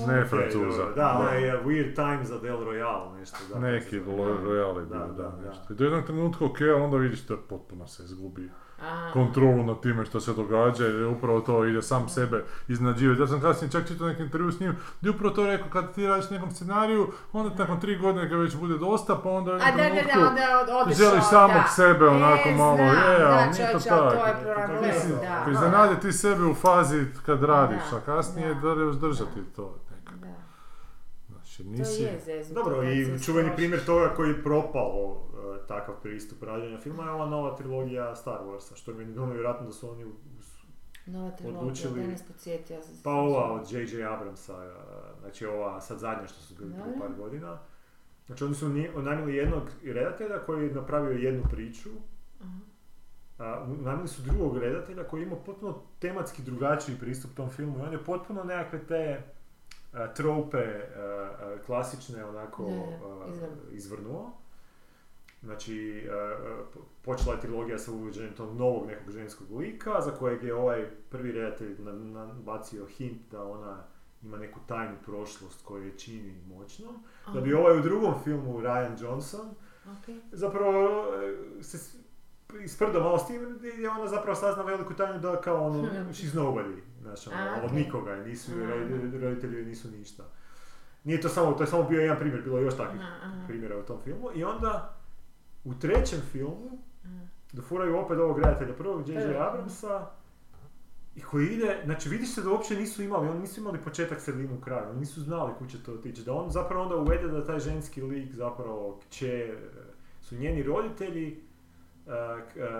[0.08, 0.90] Ne Francuza.
[0.96, 3.36] Da, onaj Weird Times at El Royale, nešto.
[3.50, 5.48] Da, Neki Lo- Royale je bio, Da, da, da, da.
[5.48, 5.72] nešto.
[5.72, 8.63] I do jednog trenutka ok, ali onda vidiš da potpuno se izgubi A,
[9.12, 13.20] kontrolu nad time što se događa jer upravo to ide sam sebe iznađivati.
[13.20, 15.94] Ja sam kasnije čak čitao neki intervju s njim gdje je upravo to rekao kad
[15.94, 19.54] ti radiš nekom scenariju, onda nakon tri godine kad već bude dosta, pa onda u
[19.54, 21.68] A jednom da, da, trenutku da, od- odeš želiš samog da.
[21.70, 24.42] sebe onako E, malo, znam, je, da, ali nije to ali to je tako.
[24.44, 24.90] problem,
[25.46, 25.60] da.
[25.60, 28.60] Zanadi ti sebe u fazi kad radiš, Da, a kasnije da.
[28.60, 29.76] da li držati to.
[29.82, 29.83] Da,
[31.62, 32.02] Znači, to nisi...
[32.02, 32.62] je zeznuto.
[32.62, 37.26] Dobro, i čuveni primjer toga koji je propao uh, takav pristup rađenja filma je ova
[37.26, 40.04] nova trilogija Star Warsa, što mi je bilo vjerojatno da su oni
[41.06, 42.80] Nova trilogija, odlučili- da nas podsjetio.
[43.04, 44.04] Pa ova od J.J.
[44.04, 47.58] Abramsa, uh, znači ova sad zadnja što su bili prije par godina.
[48.26, 51.90] Znači oni su unajmili jednog redatelja koji je napravio jednu priču,
[53.80, 57.92] unajmili su drugog redatelja koji je imao potpuno tematski drugačiji pristup tom filmu i on
[57.92, 59.22] je potpuno nekakve te
[60.14, 60.58] trope
[60.96, 62.70] a, a, klasične onako
[63.72, 64.30] izvrnuo.
[65.42, 66.08] Znači,
[67.02, 71.32] počela je trilogija sa uvođenjem tog novog nekog ženskog lika, za kojeg je ovaj prvi
[71.32, 71.76] redatelj
[72.44, 73.84] bacio hint da ona
[74.24, 76.94] ima neku tajnu prošlost koju je čini moćnom.
[77.34, 79.54] Da bi ovaj u drugom filmu, Ryan Johnson,
[79.98, 80.20] okej.
[80.32, 81.04] zapravo
[81.58, 81.98] e, se
[82.64, 85.82] isprda malo s tim i ona zapravo sazna veliku tajnu da kao ono,
[86.16, 90.24] she's nobody, znači ono, A, od nikoga, nisu, ro- roditelji nisu ništa.
[91.04, 93.46] Nije to samo, to je samo bio jedan primjer, bilo je još takvih aha.
[93.46, 94.96] primjera u tom filmu i onda
[95.64, 96.78] u trećem filmu
[97.52, 99.36] dofuraju opet ovog redatelja prvog, J.J.
[99.38, 100.06] Abramsa
[101.16, 104.60] i koji ide, znači vidiš se da uopće nisu imali, oni nisu imali početak, sredinu,
[104.60, 107.58] kraj, oni nisu znali kud će to otići, da on zapravo onda uvede da taj
[107.58, 109.54] ženski lik zapravo će,
[110.20, 111.43] su njeni roditelji,
[112.06, 112.70] e, e,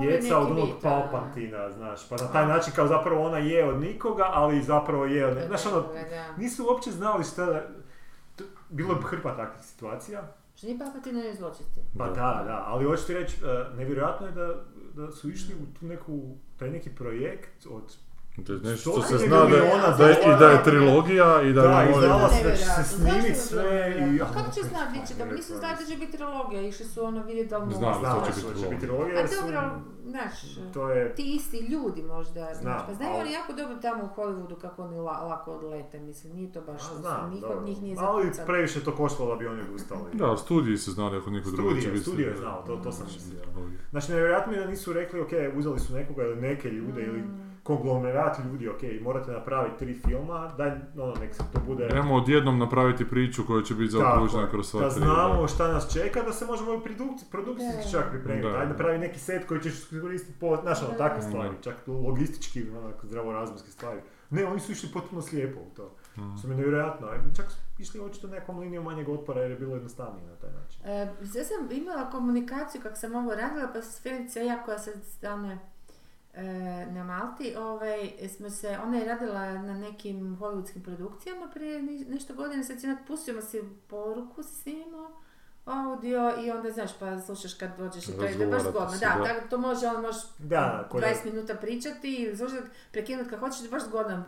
[0.00, 0.68] djeca od onog.
[0.82, 5.26] Palpantina, znaš, pa na taj način kao zapravo ona je od nikoga, ali zapravo je
[5.26, 5.84] od, ne- znaš ono,
[6.36, 7.62] nisu uopće znali šta da,
[8.70, 10.22] bilo je hrpa takvih situacija,
[10.56, 11.80] Što nije Palpatine je zločesti.
[11.98, 12.12] pa Da.
[12.46, 14.54] da, ali hoću ti reći, e, nevjerojatno je da,
[14.94, 16.20] da su išli u tu neku,
[16.58, 17.96] taj neki projekt od
[18.38, 19.46] nešto što se zna da,
[19.98, 22.84] da, je- i da je trilogija i da, Da, se da će Nevjerojatno.
[22.84, 24.00] se snimit je sve i...
[24.00, 24.34] nevjerojatno?
[24.34, 27.04] Kako će znat, vidjet će da Pa, nisu znali da će biti trilogija, išli su
[27.04, 27.78] ono vidjeti da li mogu.
[27.78, 29.20] Biti da će biti trilogija.
[29.20, 29.34] A su...
[29.36, 29.70] dobro,
[30.04, 30.32] znaš,
[30.74, 31.14] To je...
[31.14, 34.56] ti isti ljudi možda, znaš, Znam, pa znaju ali- oni jako dobro tamo u Hollywoodu
[34.56, 37.96] kako oni la- lako odlete, mislim, nije to baš, A, znam, niko od njih nije
[38.00, 38.46] Ali zakucan.
[38.46, 40.02] previše to koštalo da bi oni odustali.
[40.12, 42.02] Da, u studiji se znali ako niko drugi će Studio, biti.
[42.02, 43.40] studio je znao, to, to sam mislio.
[43.90, 47.22] Znači, nevjerojatno mi je da nisu rekli, ok, uzeli su nekoga ili neke ljude ili
[47.64, 51.86] konglomerat ljudi, ok, morate napraviti tri filma, daj, ono, nek se to bude...
[51.86, 55.00] Idemo odjednom napraviti priču koja će biti zaokružena Tako, kroz sva da tri.
[55.00, 57.90] znamo šta nas čeka, da se možemo i produkci- produkcijski Da.
[57.90, 58.48] čak pripremiti.
[58.48, 58.54] Da.
[58.54, 60.98] Ajde napravi neki set koji ćeš koristiti po, znaš, ono, Da.
[60.98, 61.22] takve Da.
[61.22, 64.00] stvari, čak logistički, onako, zdravorazumske stvari.
[64.30, 65.96] Ne, oni su išli potpuno slijepo u to.
[66.16, 66.36] Mm.
[66.38, 67.08] Što mi je nevjerojatno.
[67.36, 70.80] Čak su išli očito nekom linijom manjeg otpora jer je bilo jednostavnije na taj način.
[70.86, 70.98] E,
[71.34, 74.94] ja sam imala komunikaciju kako sam ovo radila, pa s Felica i ja koja sad
[75.06, 75.58] stanuje e,
[76.86, 82.64] na Malti, ovaj, smo se, ona je radila na nekim hollywoodskim produkcijama prije nešto godina,
[82.64, 85.10] sad si onak pustimo si poruku, si snimimo
[85.64, 89.24] audio i onda znaš pa slušaš kad dođeš i to je baš zgodno, da, da.
[89.24, 93.38] tako to može, on može Da, ko da- 20 minuta pričati i slušati, prekinuti kad
[93.38, 94.24] hoćeš, baš zgodan.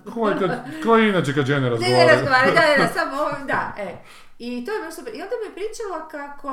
[0.85, 2.09] Ko, je inače kad žene Ne, ne razgovaraju?
[2.09, 3.97] razgovaraj, da, da, da, samo ovo, da, e.
[4.39, 5.15] I to je baš super.
[5.15, 6.49] I onda mi je pričala kako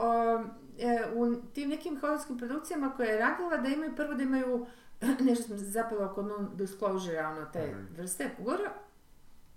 [0.00, 0.44] o,
[0.78, 4.66] e, u tim nekim hollywoodskim produkcijama koje je radila, da imaju prvo da imaju,
[5.20, 7.94] nešto sam zapela oko non-disclosure, ono, te Mhm.
[7.96, 8.72] vrste ugovora.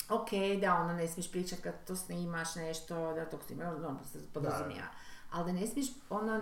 [0.10, 0.30] Ok,
[0.62, 4.88] da, ono, ne smiješ pričat kad to snimaš nešto, da to snimaš, ono, se podrazumijeva.
[5.32, 6.42] ali da ne smiješ ono,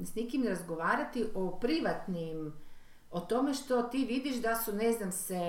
[0.00, 2.52] s nikim razgovarati o privatnim,
[3.10, 5.40] o tome što ti vidiš da su, ne znam, se,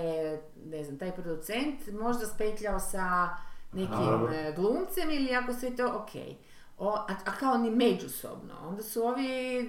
[0.66, 3.30] ne znam, taj producent možda spetljao sa
[3.74, 4.34] nekim dobro.
[4.34, 6.12] e, glumcem ili ako sve to, ok.
[6.78, 8.54] O, a, a kao ni međusobno.
[8.68, 9.64] Onda su ovi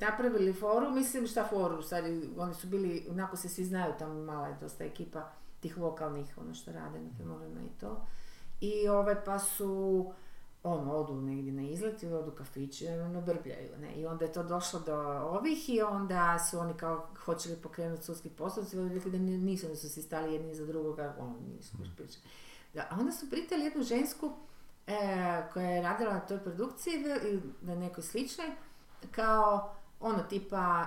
[0.00, 2.04] napravili foru, mislim šta foru, sad
[2.38, 5.30] oni su bili, onako se svi znaju, tamo mala je dosta ekipa
[5.60, 8.06] tih lokalnih, ono što rade na filmovima i to.
[8.60, 10.12] I ove pa su,
[10.62, 13.94] ono, odu negdje na izlet ili odu u kafić, i ono, brbljaju, ne.
[13.94, 14.94] I onda je to došlo do
[15.30, 19.68] ovih i onda su oni kao hoćeli pokrenuti sudski postupak, i rekli da ni- nisu,
[19.68, 22.24] da su si stali jedni za drugoga, ono, nisu baš pričali.
[22.74, 24.32] Da, a onda su pitali jednu žensku
[24.88, 24.92] e,
[25.52, 28.46] koja je radila na toj produkciji ili na nekoj sličnoj,
[29.10, 30.86] kao ono tipa,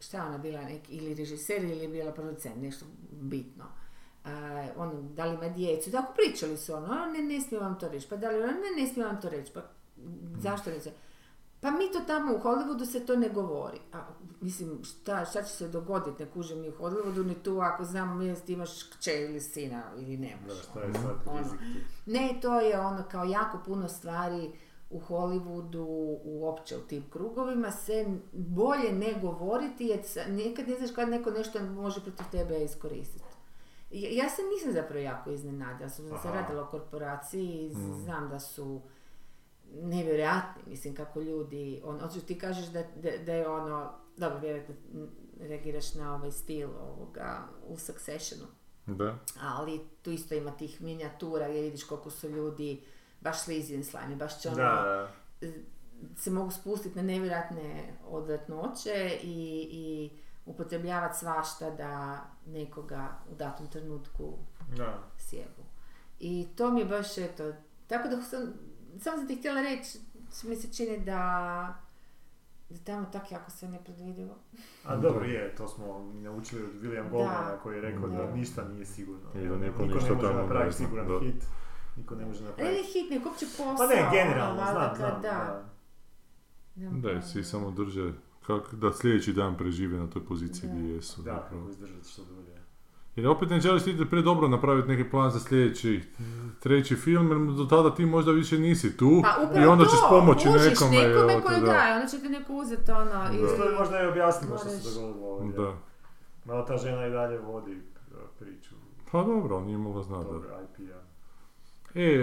[0.00, 3.64] šta je ona bila, neki, ili režiser ili je bila producent, nešto bitno.
[4.24, 4.28] E,
[4.76, 7.88] ono, da li ima djecu, tako pričali su ono, "A, ne, ne smijem vam to
[7.88, 9.60] reći, pa da li, ne, ne smijem vam to reći, pa
[10.38, 10.94] zašto ne znam?
[11.62, 13.78] Pa mi to tamo u Hollywoodu se to ne govori.
[13.92, 13.98] A,
[14.40, 18.14] mislim, šta, šta će se dogoditi, ne kužim ni u Hollywoodu, ni tu, ako znamo
[18.14, 20.62] mi ti imaš kćer ili sina ili Da, nemaš.
[20.62, 21.42] šta je sad Ono.
[21.42, 21.54] tu?
[22.06, 24.50] Ne, to je ono kao jako puno stvari
[24.90, 25.86] u Hollywoodu,
[26.24, 31.60] uopće u tim krugovima se bolje ne govoriti jer nekad ne znaš kad neko nešto
[31.62, 33.24] može protiv tebe iskoristiti.
[33.90, 37.74] Ja, ja se nisam zapravo jako iznenadila, sam se radila o korporaciji i
[38.04, 38.80] znam da su
[39.74, 44.74] nevjerojatni, mislim kako ljudi, on, hoćeš ti kažeš da, da, da je ono, dobro, vjerojatno
[45.40, 48.46] reagiraš na ovaj stil ovoga u Successionu,
[48.86, 49.18] Da.
[49.40, 52.82] ali tu isto ima tih minijatura gdje vidiš koliko su ljudi
[53.20, 55.12] baš slizi i slajni, baš će ono, Da,
[56.16, 60.10] se mogu spustiti na nevjerojatne odvratnoće i, i
[60.46, 64.38] upotrebljavati svašta da nekoga u datom trenutku
[64.76, 64.98] da.
[65.18, 65.62] sjebu.
[66.20, 67.52] I to mi je baš eto,
[67.86, 68.52] tako da sam,
[68.94, 69.98] samo sam ti htjela reći,
[70.44, 71.78] mi se čini da
[72.68, 74.34] da je tamo tak jako sve nepredvidivo.
[74.84, 78.34] A dobro je, to smo naučili od William Goldmana koji je rekao da, Da.
[78.34, 79.30] ništa nije sigurno.
[79.34, 81.20] I da niko niko ništa ne može ne napraviti siguran da.
[81.20, 81.44] hit.
[81.96, 82.82] Niko ne može Ne napraviti.
[82.84, 83.76] hit, nego uopće posao.
[83.78, 85.22] Pa ne, generalno, znam, znam.
[85.22, 85.62] Da.
[86.76, 88.12] Da, svi samo drže
[88.46, 90.74] kak, da sljedeći dan prežive na toj poziciji Da.
[90.74, 91.22] gdje jesu.
[91.22, 92.51] Da, kako izdržati što dulje.
[93.16, 96.02] Jer opet ne želiš ti pre dobro napraviti neki plan za sljedeći,
[96.60, 99.98] treći film, jer do tada ti možda više nisi tu Pa i onda to, ćeš
[100.08, 100.68] pomoći nekome.
[100.68, 101.66] nekome evo te, koji da.
[101.66, 103.48] da, onda će ti neko uzeti ono Da.
[103.54, 105.58] Što je možda i objasnimo što se dogodilo ovdje.
[105.58, 105.72] Da.
[106.44, 108.74] Malo ta žena i dalje vodi uh, priču.
[109.12, 110.24] Pa dobro, nije mogla znati.
[110.24, 111.02] Dobro, IP-a.
[111.94, 112.18] E, e,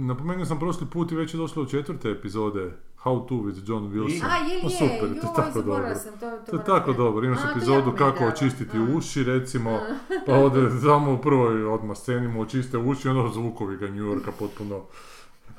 [0.00, 3.84] napomenuo sam prošli put i već je došlo u četvrte epizode How to with John
[3.84, 4.24] Wilson.
[4.24, 4.70] A, je Pa je?
[4.70, 5.94] super, to je tako dobro.
[5.94, 8.96] sam, to, to, To je tako dobro, imaš epizodu kako očistiti A.
[8.96, 9.78] uši recimo,
[10.26, 14.30] pa ode samo u prvoj odmah sceni mu očiste uši onda zvukovi ga New Yorka
[14.38, 14.80] potpuno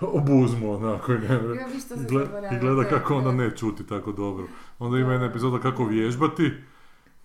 [0.02, 3.30] obuzmu onako i ne Ja, vi što sam Gle- zaboravila, I gleda da, kako onda
[3.30, 3.36] da.
[3.36, 4.48] ne čuti tako dobro.
[4.80, 6.52] Onda ima jedna epizoda kako vježbati,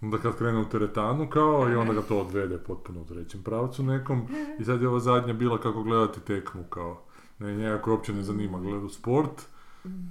[0.00, 3.82] onda kad krene u teretanu kao i onda ga to odvede potpuno u trećem pravcu
[3.82, 4.22] nekom.
[4.60, 7.02] I sad je ova zadnja bila kako gledati tekmu kao.
[7.38, 9.42] Ne, njega koji uopće ne zanima gledu sport,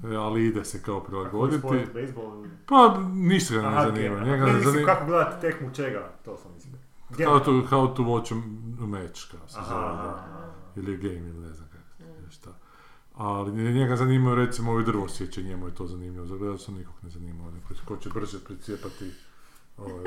[0.03, 1.59] e, ali ide se kao prilagoditi.
[1.59, 2.45] sport, bejsbol?
[2.65, 4.15] Pa ništa ga ne Aha, zanima.
[4.15, 4.25] game.
[4.25, 4.93] Njega Ne, ne mislim, zanima.
[4.93, 6.09] kako gledati tekmu čega?
[6.25, 6.73] To sam mislio.
[7.09, 8.33] How to, how to watch
[8.81, 10.25] a match, kao se Aha, zove, da.
[10.75, 11.83] Ili game, ili ne znam kako
[12.25, 12.49] se šta.
[13.15, 16.25] Ali njega zanimaju recimo ovi drvosjeće, njemu je to zanimljivo.
[16.25, 19.11] Za gledač nikog ne zanima, ko, ko će brže precijepati,
[19.77, 20.03] ovaj,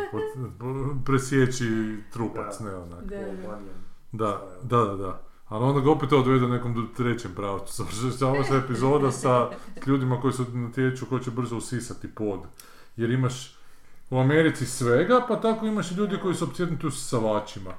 [1.07, 2.65] presjeći trupac, Da.
[2.65, 3.05] ne onak.
[3.05, 3.27] Da, da.
[3.31, 3.75] Oblanjen.
[4.13, 5.21] Da, da, da, da.
[5.49, 7.85] Ali onda ga opet odvede nekom trećem pravcu.
[8.01, 9.51] Završava se epizoda sa
[9.87, 12.41] ljudima koji su natječu ko će brzo usisati pod.
[12.97, 13.59] Jer imaš
[14.11, 17.71] u Americi svega, pa tako imaš i ljudi koji su opsjednuti usisavačima.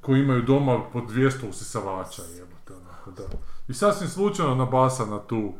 [0.00, 3.22] Koji imaju doma po 200 usisavača, jebote, onako, da.
[3.68, 5.54] I sasvim slučajno nabasa na tu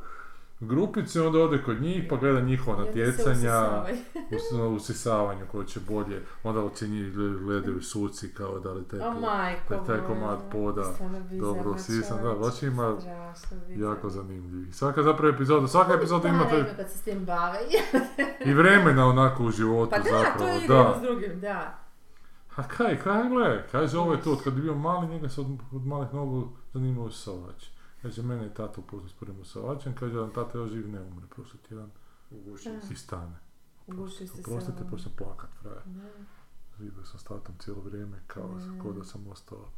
[0.61, 3.85] grupicu, onda ode kod njih, pa gleda njihova natjecanja,
[4.53, 9.75] na usisavanju koje će bolje, onda ocjenjuju, gledaju suci kao da li taj, O majko
[9.87, 10.85] taj, komad poda
[11.31, 12.97] dobro usisan, da, baš ima
[13.77, 14.73] jako zanimljiv.
[14.73, 17.59] Svaka zapravo epizoda, svaka epizoda ima Pa, taj, kad se s tim bave.
[18.47, 20.75] i vremena onako u životu Pa da, zapravo, to ide da.
[20.75, 21.79] jedno s drugim, da.
[22.57, 25.41] A kaj, kaj gle, kaže ovo je to, od kad je bio mali, njega se
[25.41, 27.65] od, od malih nogu zanimao usavač.
[28.03, 31.27] Kaže, mene je tata upoznao s prvim usavačem, kaže, jedan tata još živ ne umre
[31.27, 31.91] prošli tjedan
[32.31, 32.71] Uguši.
[32.91, 33.37] i stane.
[33.87, 34.27] Uguši
[34.99, 35.83] se plakat, frajer.
[35.87, 36.09] Da.
[36.79, 38.93] Živio sam s tatom cijelo vrijeme, kao, Mm.
[38.93, 39.69] da sam ostao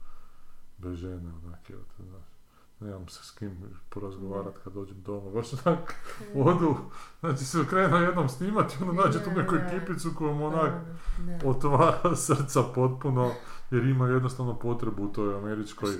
[0.78, 2.22] bez žene, onak, evo te, znaš.
[2.80, 3.56] nemam se s kim
[3.88, 5.94] porazgovarat kad dođem doma, baš onak
[6.36, 6.76] odu,
[7.20, 9.66] znači se okrenu jednom snimati, onda nađe tu neku Da, da.
[9.66, 10.72] ekipicu kojom onak
[11.18, 11.48] Da, da.
[11.48, 13.32] otvara srca potpuno,
[13.72, 15.90] jer ima jednostavno potrebu u toj američkoj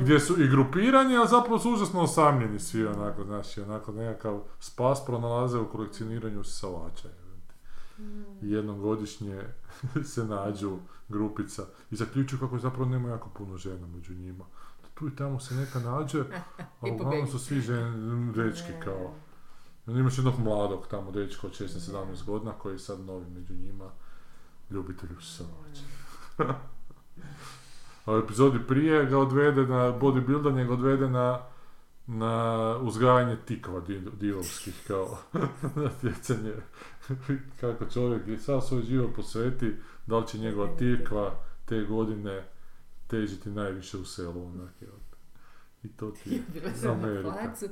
[0.00, 5.04] gdje su i grupirani, a zapravo su užasno osamljeni svi onako, znači, onako nekakav spas
[5.06, 7.08] pronalaze u kolekcioniranju salača.
[8.42, 9.42] I jednom godišnje
[10.12, 10.76] se nađu
[11.08, 14.44] grupica i zaključuju kako zapravo nema jako puno žena među njima.
[14.94, 16.20] Tu i tamo se neka nađe,
[16.80, 19.14] a uglavnom su svi žen, dečki kao.
[19.86, 23.90] Imaš jednog mladog tamo dečka od 16-17 godina koji je sad novi među njima,
[24.70, 25.82] ljubitelju salača.
[28.04, 31.40] A u epizodi prije ga odvede na bodybuildanje, ga odvede na,
[32.06, 32.34] na
[32.76, 35.18] uzgajanje tikva di- divovskih, kao
[35.76, 36.52] natjecanje.
[37.60, 39.72] Kako čovjek je sav svoj život posveti,
[40.06, 41.34] da li će njegova tikva
[41.64, 42.44] te godine
[43.06, 44.88] težiti najviše u selu, onak je.
[45.82, 47.66] I to ti je Bila sam na placu,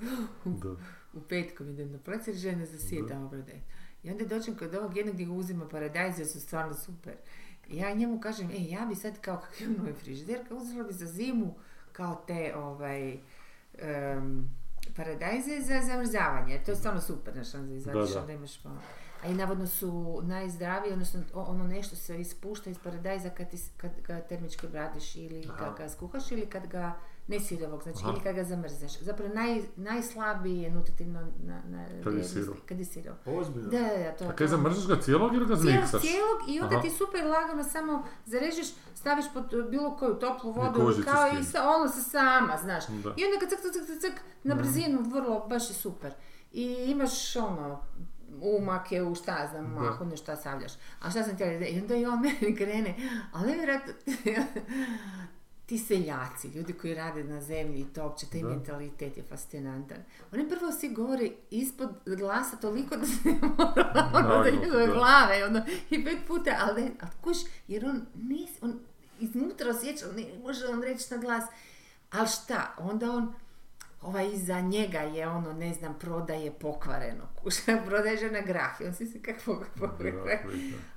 [0.45, 0.71] Da.
[1.13, 3.61] u petkom idem na plac jer žene zasije tamo prodaj.
[4.03, 7.13] I onda dođem kod ovog jednog gdje ga uzima paradajz jer su stvarno super.
[7.69, 10.93] Ja njemu kažem, e, ja bi sad kao kakav imam novi frižider, kao uzela bi
[10.93, 11.55] za zimu
[11.93, 13.19] kao te, ovaj,
[13.79, 14.49] em,
[14.97, 16.61] paradajze za zamrzavanje.
[16.65, 18.21] To je stvarno super, znaš, onda izvadiš, Da, da.
[18.21, 18.79] onda imaš malo.
[19.23, 23.91] A i navodno su najzdraviji, odnosno ono nešto se ispušta iz paradajza kad, ti, kad
[24.07, 26.93] ga termički obradiš ili kad ga skuhaš ili kad ga
[27.29, 28.11] nesirovog, znači Aha.
[28.11, 28.99] ili kad ga zamrzneš.
[29.01, 32.55] Zapravo naj, najslabiji je nutritivno na, na Kad je sirov.
[32.67, 33.15] Kad je sirov.
[33.27, 33.69] Ozbiljno.
[33.71, 34.51] Da, da, da, to A kaj to.
[34.51, 36.01] zamrzneš ga cijelog ili ga Cijelog, zmiksaš?
[36.03, 36.83] cijelog i onda Aha.
[36.83, 41.89] ti super lagano samo zarežeš, staviš pod bilo koju toplu vodu kao i sa, ono
[41.89, 42.87] se sama, znaš.
[42.87, 43.15] Da.
[43.17, 46.13] I onda kad cak, cak, cak, cak, cak, na brzinu, vrlo, baš je super.
[46.53, 47.83] I imaš ono,
[48.41, 49.81] umake u šta znam, Da.
[49.81, 50.73] mahu, ne šta savljaš.
[51.01, 51.53] A šta sam htjela?
[51.53, 52.95] I onda i on meni krene,
[53.33, 53.93] ali nevjerojatno,
[55.69, 58.49] ti seljaci, ljudi koji rade na zemlji i to uopće, taj Da.
[58.49, 59.97] mentalitet je fascinantan.
[60.33, 64.93] Oni prvo svi govore ispod glasa toliko da se ne mora ono Naglo, njegove da.
[64.93, 66.91] glave, ono, i pet puta, ali ne,
[67.21, 67.37] kuš,
[67.69, 68.79] jer on nis, on
[69.21, 71.45] iznutra osjeća, ne može on reći na glas,
[72.11, 73.35] ali šta, onda on,
[74.03, 78.95] ovaj iza njega je ono, ne znam, prodaje pokvareno, kuša, prodaje žena grah, i on
[78.95, 80.25] si se kako pokvareno.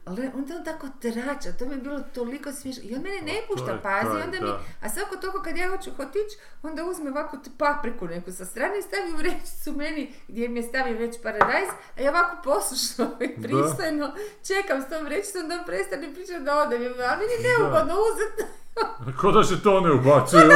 [0.05, 2.83] Ali onda on tako trača, to mi je bilo toliko smiješno.
[2.85, 4.59] I on mene ne A to pušta, je pazi, onda mi, da.
[4.81, 8.79] a svako toliko kad ja hoću otići, onda uzme ovako tu papriku neku sa strane
[8.79, 13.05] i stavi u vrećicu meni gdje mi je stavio već paradajz, a ja ovako poslušno
[13.25, 14.13] i pristojno
[14.47, 18.60] čekam s tom vrećicom da on prestane pričati da odem, a meni je neugodno uzeti.
[19.19, 20.41] Ko da se to ne ubacuju?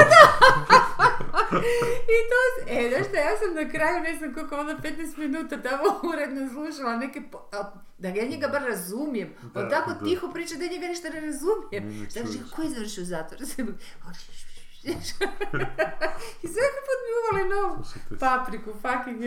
[2.07, 5.57] I to, e, znaš šta, ja sam na kraju, ne znam koliko, onda 15 minuta
[5.59, 7.63] tamo uredno slušala neke, po- a,
[7.97, 9.33] da ja njega bar razumijem.
[9.45, 9.99] On Da, tako da.
[9.99, 12.09] tiho priča da njega ništa ne razumijem.
[12.13, 12.51] Čuješ.
[12.55, 13.03] ko je završio?
[14.07, 14.13] On
[14.83, 17.83] I svaki put mi uvali novu
[18.19, 19.23] papriku, fucking.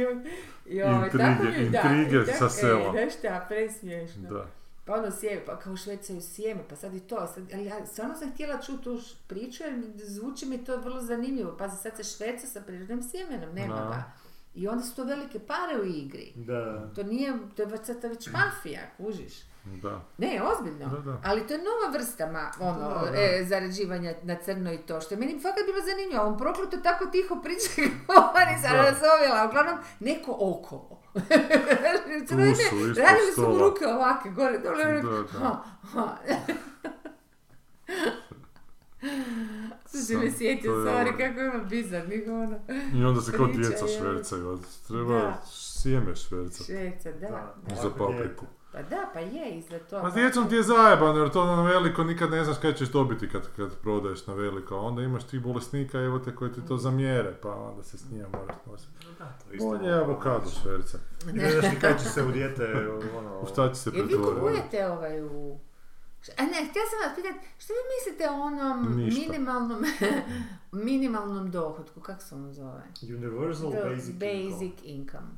[0.67, 2.89] I ovaj, Intrige, tako mi da, intrige tako- sa sela.
[2.89, 4.29] E, znaš šta, presmiješno.
[4.31, 4.47] Da.
[4.89, 7.27] Pa ono sjeme, pa kao švecaju sjeme, pa sad i to.
[7.35, 11.57] Sad, ali ja stvarno sam htjela čuti tu priču jer zvuči mi to vrlo zanimljivo.
[11.57, 13.83] Pazi, sad se šveca sa prirodnim sjemenom, nema Da.
[13.83, 14.03] ga.
[14.55, 16.33] I onda su to velike pare u igri.
[16.37, 16.91] Da.
[16.95, 19.33] To nije, to je već sad već mafija, kužiš.
[19.83, 20.01] Da.
[20.19, 20.89] Ne, ozbiljno.
[20.89, 21.21] Da, da.
[21.25, 23.19] Ali to je nova vrsta ma, ono, Da, da.
[23.19, 26.23] E, zarađivanja na crno i to, što je meni fakat bilo zanimljivo.
[26.25, 27.69] On prokleto tako tiho priča,
[28.07, 28.83] govori, sam Da.
[28.83, 29.47] razumjela.
[29.49, 31.03] Uglavnom, neko okolo.
[31.19, 34.85] Tu Cijelo su, vrijeme ispod Radili su mu ruke ovake, gore, dole.
[34.85, 35.39] Da, da.
[35.39, 35.63] Ha,
[35.93, 36.17] ha.
[39.87, 42.59] Sad se Sam- sjetio, sorry, kako ima bizarnih ono.
[42.95, 43.99] I onda se kao djeca je.
[43.99, 44.59] švercaju.
[44.89, 45.43] Treba Da.
[45.47, 46.65] sjeme šverca.
[46.65, 47.55] Šveca, da.
[47.69, 47.75] Da.
[47.83, 48.47] Za papriku.
[48.73, 50.01] Pa da, pa je i za to.
[50.03, 52.89] Pa s djecom ti je zajebano jer to na veliko nikad ne znaš kaj ćeš
[52.89, 54.75] dobiti kad, kad prodaješ na veliko.
[54.75, 58.11] A onda imaš ti bolesnika evo te koji ti to zamjere pa onda se s
[58.11, 59.07] njima moraš nositi.
[59.19, 59.67] Da, to isto.
[59.69, 60.99] Bolje je avokado šverca.
[61.31, 62.65] I ne znaš ni kad će se u dijete,
[63.19, 63.41] ono...
[63.41, 64.41] U šta će se Jel vi pretvoriti?
[64.41, 65.59] kupujete ovaj u...
[66.39, 69.21] A ne, htjela sam vas pitati, što vi mislite o onom Ništa.
[69.21, 69.85] minimalnom,
[70.89, 72.83] minimalnom dohodku, kako se ono zove?
[73.03, 74.83] Universal The basic, basic income.
[74.85, 75.29] income.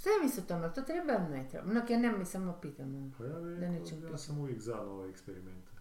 [0.00, 0.74] Što vi mislite o tome?
[0.74, 1.70] To treba ili ne treba?
[1.70, 3.14] Onak, ja nemam, samo pitam.
[3.18, 5.72] Pa ja, bi Da rekao, nećem ja sam uvijek za nove eksperimente.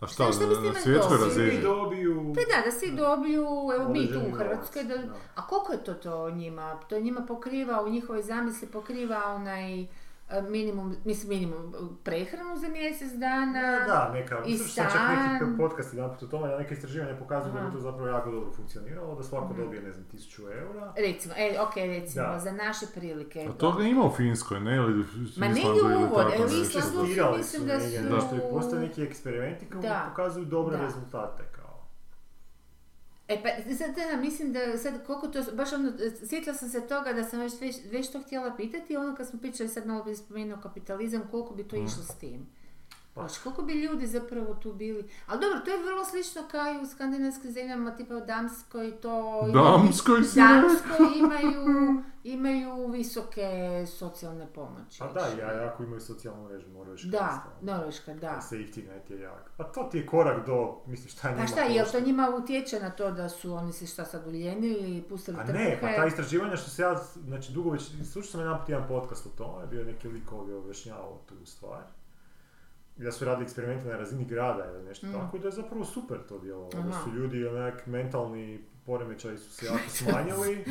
[0.00, 1.50] A šta, Šta na, biste na svjetskoj razini?
[1.50, 2.34] Svi dobiju...
[2.34, 4.94] Pa da, da svi dobiju, evo mi tu u Hrvatskoj, da,
[5.34, 6.80] a koliko je to to njima?
[6.88, 9.86] To njima pokriva, u njihovoj zamisli pokriva onaj
[10.42, 11.72] minimum, mislim minimum,
[12.04, 13.78] prehranu za mjesec dana.
[13.80, 15.56] Da, neka, i sam čak neki stan.
[15.58, 18.52] podcast jedan put o tome, da neke istraživanja pokazuju da bi to zapravo jako dobro
[18.52, 19.60] funkcioniralo, da svako Mhm.
[19.60, 20.92] dobije, ne znam, 1000 eura.
[20.98, 22.38] Recimo, e, ok, recimo, Da.
[22.38, 23.40] za naše prilike.
[23.42, 24.76] A toga ima u Finskoj, ne?
[24.76, 25.04] Ili
[25.36, 25.60] Ma ili
[25.96, 26.26] uvod.
[26.62, 27.80] Islandu- mislim da
[28.20, 30.06] su- i postoje neki eksperimenti koji Da.
[30.08, 30.82] pokazuju dobre Da.
[30.82, 31.42] rezultate.
[33.30, 35.92] E pa sad da, mislim da sad koliko to, baš ono,
[36.28, 39.38] sjetila sam se toga da sam već, već, već to htjela pitati, ono kad smo
[39.40, 41.84] pričali sad malo bi spomenuo kapitalizam, koliko bi to Mm.
[41.84, 42.46] išlo s tim.
[43.14, 43.26] Pa.
[43.42, 45.10] Koliko bi ljudi zapravo tu bili.
[45.26, 49.42] Ali dobro, to je vrlo slično kao i u skandinavskim zemljama, tipa u Damskoj, to...
[49.54, 52.02] Damskoj si Damskoj imaju,
[52.36, 53.48] imaju visoke
[53.98, 54.98] socijalne pomoći.
[54.98, 57.08] Pa da, ja, jako imaju socijalnu mrežu, Norveška.
[57.08, 57.44] Da.
[57.60, 58.40] Norveška, da.
[58.50, 59.50] Safety net je jak.
[59.56, 62.30] Pa to ti je korak do, mislim, šta je Pa njima šta, jel to njima
[62.36, 65.64] utječe na to da su oni se šta sad uljenili i pustili A trbuhe?
[65.64, 69.30] ne, pa ta istraživanja što se ja, znači dugo već, slušao sam jedan podcast o
[69.38, 71.82] tome, bio neki lik ovdje objašnjavao tu stvar.
[73.00, 75.12] I da su radili eksperimente na razini grada ili nešto Mm.
[75.12, 76.70] tako i da je zapravo super to djelovalo.
[76.72, 77.04] Da Aha.
[77.04, 80.64] su ljudi onak mentalni poremećaji su se jako smanjili.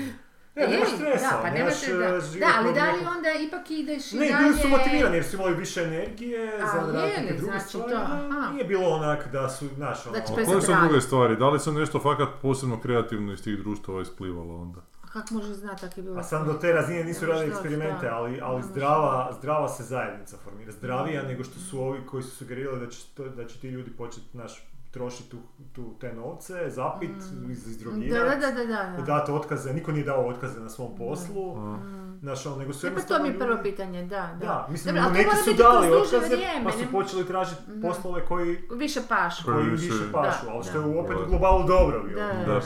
[0.56, 1.94] Ne, E, nemaš stresa, da, pa nemaš da.
[1.96, 4.44] eh, da, ali da li onda ipak ideš i Ne, dalje...
[4.44, 7.22] bili su motivirani jer su imali više energije A, za raditi li?
[7.22, 7.84] neke druge Znači stvari.
[7.86, 8.52] to, da, aha.
[8.52, 10.14] Nije bilo onak da su, znaš, ono...
[10.14, 11.36] Da Bez koje su druge stvari?
[11.36, 14.82] Da li se nešto fakat posebno kreativno iz tih društava isplivalo onda?
[15.10, 16.20] Kako možeš znati ako je bilo...
[16.20, 18.16] A sam do te razine nisu radili eksperimente, da.
[18.16, 20.72] ali, ali zdrava, zdrava se zajednica formira.
[20.72, 23.92] Zdravija nego što su ovi koji su sugerirali da će, to, da će ti ljudi
[23.92, 25.38] početi naš, trošiti tu,
[25.74, 27.10] tu, te novce, zapit,
[27.50, 28.96] iz, Da, izdrogirat, da, da, da, da.
[28.98, 29.02] da.
[29.04, 31.78] dati otkaze, niko nije dao otkaze na svom poslu, A.
[32.20, 34.46] znaš, ono, nego su E, pa to mi je prvo pitanje, da, da.
[34.46, 36.92] Da, mislim, to neki mora su biti dali otkaze, vrijeme, pa su ne- Mhm.
[36.92, 39.44] počeli tražiti poslove koji, Više pašu.
[39.46, 42.04] Koji više- pašu, Da, ali što je opet u globalu dobro.
[42.06, 42.16] Da,
[42.46, 42.62] da, Da.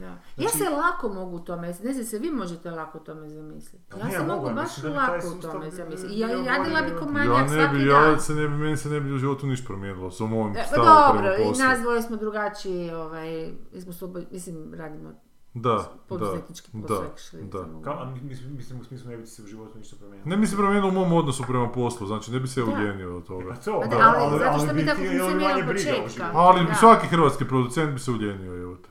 [0.00, 0.06] Da.
[0.06, 0.06] da.
[0.06, 3.28] Ja Znači- se lako mogu u tome, ne znam se vi možete lako u tome
[3.28, 3.84] zamisliti.
[3.88, 6.14] Pa Ja ne, se mogu baš da lako u tome zamisliti.
[6.14, 8.04] bi Ja radila bi od- ko Ja ne svaki bi, dan.
[8.04, 10.64] ja se ne bi, meni se ne bi u životu ništa promijenilo, sa mojim E,
[10.64, 13.50] stavom dobro, i nas dvoje smo drugačiji, ovaj,
[13.80, 15.10] smo slobo, mislim, radimo
[15.54, 17.04] Da, da, poduzetnički da, posao,
[17.42, 17.58] da.
[17.60, 20.30] samo- Kao, a mi- mislim, mislim, u smislu ne bi se u životu ništa promijenilo.
[20.30, 22.66] Ne bi se promijenilo u mom odnosu prema poslu, znači ne bi se Da.
[22.66, 23.48] ugljenio od toga.
[23.48, 25.68] Pa to, Pa da, da, ali zato što bi tako ti imali funkcionira manje od
[25.68, 26.30] početka.
[26.34, 26.74] Ali Da.
[26.74, 28.88] svaki hrvatski producent bi se uljenio, evo te.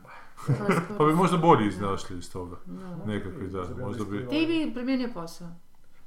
[0.97, 2.57] Pa bi možda bolje iznašli iz toga.
[3.05, 5.47] Nekakvi, da, Možda bi Ti bi promijenio posao.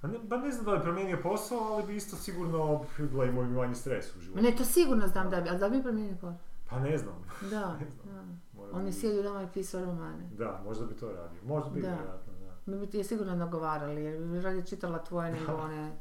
[0.00, 3.44] Pa ne, pa ne znam da bi promijenio posao, ali bi isto sigurno bila imao
[3.44, 4.42] manji stres u životu.
[4.42, 6.38] Ne, to sigurno znam da bi, ali da bi promijenio posao.
[6.70, 7.14] Pa ne znam.
[7.50, 8.42] Da, Ne znam.
[8.54, 8.76] da.
[8.76, 10.30] On je sjedio doma i pisao romane.
[10.38, 11.40] Da, možda bi to radio.
[11.44, 11.88] Možda bi, Da.
[11.88, 12.72] vjerojatno, da.
[12.72, 15.92] Mi bi ti je sigurno nagovarali, jer bi radije čitala tvoje nego one...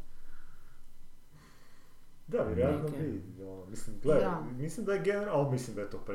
[2.27, 3.23] Da, vjerojatno bi.
[3.41, 4.43] Ono, mislim, gledaj, Da.
[4.57, 6.13] mislim da je generalno, ali mislim da je to bi...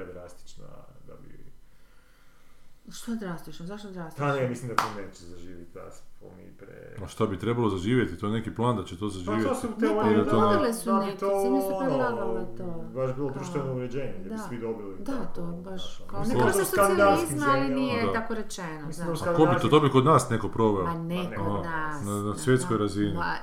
[2.90, 3.66] Što je drastično?
[3.66, 4.26] Zašto drastično?
[4.26, 6.96] Pa ne, mislim da to neće zaživiti, da smo mi pre...
[7.04, 8.18] A šta bi trebalo zaživjeti?
[8.18, 9.44] To je neki plan da će to Pa zaživjeti.
[9.44, 12.84] to su Ne, teorije pa predlagale su da bi neke, to, svi su ono, to.
[12.94, 14.38] Baš bilo Kao- društveno uređenje, gdje bi Da.
[14.38, 14.96] svi dobili.
[14.98, 18.12] Da, tako, to je baš ono, kao neka da skandinavskim socijalizma, ali nije Da.
[18.12, 19.30] tako rečeno, Mislim da.
[19.30, 19.68] A ko bi to?
[19.68, 20.84] To bi kod nas neko proveo.
[20.84, 22.04] Ma ne kod aha, nas.
[22.04, 22.82] na- na da, svjetskoj da.
[22.82, 23.14] razini.
[23.14, 23.34] Ma,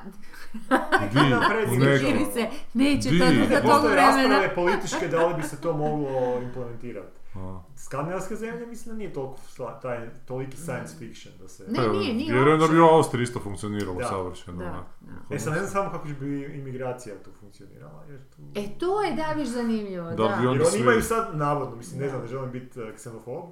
[1.04, 1.20] Di,
[1.68, 2.28] u nekom.
[2.74, 4.08] Neće to do tog Postoje vremena.
[4.36, 6.10] rasprave političke da li bi se to moglo
[6.42, 7.21] implementirati.
[7.36, 7.62] A.
[7.78, 11.64] Skandinavske zemlje mislim da nije toliko sla- taj, toliki science fiction da se...
[11.64, 14.06] Ne, nije, nije Vjerujem da bi u Austriji isto funkcioniralo Da.
[14.06, 14.58] savršeno.
[14.58, 15.36] Da, da.
[15.36, 18.42] E sad ne znam samo kako bi imigracija tu funkcionirala, jer tu...
[18.56, 20.24] E, to je da viš zanimljivo, Da da.
[20.36, 22.10] Jer oni svi- imaju sad, navodno, mislim, ne Da.
[22.10, 23.44] znam, ne želim biti eh, ksenofob,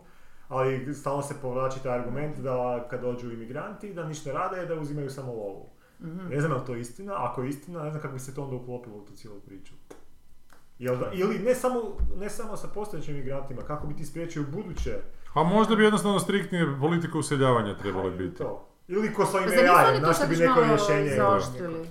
[0.47, 5.09] ali stalno se povlači taj argument da kad dođu imigranti, da ništa rade, da uzimaju
[5.09, 5.69] samo lovu.
[6.01, 6.27] Mhm.
[6.29, 8.43] Ne znam je li to istina, ako je istina, ne znam kako bi se to
[8.43, 9.73] onda uklopilo u tu cijelu priču.
[10.79, 11.79] Jel da, ili ne samo,
[12.15, 14.97] ne samo sa postojećim imigrantima, kako bi ti spriječio buduće
[15.33, 18.37] A možda bi jednostavno striktnije politika useljavanja trebale ili biti.
[18.37, 18.65] to.
[18.87, 21.15] Ili ko sa našli sad bi neko rješenje.
[21.15, 21.89] zaoštrili?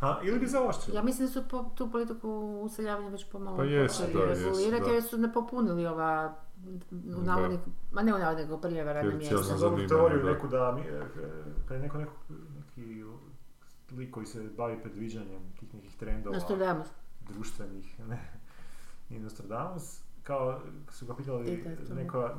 [0.00, 0.96] A, ili bi zaoštrili.
[0.96, 2.28] Ja mislim da su po, tu politiku
[2.62, 4.90] useljavanja već pomalo Pa jesu, da, regulirati da.
[4.90, 6.34] jer su ne popunili ova
[6.92, 7.60] u navodnik,
[7.92, 9.58] ma ne u navodniku, prijeva radna Tercijalna mjesta.
[9.58, 11.02] Sam dobio zanimanja, teoriju neku da, mi- e,
[11.68, 12.12] kad je neko, neko,
[12.56, 13.04] neki
[13.92, 16.86] lik koji se bavi predviđanjem tih nekih trendova Nostradamus.
[17.30, 18.18] Društvenih, ne,
[19.08, 22.30] nije Nostradamus, kao su ga pitali I neko,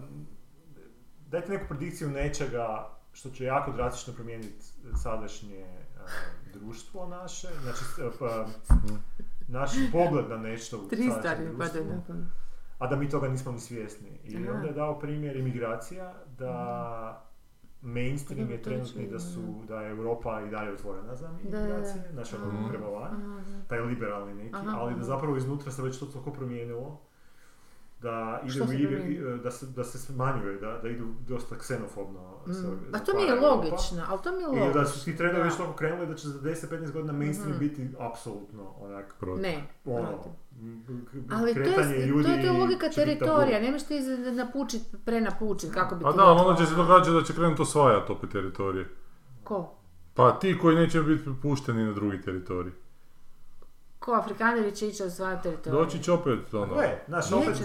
[1.27, 4.65] dajte neku predikciju nečega što će jako drastično promijeniti
[4.95, 5.77] sadašnje e,
[6.53, 7.83] društvo naše, znači
[8.19, 8.47] pa,
[9.47, 11.83] naš pogled na nešto u Tri sadašnjem društvu
[12.81, 14.19] a da mi toga nismo ni svjesni.
[14.23, 14.53] I Aha.
[14.53, 17.30] onda je dao primjer imigracija, da
[17.81, 22.69] mainstream je trenutni da su, da je Europa i dalje otvorena za imigracije, znači ono
[22.69, 23.11] prema van,
[23.67, 26.99] taj liberalni neki, Aha, ali da zapravo iznutra se već to toliko promijenilo,
[28.01, 28.73] da ide u se
[29.37, 32.19] da se, da se smanjuje, da, da idu dosta ksenofobno.
[32.45, 32.95] se Mm.
[32.95, 34.73] A to mi je logično, ali to mi je I logično.
[34.73, 37.59] da su ti trendovi već toliko krenuli da će za 10-15 godina mainstream Mhm.
[37.59, 39.41] biti apsolutno onak, Protiv.
[39.41, 40.23] Ne, ono,
[41.31, 45.95] Ali to je, ljudi to je to logika teritorija, nemaš ti za- napučit, prenapučit, kako
[45.95, 48.29] bi A ti da, ali rekla, onda će se događati da će krenuti osvajati opet
[48.29, 48.89] teritorije.
[49.43, 49.75] Ko?
[50.13, 52.71] Pa ti koji neće biti pušteni na drugi teritorij.
[54.01, 55.79] Ko Afrikaneri će ići osvajati teritoriju.
[55.83, 57.63] Doći će opet, ono, Gle, znaš, Gdje opet, će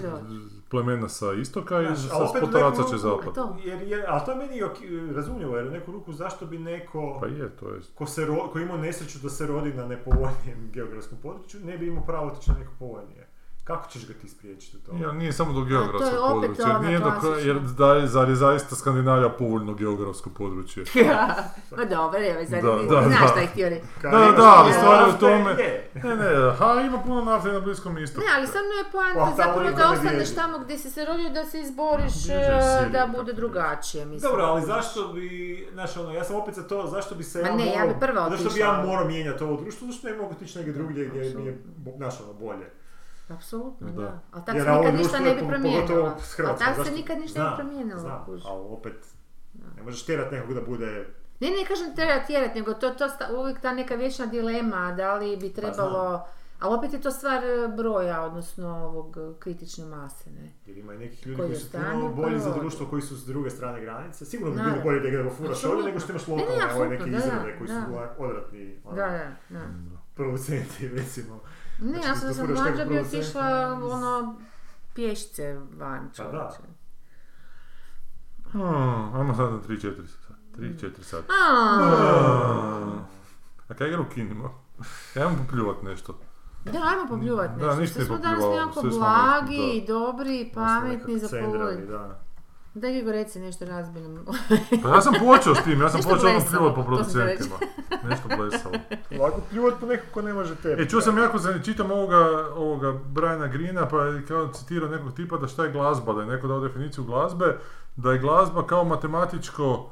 [0.69, 3.35] plemena sa istoka i sa Spotoraca će zapad.
[3.35, 3.57] To.
[3.65, 7.19] jer, jer, ali to je meni ok- razumljivo, jer u neku ruku zašto bi neko
[7.21, 7.81] Pa je, to je.
[7.95, 11.87] ko, se ro, ko ima nesreću da se rodi na nepovoljnijem geografskom području, ne bi
[11.87, 13.26] imao pravo otići na neko povoljnije.
[13.67, 15.01] Kako ćeš ga ti spriječiti u tome?
[15.01, 17.95] Ja, nije samo do to geografskog je opet područja, jer ona nije do, jer da
[17.95, 20.85] je, zar je zaista Skandinavija povoljno geografsko područje.
[21.77, 23.87] Ma dobro, evo, sad Da, znaš šta je htio reći.
[24.03, 25.91] Da, da, ali stvar je u tome- je.
[25.95, 28.27] Ne, ne, ha, ima puno nafte na Bliskom istoku.
[28.27, 31.05] Ne, ali stvarno je Pa, poanta tamo zapravo da ne ostaneš tamo gdje si se
[31.05, 34.31] rodio, da se izboriš Bliže e, Siriji, da bude drugačije, mislim.
[34.31, 37.49] Dobro, ali zašto bi, znaš ono, ja sam opet za to, zašto bi se Ma
[37.49, 40.31] ja ne, ja bi prva zašto bi ja morao mijenjati ovo društvo, zašto ne mogu
[40.31, 41.63] otići negdje drugdje gdje mi je,
[41.97, 42.67] znaš ono, bolje.
[43.29, 44.03] Apsolutno, Da.
[44.03, 44.21] da.
[44.33, 46.17] Ali tako se nikad ništa je ne bi promijenilo.
[46.47, 48.01] Ali tako se nikad ništa ne promijenilo.
[48.01, 49.07] Znam, ali opet,
[49.77, 51.07] ne možeš tjerat nekog da bude
[51.41, 55.15] Ne, ne kažem treba tjerat, nego to, to sta, uvijek ta neka vječna dilema, da
[55.15, 56.27] li Pa bi trebalo...
[56.61, 60.53] ali opet je to stvar e, broja, odnosno ovog e, kritične mase, ne?
[60.67, 63.27] Jer ima i nekih ljudi Koji koji su puno bolji za društvo koji su s
[63.27, 64.25] druge strane granice.
[64.25, 66.47] Sigurno bi bilo bolje da ga furaš ovdje nego što imaš Apsolutno.
[66.49, 67.97] Ne, ne, lokalne ove neke izrade koji su da.
[67.97, 69.61] onak odvratni ono, Da, da, da.
[70.15, 71.41] producenti recimo.
[71.79, 74.37] Ne, Znači, ja da sam za mlađa bi otišla ono
[74.95, 76.31] pješce van Pa da.
[76.31, 76.73] čovječe.
[78.51, 80.35] Hmm, ajmo sad na 3-4 sata.
[80.57, 81.33] 3-4 sata.
[83.69, 84.63] A, kaj ga ukinimo?
[85.17, 86.19] Ajmo popljuvat nešto.
[86.65, 87.81] Da, ajmo popljuvat Da, nešto.
[87.81, 91.29] ništa Sve ne smo danas nekako blagi, dobri, pametni za
[91.87, 92.26] da.
[92.77, 94.21] Daj Igor, reci nešto razbiljno.
[94.83, 97.57] Pa ja sam počeo s tim, ja sam Nešto počeo ono pljuvat po producentima.
[98.09, 98.75] Nešto blesavo.
[99.21, 100.83] Lako pljuvat po nekog ko ne može tebe.
[100.83, 105.13] E, čuo sam jako, za, čitam ovoga, ovoga Briana Greena, pa je kao citirao nekog
[105.13, 107.59] tipa da šta je glazba, da je neko dao definiciju glazbe,
[107.97, 109.91] da je glazba kao matematičko,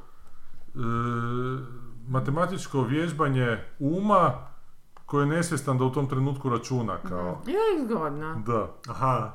[0.74, 0.78] e,
[2.08, 4.32] matematičko vježbanje uma
[5.06, 7.42] koji je nesvjestan da u tom trenutku računa, kao.
[7.46, 8.42] Je zgodno.
[8.46, 9.32] Da, Aha,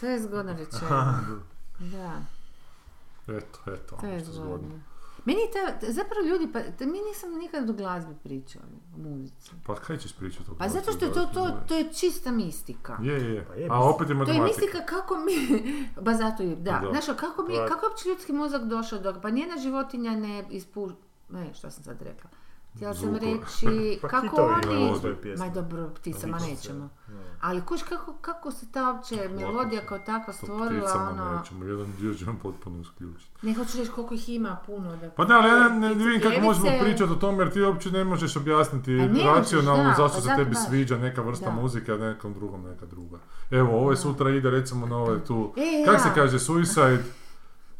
[0.00, 1.14] To je zgodno rečeno.
[1.78, 2.20] Da,
[3.28, 4.58] eto, eto, to je ono što je zgodno.
[4.58, 4.80] zgodno.
[5.24, 8.64] Meni je ta, zapravo ljudi, pa te- mi nisam nikad do glazbi pričali,
[8.94, 9.50] o muzici.
[9.66, 12.98] Pa kaj ćeš pričati o Pa zato što je to, to, to je čista mistika.
[13.02, 14.44] Je, je, Pa je, a opet je To je matematika.
[14.44, 15.62] mistika kako mi,
[16.00, 16.88] ba zato i, da, Da.
[16.92, 20.44] znaš, kako mi, Pa- kako je uopće ljudski mozak došao do, pa nijedna životinja ne
[20.50, 20.90] ispu,
[21.28, 22.30] ne, što sam sad rekla.
[22.78, 24.92] Htjela sam reći, Pa kako oni,
[25.38, 26.88] ma dobro, pticama nećemo.
[27.40, 31.92] Ali kuš, kako, kako se ta uopće melodija kao takva stvorila, pticama ono, nećemo, jedan
[32.00, 33.46] dio ćemo potpuno isključiti.
[33.46, 34.96] ne hoću reći koliko ih ima puno.
[34.96, 37.90] Da, Pa da, ali ja ne, vidim kako možemo pričati o tome jer ti uopće
[37.90, 41.96] ne možeš objasniti Pa ne racionalno zašto pa se tebi sviđa neka vrsta muzike, a
[41.96, 43.18] nekom drugom neka druga.
[43.50, 46.00] Evo, ovaj sutra ide recimo na ovaj tu, E, kak ja.
[46.00, 47.04] se kaže, suicide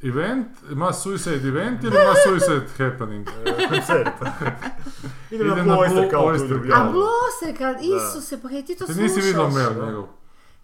[0.02, 3.28] event, mass suicide event ili mass suicide happening?
[3.68, 4.08] koncert.
[5.30, 6.84] Idem na Idem na Blue Blue Oyster kao Oyster tu A.
[6.84, 9.02] Blose, kad, Isuse, pa kaj ti to Ti slušaš?
[9.02, 10.06] nisi vidio mail njegov?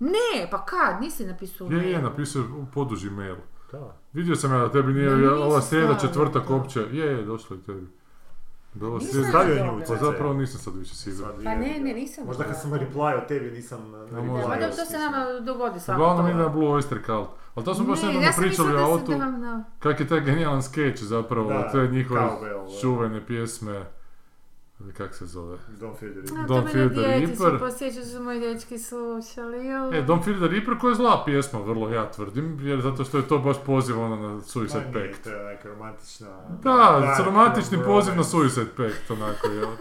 [0.00, 2.02] Ne, pa kad, nisi napisao Je, je, mail.
[2.02, 3.36] napisao je poduži mail.
[3.72, 3.96] Da.
[4.12, 7.86] Vidio sam ja da tebi nije, ova srijeda, četvrtak uopće, je, je, došlo je tebi.
[9.02, 9.66] Srijeda- Stavio dobro.
[9.66, 10.00] nju u Pa CC.
[10.00, 11.32] zapravo nisam sad više siguran.
[11.44, 12.24] Pa je- ne, ne, nisam.
[12.26, 12.90] Možda kad sam gledala.
[12.90, 13.78] reply od tebi nisam
[14.10, 14.70] Da, možda.
[14.70, 17.28] to se nama dogodi svako Uglavnom ide na Blue Oyster Cult.
[17.54, 19.12] Ali to smo baš nedavno ja pričali o autu,
[19.78, 22.20] kak je taj genijalan skeč zapravo, Da, te njihove
[22.80, 23.84] čuvene pjesme,
[24.80, 25.58] ili kak se zove.
[25.70, 26.46] Don't Fear the Reaper.
[26.46, 27.00] Don't mene Fear the
[27.40, 27.58] Reaper.
[27.60, 29.94] posjećaju su moji dečki slušali, jel?
[29.94, 33.16] E, Don't Fear the Reaper koja je zla pjesma, vrlo ja tvrdim, jer zato što
[33.16, 35.24] je to baš poziv ono na Ma Suicide nije, Pact.
[35.24, 36.28] To je neka romantična...
[36.62, 39.68] Da, s romantični poziv na Suicide Pact, onako, jel?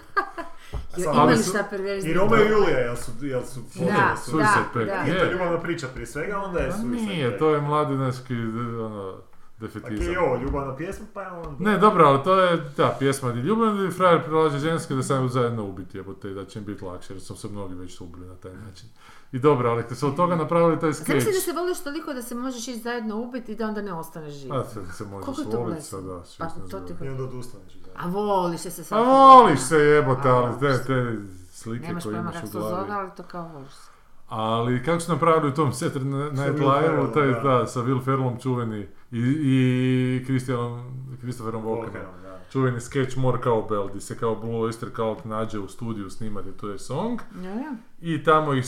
[0.98, 2.10] Jo, Ali imaju su- šta perverzni.
[2.10, 4.15] I Romeo i Julija, jel su, jel su Da?
[4.18, 5.03] Suicide da, Pact, da.
[5.03, 5.32] Nije to je.
[5.32, 7.40] ljubavna priča prije svega, onda je Pa Suicide nije, Pact.
[7.40, 8.34] to je mladinaški,
[8.80, 9.15] ono,
[9.59, 10.13] Defetizam.
[10.13, 11.71] je ovo ljubavna pjesma, pa je onda...
[11.71, 15.27] Ne, dobro, ali to je, da, pjesma gdje ljubavni frajer prilaže ženske da se ajmo
[15.27, 18.35] zajedno ubiti, jebote, da će im biti lakše, jer su se mnogi već ubili na
[18.35, 18.89] taj način.
[19.31, 22.21] I dobro, ali kad su od toga napravili taj skeč, da se voliš toliko da
[22.21, 24.53] se možeš ići zajedno ubiti i da onda ne ostaneš živ.
[24.53, 25.99] a se, se možeš Koliko voliti blesno?
[25.99, 26.93] sad, da, Pa to ti...
[27.05, 27.73] I onda odustaneš.
[27.95, 29.05] A voliš se se A sad.
[29.07, 31.17] voliš se jebote, A, ali te, te
[31.51, 32.91] slike Nemaš koje imaš u glavi.
[32.91, 33.91] ali to kao voliš se.
[34.30, 37.39] Ali kako su napravili u tom Saturday Night Ferrellom, taj, da.
[37.39, 40.81] da, sa Will Ferrellom čuveni i, i Christianom,
[41.19, 42.22] Christopherom Walkenom.
[42.23, 42.40] Da.
[42.52, 46.69] Čuveni sketch More Cowbell, gdje se kao Blue Oyster Cult nađe u studiju snimati tu
[46.69, 47.19] je song.
[47.44, 47.76] Ja, ja.
[48.02, 48.65] I tamo ih,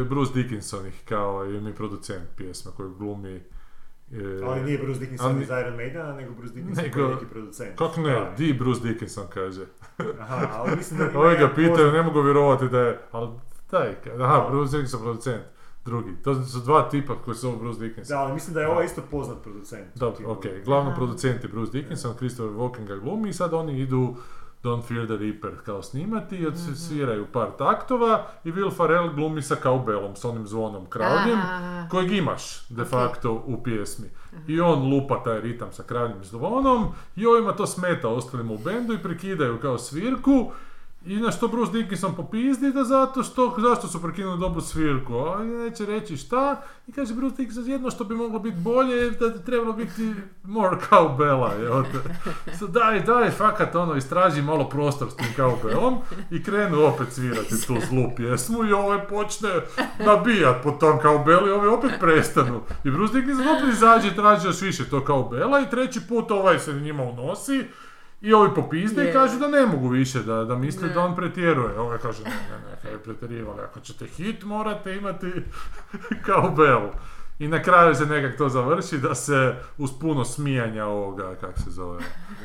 [0.00, 3.34] e, Bruce Dickinson ih kao je mi producent pjesme koji glumi...
[3.34, 3.42] e,
[4.44, 7.26] Ali nije Bruce Dickinson ali- iz Iron Maidena, nego Bruce Dickinson Nego- koji je neki
[7.26, 7.78] producent.
[7.78, 8.34] Kako ne, Da.
[8.38, 9.64] di Bruce Dickinson kaže.
[10.20, 13.28] Aha, ali mislim da Ovi ga pitaju, ne mogu vjerovati da je, ali
[13.70, 14.46] taj, aha.
[14.50, 15.42] Bruce Dickinson producent,
[15.84, 16.16] drugi.
[16.24, 18.16] To su dva tipa koji zove Bruce Dickinson.
[18.16, 19.86] Da, ali mislim da je ovaj isto poznat producent.
[19.94, 20.96] Da, ok, glavni Aha.
[20.96, 24.14] producent je Bruce Dickinson, Christopher Walken ga glumi i sad oni idu
[24.62, 26.48] Don't Fear the Reaper kao snimati i Mhm.
[26.48, 31.86] odsviraju par taktova i Will Ferrell glumi sa cowbellom, s onim zvonom kravljim, Aha.
[31.90, 34.08] kojeg imaš de facto u pjesmi.
[34.48, 36.86] I on lupa taj ritam sa kravljim zvonom
[37.16, 40.50] i ovima to smeta ostalima u bendu i prekidaju kao svirku
[41.06, 45.44] i na što Bruce Dickinson popizdi da zato što, zašto su prekinuli dobru svirku, a
[45.44, 49.28] neće reći šta i kaže Bruce Dickinson jedno što bi moglo biti bolje je da
[49.28, 50.14] bi trebalo biti
[50.44, 51.98] more cowbella, evo te.
[52.58, 55.96] So, daj, daj, fakat ono, istraži malo prostor s tim cowbellom
[56.30, 59.50] i krenu opet svirati tu zlu pjesmu i ovaj počne
[60.06, 62.60] nabijat po tom cowbellu i ovi opet prestanu.
[62.84, 66.58] I Bruce Dickinson opet izađe i traži još više to cowbella i treći put ovaj
[66.58, 67.64] se njima unosi
[68.22, 69.12] i ovi popizde i Je.
[69.12, 70.94] kažu da ne mogu više, da, da misle Ne.
[70.94, 71.78] da on pretjeruje.
[71.78, 75.26] Ovaj kaže, ne, ne, ne, kaj je pretjerivali, ako ćete hit morate imati
[76.26, 76.90] cowbell.
[77.38, 81.70] I na kraju se nekak to završi da se uz puno smijanja ovoga, kak se
[81.70, 81.98] zove,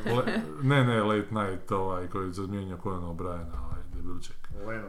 [0.05, 0.33] Le-
[0.63, 4.35] ne, ne, Late Night, ovaj koji zamijenio Conan O'Briena, ovaj debilček.
[4.67, 4.87] Leno.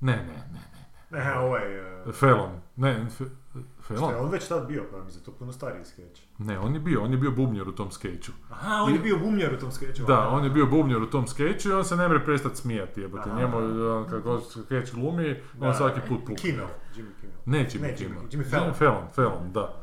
[0.00, 0.77] Ne, ne, ne, ne.
[1.10, 1.62] Ne, ovaj...
[2.06, 2.50] Uh, Felon.
[2.76, 3.24] Ne, Fe-
[3.54, 4.10] šta Felon?
[4.10, 6.22] je on već tad bio, pa mi za to puno stariji skeč.
[6.38, 8.32] Ne, on je bio, on je bio bubnjar u tom skeču.
[8.50, 10.04] Aha, on je I- bio bumljar u tom skeču.
[10.04, 13.00] Da, on je bio bubnjar u tom skeču i on se ne može prestati smijati,
[13.00, 13.30] jebote.
[13.30, 13.56] Njemu,
[13.90, 16.34] on kako skeč glumi, on Da, svaki put puka.
[16.34, 16.66] Kimmel,
[16.96, 17.36] Jimmy Kimmel.
[17.46, 18.22] Ne Jimmy Ne, Kimmel.
[18.22, 18.74] Jimmy- Jimmy Fallon.
[18.74, 19.74] Fallon, Fallon, da.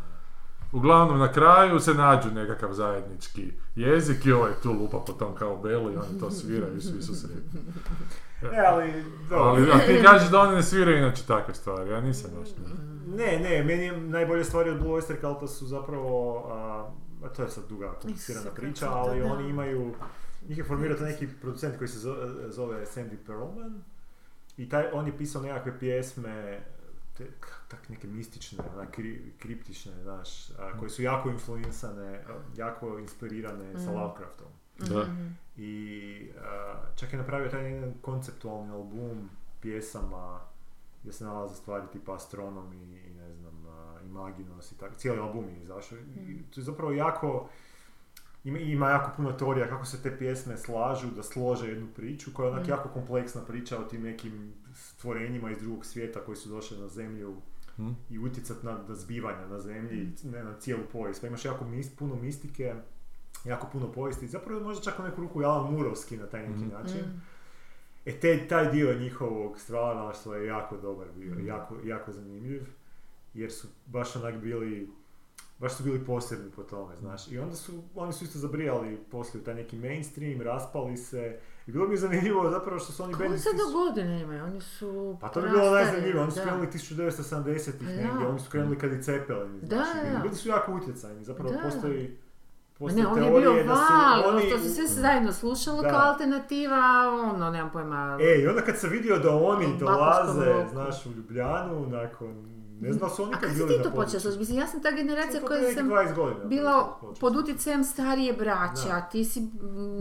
[0.72, 3.44] Uglavnom, na kraju se nađu nekakav zajednički
[3.76, 7.02] jezik i ovaj tu lupa po tom kao belu i oni to sviraju i svi
[7.02, 7.60] su sretni.
[8.42, 9.04] Ne, ali...
[9.30, 9.46] dobro.
[9.46, 12.86] Ali, a ti kažeš da oni ne sviraju inače takve stvari, ja nisam baš ne.
[13.18, 16.90] Ne, ne, meni je najbolje stvari od Blue Oyster Culta su zapravo, a,
[17.26, 19.26] a to je sad duga komplicirana priča, ali da.
[19.34, 19.94] oni imaju,
[20.48, 22.00] njih je formirao neki producent koji se
[22.50, 23.84] zove, Sandy Pearlman
[24.58, 26.60] i taj, on je pisao nekakve pjesme,
[27.18, 27.26] te,
[27.68, 33.74] tak neke mistične, onak, kri, kriptične, znaš, a, koje su jako influencane, a, jako inspirirane
[33.74, 34.00] sa Mhm.
[34.00, 34.48] Lovecraftom.
[34.80, 35.04] Da.
[35.04, 35.28] Mhm.
[35.58, 39.30] I a, čak je napravio taj jedan konceptualni album
[39.62, 40.40] pjesama
[41.02, 44.96] gdje se nalaze stvari tipa Astronom i, i ne znam, a, Imaginos i tako.
[44.96, 45.98] Cijeli album je izašao.
[45.98, 47.50] I to je zapravo jako,
[48.44, 52.46] ima, ima jako puno teorija kako se te pjesme slažu da slože jednu priču koja
[52.46, 52.70] je onak Mm.
[52.70, 57.36] jako kompleksna priča o tim nekim stvorenjima iz drugog svijeta koji su došli na zemlju
[57.76, 57.90] Hm?
[58.10, 61.22] i utjecat na, na zbivanja na zemlji, ne na cijelu povijest.
[61.22, 62.76] Pa imaš jako mis, puno mistike,
[63.46, 64.28] jako puno povijesti.
[64.28, 66.70] Zapravo možda čak u neku ruku i Alan Murovski na taj neki Mhm.
[66.72, 66.98] način.
[66.98, 67.22] Mm.
[68.06, 71.48] E te, taj dio njihovog stvaralaštva je jako dobar bio, Mhm.
[71.48, 72.64] jako, jako zanimljiv,
[73.34, 74.90] jer su baš onak bili,
[75.60, 77.28] baš su bili posebni po tome, znaš.
[77.28, 81.40] I onda su, oni su isto zabrijali poslije u taj neki mainstream, raspali se.
[81.68, 83.42] I bilo mi je zanimljivo zapravo što su oni Koje bendi...
[83.42, 84.44] sad do godine imaju?
[84.44, 86.44] Oni su Pa to bi bilo prastari, najzanimljivije, oni su da.
[86.44, 87.96] krenuli 1970-ih Da.
[87.96, 90.20] negdje, oni su krenuli kad i Cepelin, Da, znaš, i da.
[90.20, 91.60] bili su jako utjecajni, zapravo Da.
[91.60, 92.18] postoji,
[92.80, 94.50] Ne, on je bio su val, oni...
[94.50, 95.90] to se sve zajedno slušalo Da.
[95.90, 96.78] kao alternativa,
[97.34, 98.18] ono, nemam pojma.
[98.22, 103.10] E, i onda kad sam vidio da oni dolaze, znaš, u Ljubljanu, nakon, ne znam
[103.10, 104.40] su oni A kad kad si bili ti na to počeo slušati?
[104.40, 106.46] Mislim, ja sam ta generacija koja sam nekih 20 godina.
[106.46, 108.96] bila pod utjecajem starije braće, Da.
[108.96, 109.40] a ti si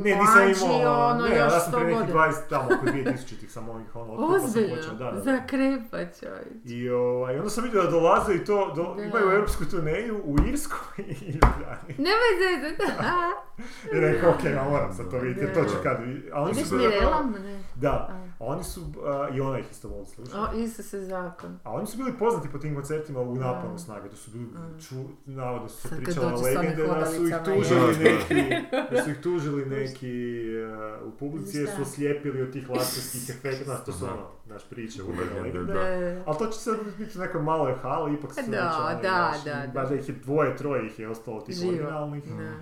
[0.05, 2.33] Ne, mlađi, imao, ono, ne, još ja sam sto prije nekih godina.
[2.33, 5.21] 20, tamo oko 2000-ih sam ovih, ono, otkako sam počeo, Ozbiljno, da, da.
[5.21, 6.65] za krepa čovječ.
[6.65, 9.03] I ovaj, onda sam vidio da dolaze i to, do, Da.
[9.05, 11.95] imaju europsku turneju u Irskoj i Ljubljani.
[12.07, 13.21] Nemoj zezati, da.
[13.97, 15.69] I rekao, ok, ja moram sad to vidjeti, to Da.
[15.83, 15.97] kad...
[16.33, 16.77] A oni Ideš su?
[16.77, 16.91] Ne.
[17.75, 18.45] Da, A.
[18.45, 20.39] a oni su, a, i ona ih isto voli slušati.
[20.39, 21.59] O, Isuse zakon.
[21.65, 24.49] A oni su bili poznati po tim koncertima u naponu snage, to su Mm.
[24.81, 24.95] ču,
[25.27, 28.15] navodno su se onim legende da su ih tužili je.
[28.31, 28.51] neki,
[28.91, 30.43] da su ih tužili neki
[31.03, 31.83] uh, u publici jer su Šta?
[31.83, 34.17] oslijepili od tih laserskih efekta, to su ono,
[34.47, 35.73] naš priče, urbane legende.
[35.75, 36.23] Da.
[36.27, 38.51] Ali to će sad biti u nekoj maloj hali, ipak su Da,
[39.03, 39.89] da, da, ba da.
[39.89, 41.69] da ih je dvoje, troje ih je ostalo tih Živo.
[41.69, 42.25] originalnih.
[42.27, 42.53] Da.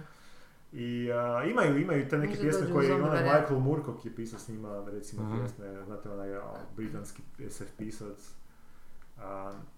[0.75, 3.23] I a, imaju, imaju te neke pjesme koje onu onaj.
[3.25, 5.39] Michael Moorcock je pisao s njima, recimo Mhm.
[5.39, 6.43] pjesme, znate onaj a,
[6.77, 8.33] britanski SF pisac.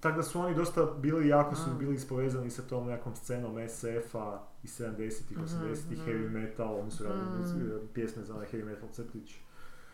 [0.00, 4.24] Tako da su oni dosta bili, jako su bili ispovezani sa tom nekom scenom SF-a
[4.62, 6.06] iz 70-ih, Mhm, 80-ih, mhm.
[6.06, 7.38] heavy metal, oni su radili Mm.
[7.38, 9.36] muzi- pjesme za onaj heavy metal crtić.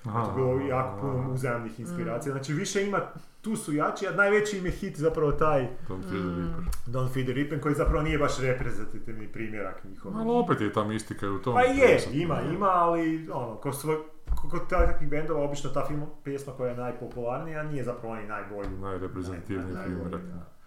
[0.05, 1.83] Aha, To je bilo jako puno uzajamnih Mm.
[1.83, 2.33] inspiracija.
[2.33, 3.01] Znači više ima,
[3.41, 6.37] tu su jači, a najveći im je hit zapravo taj Don't the Mm.
[6.39, 6.65] Reaper.
[6.87, 10.13] Don't Feed the Reaper, koji zapravo nije baš reprezentativni primjerak njihov.
[10.17, 11.55] Ali opet je ta mistika i u tom.
[11.55, 12.13] Pa je, pjesmu.
[12.15, 13.97] ima, ima, ali ono, ko svoj,
[14.33, 18.69] ko- kod takvih bendova, obično ta film, pjesma koja je najpopularnija nije zapravo ni najbolji.
[18.71, 20.13] Najreprezentativniji Naj- naj- primjerak.
[20.13, 20.60] najbolji, da.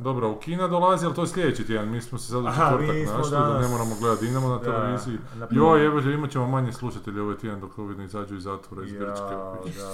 [0.00, 1.88] Dobro, u Kina dolazi, ali to je sljedeći tjedan.
[1.88, 2.78] Mi smo se sad u četvrtak
[3.08, 5.18] našli da danas- ne moramo gledati Dinamo na Da, televiziji.
[5.34, 8.84] na- Joj, evo, imat ćemo manje slušatelji ovaj tjedan dok ovi ne izađu iz zatvora
[8.84, 9.34] iz Ja, Grčke.
[9.74, 9.92] da.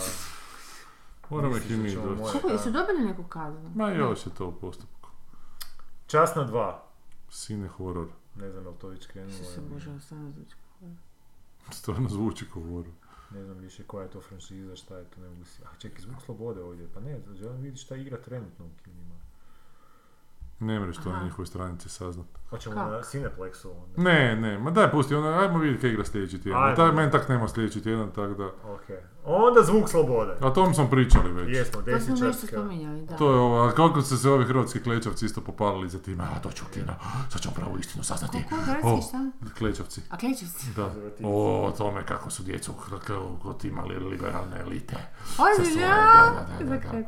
[1.30, 2.32] Moramo ih i mi da doći.
[2.32, 3.70] Čekaj, jesu dobili neku kaznu?
[3.74, 5.08] Ma još je to u postupku.
[6.06, 6.82] Čas na dva.
[7.30, 8.06] Sine horor.
[8.34, 9.32] Ne znam je li to već krenulo.
[9.32, 10.88] Isuse Bože, stvarno zvuči kao-
[11.72, 12.86] Stvarno zvuči kao horor.
[13.30, 15.62] Ne znam više koja je to franšiza, šta je to, ne mogu si...
[15.64, 19.14] A čekaj, zvuk slobode ovdje, pa ne, želim vidjeti šta igra trenutno u kinima.
[20.60, 21.24] Ne mreš to na Aha.
[21.24, 22.26] njihovoj stranici saznat.
[22.50, 22.90] Hoćemo Kako?
[22.90, 24.02] na Cineplexu onda.
[24.02, 26.64] Ne, ne, ma daj pusti, ono, ajmo vidjeti kaj igra sljedeći tjedan.
[26.64, 26.76] Ajmo.
[26.76, 28.46] Taj meni tak nema sljedeći tjedan, tako da...
[28.46, 28.82] Ok.
[29.24, 30.32] Onda zvuk slobode.
[30.40, 31.56] A o tom smo pričali već.
[31.56, 32.46] Jesmo, To desničarska.
[32.46, 33.16] spominjali, da.
[33.16, 36.38] To je ovo, a kako su se ovi hrvatski klečavci isto popalili za time, a
[36.40, 36.92] to ću u kino,
[37.30, 38.44] sad ćemo pravu istinu saznati.
[38.50, 39.30] Ko, O, hrvatski šta?
[39.58, 40.00] klečavci.
[40.10, 40.66] A klećevci?
[40.76, 40.90] Da.
[41.24, 42.72] O tome kako su djecu
[43.64, 44.96] imali liberalne elite.
[45.36, 45.44] Da,
[46.64, 47.02] da, da, da,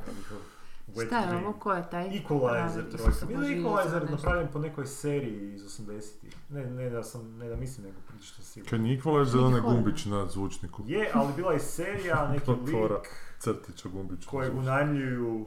[0.88, 2.08] Wet Šta je ovo, ko je taj?
[2.08, 3.26] Equalizer trojka.
[3.26, 6.36] Bilo je Equalizer napravljen po nekoj seriji iz 80-ih.
[6.50, 8.70] Ne, ne da sam, ne da mislim, nego prilično sigurno.
[8.70, 10.82] Kad je Equalizer za onaj gumbić na zvučniku.
[10.86, 13.08] Je, ali bila je serija, neki lik
[13.38, 14.28] Crtić o gumbiću.
[14.30, 15.46] kojeg unajmljuju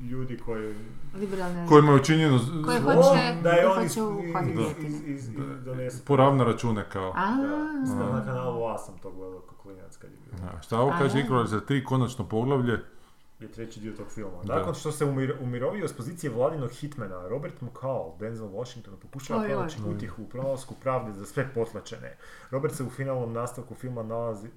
[0.00, 0.74] ljudi koji...
[1.14, 1.66] Liberalne...
[1.68, 3.96] Kojima je učinjeno Koje zlo, hoće- da je on iz,
[5.06, 5.28] iz,
[5.86, 7.12] iz, poravna račune kao.
[7.16, 8.12] A, Da, A.
[8.12, 10.48] na kanalu A sam to gledao kao klinac kad je bio.
[10.48, 11.26] A, šta ovo kaže je.
[11.28, 12.80] Equalizer 3, konačno poglavlje.
[13.40, 14.42] Je treći dio tog filma.
[14.44, 14.58] Da.
[14.58, 19.78] Nakon što se umir, umirovio s pozicije vladinog hitmana, Robert McCall, Denzel Washington, pokušava pronaći
[19.86, 22.16] utjehu u pronalasku pravde za sve potlačene.
[22.50, 24.48] Robert se u finalnom nastavku filma nalazi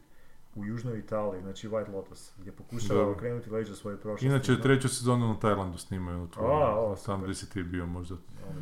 [0.55, 4.25] u južnoj Italiji, znači White Lotus, gdje pokušava okrenuti leđa svoje prošlosti.
[4.25, 6.27] Inače, treću sezonu na Tajlandu snimaju.
[6.37, 6.41] A,
[6.79, 7.17] o, Tam super.
[7.23, 8.15] gdje si ti bio, možda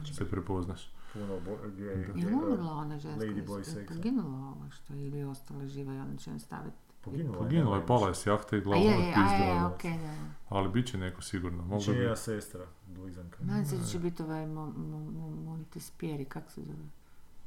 [0.06, 0.92] će se prepoznaš.
[1.14, 1.86] puno bo- gdje,
[2.16, 3.26] Je umrla ona ženska?
[3.26, 3.94] Lady Boy seksa.
[3.96, 6.78] Poginula ova što je ili ostala živa i ona će staviti.
[7.02, 9.28] Poginula, Poginula je, pala je s jahte i A glavom je, je je, a je,
[9.30, 9.68] pizdila.
[9.68, 10.14] okej, da.
[10.50, 11.58] Ali bit će neko sigurno.
[11.60, 12.16] Mogla Znači bi...
[12.16, 13.38] sestra, blizanka.
[13.42, 16.84] Nadam se da će biti ovaj Mo- Mo- Mo- Montespieri, kak se zove?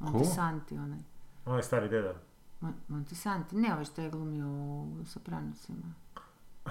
[0.01, 0.99] Montesanti onaj.
[1.47, 2.15] Onaj stari deda.
[2.61, 5.95] Mon- Montesanti, ne ovaj što je glumio u Sopranosima.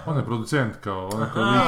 [0.05, 1.63] On je producent kao, onaj koji Aha.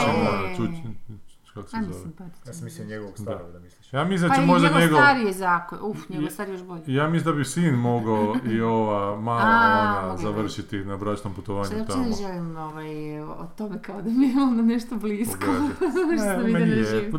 [0.50, 1.16] liči na.
[1.54, 2.10] Kako se mi zove?
[2.48, 3.94] Ja sam mislio njegovog starog da misliš.
[3.94, 4.98] Ja mislim da Pa će i možda njegov njegov...
[4.98, 5.80] stariji je zakon.
[5.82, 6.84] Uf, njegov Je- stariji još bolji.
[6.88, 9.42] Ja mislim da bi sin mogao i ova mala
[9.94, 10.22] A, ona bi.
[10.22, 12.04] završiti na bračnom putovanju uopće tamo.
[12.04, 15.46] ne želim ovaj, o tome kao da mi je ono nešto blisko.
[15.78, 16.84] Što vidjela meni na je.
[16.84, 17.18] živce.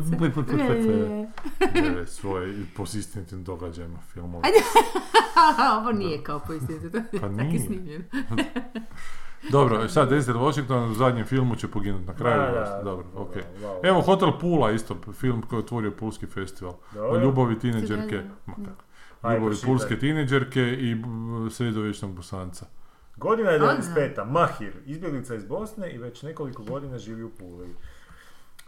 [0.59, 1.27] Je, je,
[1.75, 1.99] je.
[1.99, 4.43] Je, svoje po istinitim događajima filmova.
[5.79, 7.59] Ovo nije kao po to je Pa tako nije.
[7.59, 8.03] snimljeno.
[9.51, 12.41] Dobro, sad Denzel Washington u zadnjem filmu će poginuti na kraju.
[12.41, 13.35] Da, da, Dobro, da, ok.
[13.35, 13.87] da, da.
[13.87, 16.73] Evo Hotel Pula isto, film koji je otvorio Pulski festival.
[16.99, 18.21] O ljubavi tineđerke,
[19.21, 20.95] Ajde, ljubavi pulske tineđerke i
[21.51, 22.65] sredovječnog bosanca.
[23.17, 23.79] Godina je Godina.
[23.95, 24.31] 95.
[24.31, 27.75] Mahir, izbjeglica iz Bosne i već nekoliko godina živi u Puli.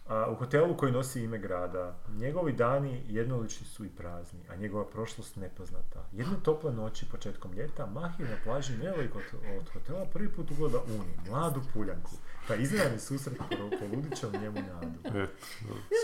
[0.08, 1.96] A, u hotelu koji nosi ime grada.
[2.10, 6.06] Njegovi dani jednolični su i prazni, a njegova prošlost nepoznata.
[6.12, 9.24] Jedne tople noći početkom ljeta Mahir na plaži nedaleko od,
[9.60, 12.12] od hotela prvi put ugleda Uni, mladu puljanku.
[12.48, 15.00] Pa iznenadni susret polu- poludit u njemu nadu.
[15.06, 15.32] Eto,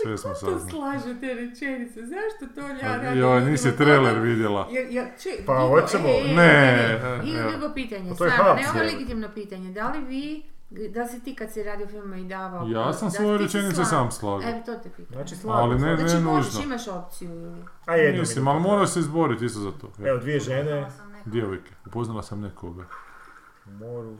[0.02, 0.70] sve smo To saznali.
[0.70, 3.20] slaže te rečenice, zašto to ja Pa, radim?
[3.20, 4.68] Joj, nisi trailer vidjela.
[4.70, 6.08] Ja, ja, če, Pa, hoćemo?
[6.08, 7.50] e, Ne, ne, I evo.
[7.50, 10.42] drugo pitanje, Pa to je haps, ne ovo legitimno pitanje, da li vi,
[10.94, 12.66] da si ti kad si radio filmove i davao...
[12.68, 14.48] Ja sam da svoje rečenice sam slagao.
[14.50, 15.14] E, to te pitam.
[15.14, 16.64] Znači, slagao Ali ne, ne Znači, možeš, nužno.
[16.64, 17.56] imaš opciju.
[17.86, 19.92] A jednu Mislim, ali moraš se izboriti isto za to.
[20.04, 20.86] Evo, dvije žene
[21.24, 22.84] Djevojke, upoznala sam nekoga.
[23.66, 24.16] u moru.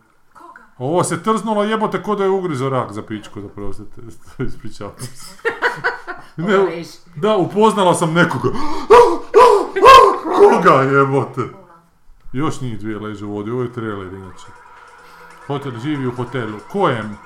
[0.79, 4.01] Ovo se trznula jebote ko da je ugrizo rak za pičku, da prostite,
[4.49, 5.37] ispričavam se.
[6.37, 6.85] Ne,
[7.17, 8.49] da, upoznala sam nekoga.
[10.37, 11.41] Koga jebote?
[12.33, 14.47] Još njih dvije leže u vodi, ovo je trailer inače.
[15.47, 16.59] Hotel živi u hotelu.
[16.73, 17.19] Kojem?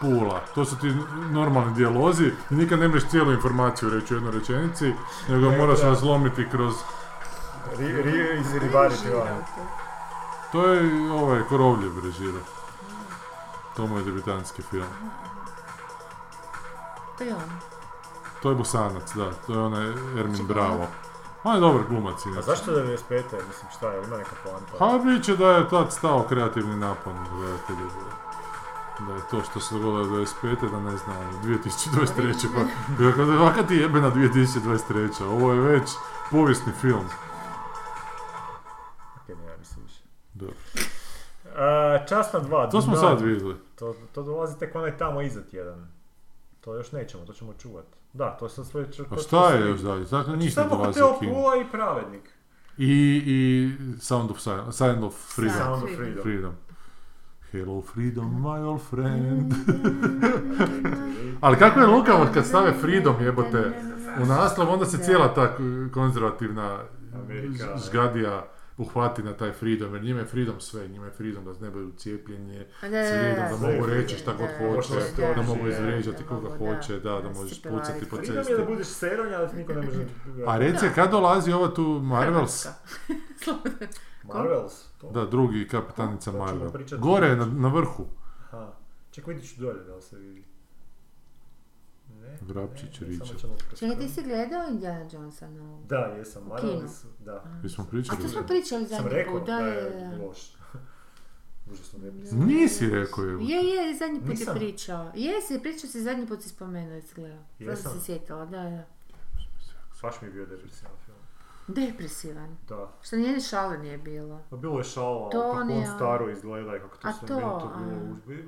[0.00, 0.40] Pula.
[0.54, 0.94] To su ti
[1.30, 4.92] normalni dijalozi i nikad ne možeš cijelu informaciju reći u jednoj rečenici,
[5.28, 5.86] nego Ne, moraš da.
[5.88, 6.74] razlomiti kroz...
[7.78, 9.38] Ri, ri, iz ribariti van.
[10.52, 12.38] To je ovaj Korovljev režira.
[13.76, 14.86] To mu je debitanski film.
[17.18, 17.50] To je on.
[18.42, 19.30] To je Bosanac, da.
[19.46, 19.86] To je onaj
[20.18, 20.86] Ermin Bravo.
[21.44, 23.22] On je dobar glumac A zašto 95.
[23.48, 24.72] Mislim, šta je, ima neka poanta?
[24.78, 27.90] Ha, bit će da je tad stao kreativni napon gledatelju.
[29.08, 30.70] Da je to što se dogodilo 25.
[30.70, 32.46] da ne znam, 2023.
[32.54, 35.24] pa kako da ovaka ti jebena 2023.
[35.24, 35.90] Ovo je već
[36.30, 37.06] povijesni film.
[39.16, 40.02] Ok, ne, ja mislim više.
[40.34, 40.46] Da.
[41.64, 42.70] A, časna dva.
[42.70, 43.56] To smo sad vidjeli.
[43.78, 45.97] To, to dolazi tek onaj tamo iza tjedan.
[46.68, 47.84] To još nećemo, to ćemo čuvat.
[48.12, 48.86] Da, to sam sve...
[49.10, 50.00] A šta je još dalje?
[50.00, 51.32] Dakle, Znači, ništa samo kino.
[51.32, 52.30] Pula i Pravednik.
[52.78, 53.70] I, i
[54.00, 55.58] Sound of, Silence, Sound of Freedom.
[55.58, 56.22] Sound of Freedom.
[56.22, 56.52] Freedom.
[57.52, 59.54] Hello Freedom, my old friend.
[61.40, 63.72] Ali kako je lukavo kad stave Freedom jebote
[64.22, 65.56] u naslov, onda se cijela ta
[65.92, 66.78] konzervativna
[67.14, 68.46] Amerika, žgadija
[68.78, 71.92] uhvati na taj Freedom, jer njima je Freedom sve, njima je Freedom da ne budu
[71.96, 74.18] cijepljenje, Da, da, Freedom mogu reći freedom.
[74.18, 78.08] šta god hoće, da, da da, mogu izvrijeđati da, koga hoće, da, da, možeš pucati
[78.10, 78.52] po Freedom cesti.
[78.52, 80.06] je da budeš seronja, da ti niko ne može...
[80.46, 82.66] A reci, kad dolazi ova tu Marvels?
[84.34, 84.72] Marvels?
[85.00, 85.10] To?
[85.10, 86.70] Da, drugi kapitanica Marvel.
[86.98, 88.06] Gore na, na vrhu.
[88.50, 88.72] Aha.
[89.10, 90.44] Ček, vidiš dolje da li se vidi.
[92.48, 95.86] Ne, Vrapčić, ne, ne, ćemo Čekaj, ti si gledao Indiana Jonesa novog?
[95.86, 96.88] Da, jesam, U kinu?
[96.88, 97.44] su, da.
[97.62, 98.22] Jesmo A pričali?
[98.22, 100.38] to smo pričali zadnji rekao put, da, da da, je loš.
[101.72, 102.46] Užasno depresivan.
[102.46, 103.32] Nisi rekao je.
[103.44, 104.54] Je, je, zadnji put Nisam.
[104.56, 105.12] je pričao.
[105.14, 107.44] Jesi, pričao si zadnji put si spomenuo, jesi gledao.
[107.58, 107.76] Jesam.
[107.92, 108.84] sam se sjetila, da, da.
[110.02, 110.92] Baš mi je bio depresivan.
[111.68, 112.56] Depresivan.
[112.68, 112.92] Da.
[113.02, 114.40] Što nije ni šale nije bilo.
[114.50, 117.34] Pa bilo je šala, To kako on staro izgleda i kako to A sve to,
[117.34, 117.80] meni to a.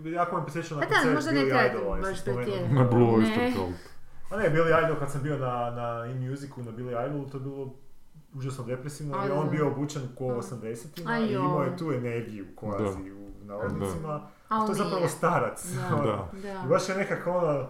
[0.02, 0.16] bilo.
[0.16, 2.74] Jako me posjeća na Pa da, koncert Billy Idola, jesi baš pretjerati.
[2.74, 3.26] Na Blue Ne.
[3.26, 3.80] Oyster Cult.
[4.30, 7.40] A ne, Billy Idol kad sam bio na, na in-musicu, na Billy Idolu, to je
[7.40, 7.74] bilo
[8.34, 10.34] užasno depresivno, jer je on bio obučen ko A.
[10.34, 14.28] 80-ima Aj i imao je tu energiju kvazi u navodnicima.
[14.48, 15.66] A To je zapravo starac.
[15.74, 15.97] Da.
[15.97, 16.28] Da.
[16.42, 16.62] da.
[16.64, 17.68] I baš je nekako ono...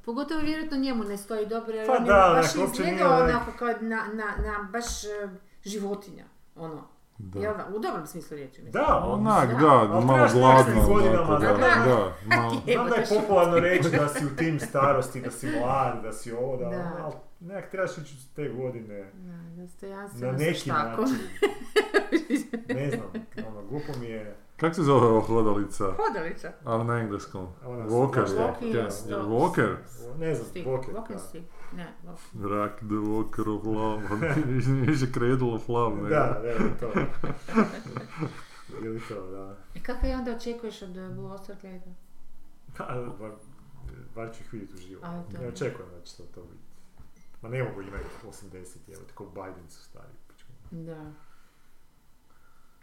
[0.00, 0.04] da.
[0.04, 3.68] Pogotovo vjerojatno njemu ne stoji dobro, jer Pa on je da, baš izgledao onako kao
[3.68, 5.08] na, na, na baš e,
[5.64, 6.24] životinja.
[6.56, 7.40] Ono, Da.
[7.40, 7.66] jel da?
[7.76, 8.84] U dobrom smislu riječi, mislim.
[8.84, 9.56] Da, on, Onak, Da.
[9.56, 11.56] da, malo gladno, godinama, da, da.
[11.56, 12.62] da, malo...
[12.72, 16.32] Znam da je popularno reći da si u tim starosti, da si mlad, da si
[16.32, 16.76] ovo, da, Da.
[16.76, 21.04] ono, ali nekak trebaš ići u te godine Da, dostojanstveno na neki način.
[22.74, 23.08] Ne znam,
[23.48, 24.36] ono, glupo mi je...
[24.60, 25.84] Kak se zove ova hodalica?
[25.84, 26.52] Hodalica.
[26.64, 27.48] Ali na engleskom.
[27.64, 28.24] Walker.
[28.24, 28.88] Walker, je.
[29.08, 29.76] Walker?
[30.18, 30.64] Ne znam.
[30.64, 31.18] Walker, da.
[31.18, 31.44] stick.
[31.72, 32.48] Ne, walking.
[32.48, 34.02] Rock the Walker of Love.
[34.86, 36.08] Više Cradle of Love, nego.
[36.08, 36.92] Da, da, je to.
[38.82, 39.56] Ili to, da.
[39.74, 41.96] I kako je onda očekuješ od uh, Blue Oyster Cult?
[42.76, 42.84] Pa,
[43.20, 43.30] bar,
[44.14, 45.02] bar ću ih vidjeti uživo.
[45.40, 46.64] Ne očekujem da će to, to biti.
[47.42, 50.12] Ma ne mogu imati 80, evo, tako Biden su stari.
[50.28, 50.50] pičku.
[50.70, 51.12] Da.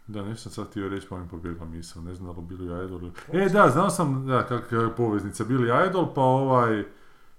[0.08, 2.84] Da, nešto sam sad htio reći, pa mi pobjegla misao, ne znam da li Billy
[2.84, 3.12] Idol ili...
[3.32, 6.84] E, da, znao sam, da, kakva je poveznica, Billy Idol, pa ovaj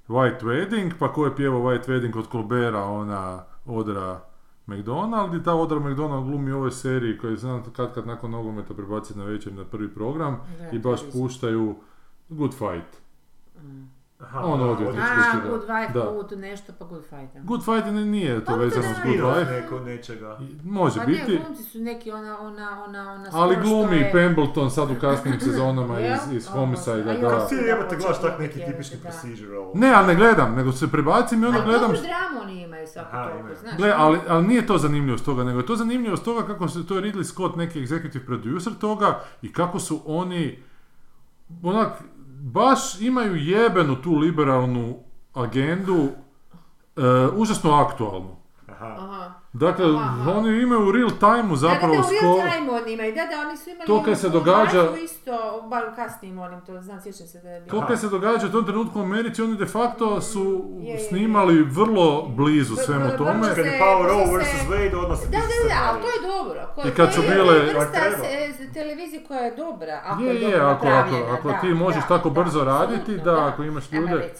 [0.07, 4.21] White Wedding, pa ko je pjevao White Wedding od Colbera, ona Odra
[4.65, 8.73] McDonald, i ta Odra McDonald glumi u ovoj seriji koju znam kad kad nakon nogometa
[8.73, 11.75] prebaciti na večer na prvi program Da, i baš puštaju
[12.29, 13.01] Good Fight.
[13.63, 13.98] Mm.
[14.21, 15.49] Aha, da, odvjetnički odvjetnički, A, da.
[15.49, 15.99] Good Wife, Da.
[16.01, 17.33] Good nešto, pa Good Fight.
[17.33, 17.39] da.
[17.41, 19.51] Good Fight ni- nije to Pa to vezano da, s da, Good Wife.
[19.51, 20.37] neko nečega.
[20.63, 24.71] Može Pa biti, ne, glumci su neki ona, ona, ona, ona ali glumi je- Pembleton
[24.71, 27.11] sad u kasnim sezonama iz, iz Homicide, a da.
[27.13, 29.03] još- Ti Da, jebate gledaš tak neki tipični da.
[29.03, 29.71] procedural.
[29.73, 31.87] Ne, ali ne gledam, nego se prebacim i onda Ali gledam...
[31.87, 33.55] dobru dramu oni imaju svako toliko, imaju.
[33.55, 33.77] znaš.
[33.77, 36.67] Gle, ali, ali nije to zanimljivo s toga, nego je to zanimljivo s toga kako
[36.67, 39.07] se, to je Ridley Scott, neki executive producer toga
[39.41, 40.63] i kako su oni,
[41.63, 41.91] onak,
[42.41, 44.99] baš imaju jebenu tu liberalnu
[45.33, 46.07] agendu,
[46.97, 47.01] e,
[47.35, 48.35] užasno aktualnu.
[48.71, 48.85] Aha.
[48.85, 49.38] Aha.
[49.53, 50.31] Dakle, Aha.
[50.31, 53.11] oni imaju u real time zapravo da, da, da, u sko- real time oni imaju,
[53.11, 53.87] da, da, oni su imali...
[53.87, 55.31] To kad se događa- isto,
[55.63, 57.71] bar u kasnijim onim, to znam, sjećam se da je bilo.
[57.71, 60.93] To kad se događa u tom trenutku u Americi, oni de facto su Je, je,
[60.93, 60.99] je.
[60.99, 63.33] snimali vrlo blizu svemu vrlo tome.
[63.33, 64.69] brzo Kad je Power Row vs.
[64.69, 66.67] Wade, odmah se Da, da, da, ali to je dobro.
[66.75, 68.17] Ko- I kad su je bile- vrsta treba.
[68.17, 71.67] se- televizije koja je dobra, ako je, Je, je, dobro ako, ako, ako da, ti
[71.67, 74.33] možeš da, tako da, brzo raditi, da, ako imaš ljude...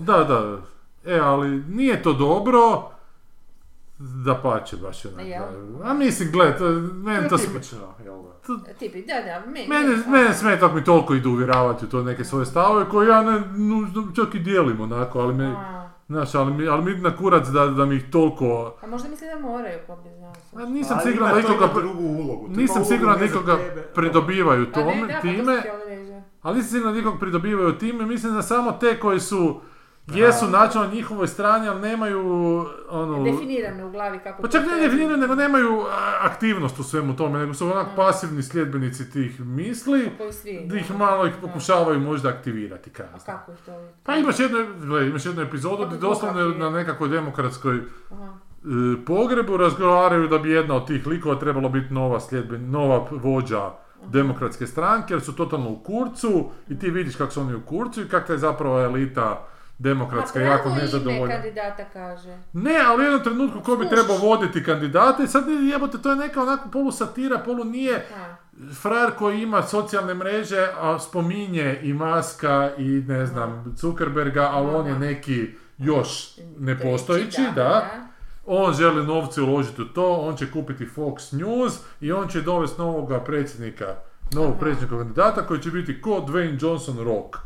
[0.00, 0.56] Da, da.
[1.06, 2.90] E, ali nije to dobro.
[3.98, 5.26] Da pače baš onak.
[5.26, 5.42] Jel?
[5.84, 6.54] A mislim, gled,
[6.94, 8.74] meni to sm- tipično, jel da?
[8.74, 9.68] Tipi, da, da, meni...
[9.68, 13.22] Mene, mene smeta ako mi toliko idu uvjeravati u to neke svoje stavove koje ja
[13.22, 15.54] ne, nužno, čak i dijelim onako, ali me,
[16.08, 19.26] znaš, ali mi, ali mi na kurac da, da mi ih toliko, a možda misli
[19.26, 20.32] da moraju, ko bi znao.
[20.56, 22.48] a nisam Ali siguran ima da to nikoga, drugu ulogu.
[22.48, 23.58] nisam siguran da nikoga
[23.94, 25.62] pridobivaju Pa ne, tome, pa time,
[26.42, 29.60] ali nisam siguran da nikog pridobivaju time, mislim da samo te koji su,
[30.14, 32.20] jesu načelno na njihovoj strani, ali nemaju,
[32.90, 34.42] ono, Definirano u glavi kako...
[34.42, 34.82] Pa čak ne treba.
[34.82, 40.10] definiraju, nego nemaju a, aktivnost u svemu tome, nego su onak pasivni sljedbenici tih misli,
[40.32, 43.36] svi, da ih malo ih pokušavaju možda aktivirati A kasnije.
[43.36, 43.72] kako ih to...
[44.02, 47.80] Pa imaš jednu, gle, imaš jednu epizodu gdje doslovno na nekakvoj demokratskoj
[48.10, 48.24] Aha.
[48.24, 53.70] e, pogrebu razgovaraju da bi jedna od tih likova trebala biti nova sljedben, nova vođa
[54.06, 58.02] demokratske stranke, jer su totalno u kurcu i ti vidiš kako su oni u kurcu
[58.02, 59.48] i kakva je zapravo elita
[59.78, 61.34] demokratska jako nezadovoljna.
[61.34, 62.38] kandidata kaže.
[62.52, 66.42] Ne, ali u jednom trenutku ko bi trebao voditi kandidate, sad jebote, to je neka
[66.42, 68.06] onako polu satira, polu nije
[68.82, 74.86] frajer koji ima socijalne mreže, a spominje i Maska i ne znam, Zuckerberga, ali on
[74.86, 75.48] je neki
[75.78, 77.90] još nepostojići, da.
[78.46, 82.80] On želi novce uložiti u to, on će kupiti Fox News i on će dovesti
[82.80, 83.86] novoga predsjednika,
[84.34, 87.36] novog predsjednika kandidata koji će biti ko Dwayne Johnson Rock.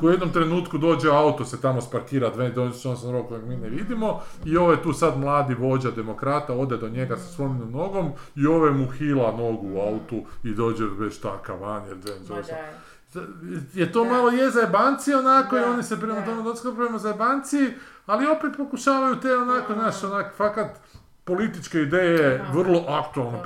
[0.00, 3.68] Koji u jednom trenutku dođe auto, se tamo sparkira Dwayne Johnson Rock kojeg mi ne
[3.68, 8.46] vidimo i ovaj tu sad mladi vođa demokrata ode do njega sa slomljenom nogom i
[8.46, 12.56] ovaj mu hila nogu u autu i dođe već taka van jer Dwayne Ma Johnson
[12.56, 13.24] daj.
[13.74, 14.10] je to Da.
[14.10, 17.70] malo je zajebanci onako i Da, oni se prema tome dockaju prema zajebanci,
[18.06, 20.80] ali opet pokušavaju te onako, znaš, onak, fakat
[21.26, 22.52] političke ideje Aha.
[22.52, 23.42] vrlo aktualno da.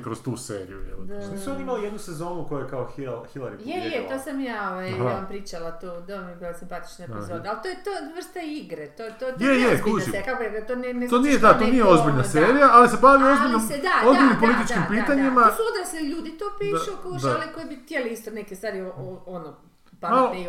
[0.00, 0.78] kroz tu seriju.
[1.00, 1.18] Da.
[1.28, 4.70] Nisu oni imali jednu sezonu koja je kao Hil- Hillary Je, je, to sam ja
[4.70, 8.40] ovaj, vam pričala tu, da mi je bila simpatična epizoda, ali to je to vrsta
[8.42, 10.04] igre, to, to, to Je, nije je, ozbiljna kužim.
[10.06, 12.28] serija, kako to ne, ne To znači nije, što da, to nije ozbiljna da.
[12.28, 15.40] serija, ali se bavi ozbiljnom, se, da, ozbiljnim da, političkim da, da, pitanjima.
[15.40, 17.28] Da, To su odrasli ljudi, to pišu, Da, kuš, da.
[17.30, 19.69] ali koji bi htjeli isto neke stvari, o- o- ono,
[20.00, 20.48] pametne i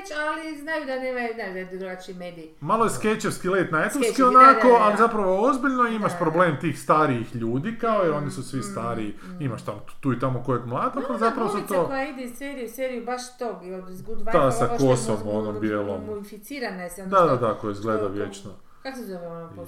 [0.00, 2.48] reći, ali znaju da nemaju, da, da je drugačiji medij.
[2.60, 4.84] Malo je skečevski let na etovski onako, da, da.
[4.84, 9.14] ali zapravo ozbiljno imaš problem tih starijih ljudi, kao jer oni su svi Mm, stariji,
[9.22, 11.86] mm, imaš tam tu i tamo kojeg mlada, pa zapravo su to...
[11.86, 15.60] koja ide iz serije u seriju baš tog, od Good Wife, Ta sa kosom, onom
[15.60, 16.04] bijelom.
[16.06, 18.50] Mumificirana je se, ono Da, da, da, koja izgleda vječno.
[18.82, 19.66] Kako se zove ono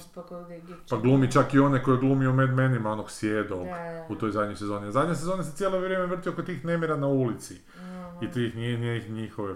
[0.54, 0.86] Egipćan?
[0.90, 4.06] Pa glumi čak i one koje glumi u Mad Menima, onog sjedog Da, da.
[4.08, 4.92] u toj zadnjoj sezoni.
[4.92, 7.60] Zadnja sezona se cijelo vrijeme vrti oko tih nemira na ulici.
[8.22, 9.54] I tih nji- nji- njihove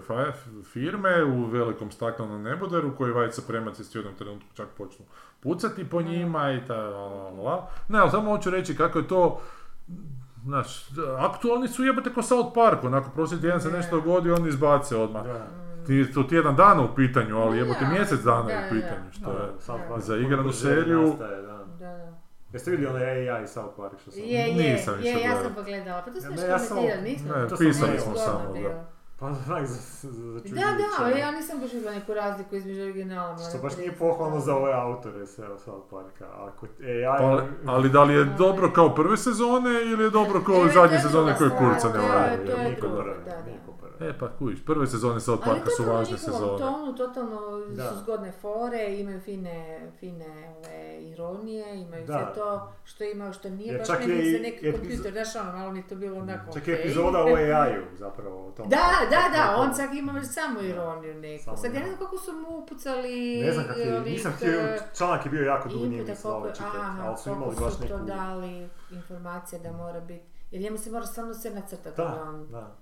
[0.63, 5.05] firme u velikom staklenom neboderu koji vajca premaci u jednom trenutku čak počnu
[5.39, 7.67] pucati po njima i ta la, la, la.
[7.89, 9.41] Ne, ali samo hoću reći kako je to
[10.43, 10.85] Znaš,
[11.19, 15.23] aktualni su jebate ko South Park, onako prošli tjedan se nešto dogodi, oni izbace odmah.
[15.25, 15.47] Da.
[15.87, 19.31] Ti to tjedan dana u pitanju, ali jebote mjesec dana da, je u pitanju, što
[19.31, 19.37] je...
[19.97, 21.46] Za igranu seriju- nastaje.
[22.53, 24.21] Jeste vidjeli onaj AI South Park što sam...
[24.21, 27.35] Je, je, Nisam je, ja sam pogledala, pa to smo Ne, još ja sam- nismo?
[27.35, 28.85] ne, To sam pisali smo samo, da.
[29.19, 31.17] Pa onak za, za, za Da, da, čega.
[31.17, 33.37] ja nisam baš vidjela neku razliku između originala.
[33.39, 36.25] Što baš nije pohvalno za ove autore se- South Parka.
[36.37, 37.17] Ako AI...
[37.65, 40.73] Pa, ali da li je dobro kao prve sezone ili je dobro kao Ne, ove
[40.73, 42.45] to je zadnje sezone koje kurca to ne je- valja?
[42.45, 43.66] to je drugo, da, da.
[43.99, 46.57] E pa kužiš, prve sezone South Ali Parka su važne njihovom sezone.
[46.59, 47.83] tonu, totalno Da.
[47.85, 49.57] su zgodne fore, imaju fine,
[49.91, 50.25] fine
[50.57, 52.13] ove, ironije, imaju Da.
[52.15, 54.71] sve to što imaju, što nije, Jer baš čak meni je i za neki epizo-
[54.73, 56.83] kompjuter, znaš ono, malo mi je to bilo onako Čak je okej.
[56.83, 58.47] epizoda o AI-u zapravo.
[58.47, 61.43] O tom Da, kako- da, da, kako- on čak ima već samo ironiju neku.
[61.43, 63.41] Samo, Sad ja ne znam kako su mu upucali...
[63.41, 66.49] Ne znam kak je, nisam htio, eh, članak je bio jako dug, nije mi koliko,
[66.49, 67.93] čitati, ali su imali baš su neku...
[67.93, 72.75] to dali informacija da mora biti, jer njemu se mora stvarno sve nacrtati da, Da,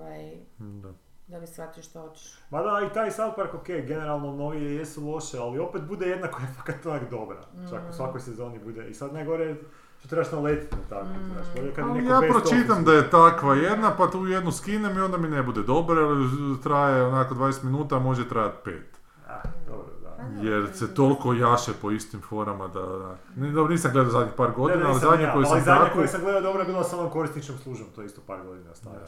[0.00, 0.88] on, da.
[0.88, 0.94] Da.
[1.28, 2.38] ovaj, bi shvatio što hoćeš.
[2.50, 6.28] Ma da, i taj South Park, ok, generalno novije jesu loše, ali opet bude jedna
[6.28, 7.40] koja je fakat onak dobra.
[7.70, 7.92] Čak u Mm.
[7.92, 8.88] svakoj sezoni bude.
[8.88, 9.56] I sad najgore
[9.98, 11.26] što trebaš naletiti na tako, Mm.
[11.26, 11.46] znaš.
[11.56, 15.00] Bolje kad Ali neko ja pročitam da je takva jedna, pa tu jednu skinem i
[15.00, 16.28] onda mi ne bude dobro, jer
[16.62, 18.82] traje onako 20 minuta, a može trajati 5.
[19.28, 19.32] Ah,
[19.66, 20.40] dobro, da.
[20.42, 20.94] Jer se to.
[20.94, 22.80] toliko jaše po istim forama da...
[22.80, 23.16] da.
[23.36, 25.60] Ni- Dobro, nisam gledao zadnjih par Ne, godina, ne, ali nisam zadnje ja, koje ali
[25.62, 28.42] sam koje sam gledao dobro je bila sa onom korisničnom službom, to je isto par
[28.42, 29.06] godina stara.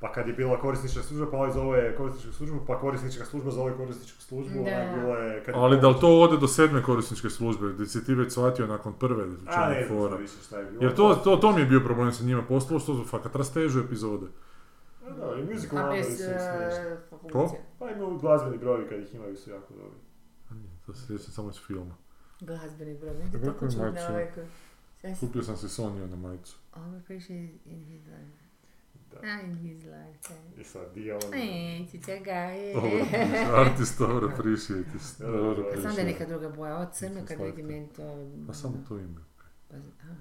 [0.00, 3.76] Pa kad je bila korisnička služba, pa ovaj zove korisničku službu, pa korisnička služba zove
[3.76, 4.70] korisničku službu, Da.
[4.70, 5.44] onak bilo je...
[5.44, 8.32] Kad je Ali da li to ode do sedme korisničke službe, gdje si ti već
[8.32, 10.16] shvatio nakon prve u A, ne fora.
[10.16, 10.82] više šta je bilo.
[10.84, 13.80] Jer to, to, to mi je bio problem sa njima postalo, što su fakat rastežu
[13.80, 14.26] epizode.
[15.06, 16.96] A Da, i musical A bez eh,
[17.32, 17.56] Ko?
[17.78, 19.98] Pa imaju glazbeni brojevi kad ih imaju su jako dobri.
[20.50, 21.94] A nije, To se sjećam samo iz filma.
[22.40, 24.08] Glazbeni broj, Kako tako mačio?
[24.10, 24.32] ovaj
[25.20, 26.56] Kupio sam si Soniju na majicu.
[26.76, 27.34] Ovo piše
[27.64, 28.43] in his life.
[29.14, 29.28] Da.
[29.28, 30.34] A, in his life.
[30.58, 31.20] I sad, di je on...
[31.30, 32.74] Ne, cica ga je.
[32.74, 32.90] Dobro,
[33.60, 35.18] artist, dobro, appreciate it.
[35.18, 35.38] Da, da, da.
[35.38, 38.26] Dobro, Znam da je neka druga boja, ovo crno kad vidim meni to...
[38.46, 39.20] Pa samo to ime.
[39.70, 40.14] Pa, a,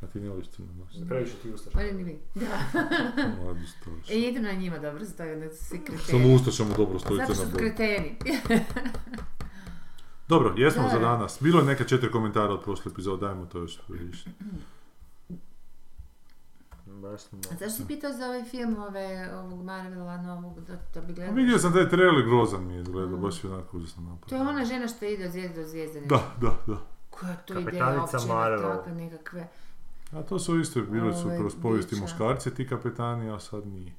[0.00, 1.08] A ti ne voliš crno noći.
[1.08, 1.72] Previše ti ustaš.
[1.72, 2.18] pa ni vi.
[2.34, 2.58] Da.
[3.38, 4.10] Mladi stojiš.
[4.10, 6.34] E, jedino na njima dobro stoji, onda su svi Samo kreteni.
[6.34, 7.74] ustašama dobro stoji Zato što crna su boja.
[7.74, 8.16] kreteni.
[10.28, 11.00] Dobro, jesmo Da, za da.
[11.00, 11.38] danas.
[11.40, 14.30] Bilo je neka četiri komentara od prošle epizode, dajmo to još više.
[17.02, 17.38] Baš smo...
[17.38, 21.34] A zašto si pitao za ovaj film ove, ovog Marvela novog, da, da bi gledao?
[21.34, 23.22] vidio sam da je trailer grozan mi je izgledao, Mm.
[23.22, 26.00] baš je onako užasno To je ona žena što ide od zvijezde do zvijezde.
[26.00, 26.76] Da, da, da.
[27.10, 28.70] Koja to ideja Kapetanica uopće na Marvel.
[28.72, 29.48] takve nekakve...
[30.12, 32.02] A to su isto, bili su Ove, kroz povijesti bića.
[32.02, 33.92] muškarci ti kapetani, a sad nije.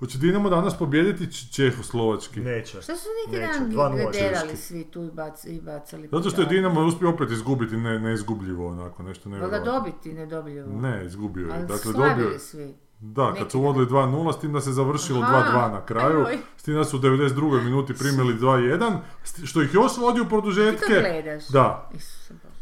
[0.00, 2.40] Hoće Dinamo danas pobijediti Čehoslovački?
[2.40, 2.82] Neće.
[2.82, 4.56] Što su neki dan 2:0 derali češki.
[4.56, 6.08] svi tu i, bac, i bacali?
[6.08, 6.46] Zato što je?
[6.46, 9.72] Dinamo uspio opet izgubiti ne, neizgubljivo onako, nešto Valjda nevjerojatno.
[9.72, 10.68] dobiti, ne dobljivo.
[10.72, 11.52] Ne, izgubio je.
[11.52, 12.74] Ali Dakle, slavili dobio svi.
[13.00, 16.18] Da, kad su vodili 2-0, s tim da se završilo Aha, 2-2 na kraju.
[16.18, 16.38] ajoj.
[16.56, 17.30] S tim da su u 92.
[17.62, 20.86] minuti primili 2-1, s- što ih još vodi u Ti to produžetke.
[21.00, 21.48] gledaš?
[21.48, 21.90] Da.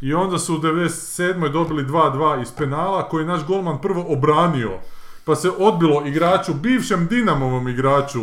[0.00, 1.48] I onda su u 97.
[1.48, 4.70] dobili 2-2 iz penala koji je naš golman prvo obranio.
[5.28, 8.20] Pa se odbilo igraču, bivšem Dinamovom igraču,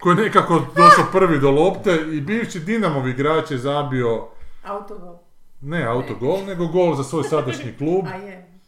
[0.00, 4.28] koji je nekako došao prvi do lopte i bivši Dinamov igrač je zabio
[4.64, 5.18] Autogol.
[5.60, 8.04] ne autogol, nego gol za svoj sadašnji klub.
[8.12, 8.58] A je.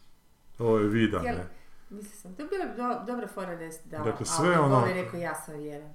[0.59, 1.47] Ovo je Vida, Jel- ne.
[1.91, 4.91] Mislio sam, to je bila do, dobra fora da je dao Dakle, sve autogol ono-
[4.91, 5.95] i rekao ja sam vjeran.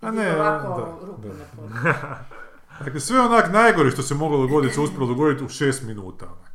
[0.00, 1.28] A ne, ovako da, ruku da.
[1.64, 2.18] na.
[2.84, 6.26] Dakle, sve onak najgore što se moglo dogoditi se uspjelo dogoditi u 6 minuta.
[6.26, 6.52] Onak.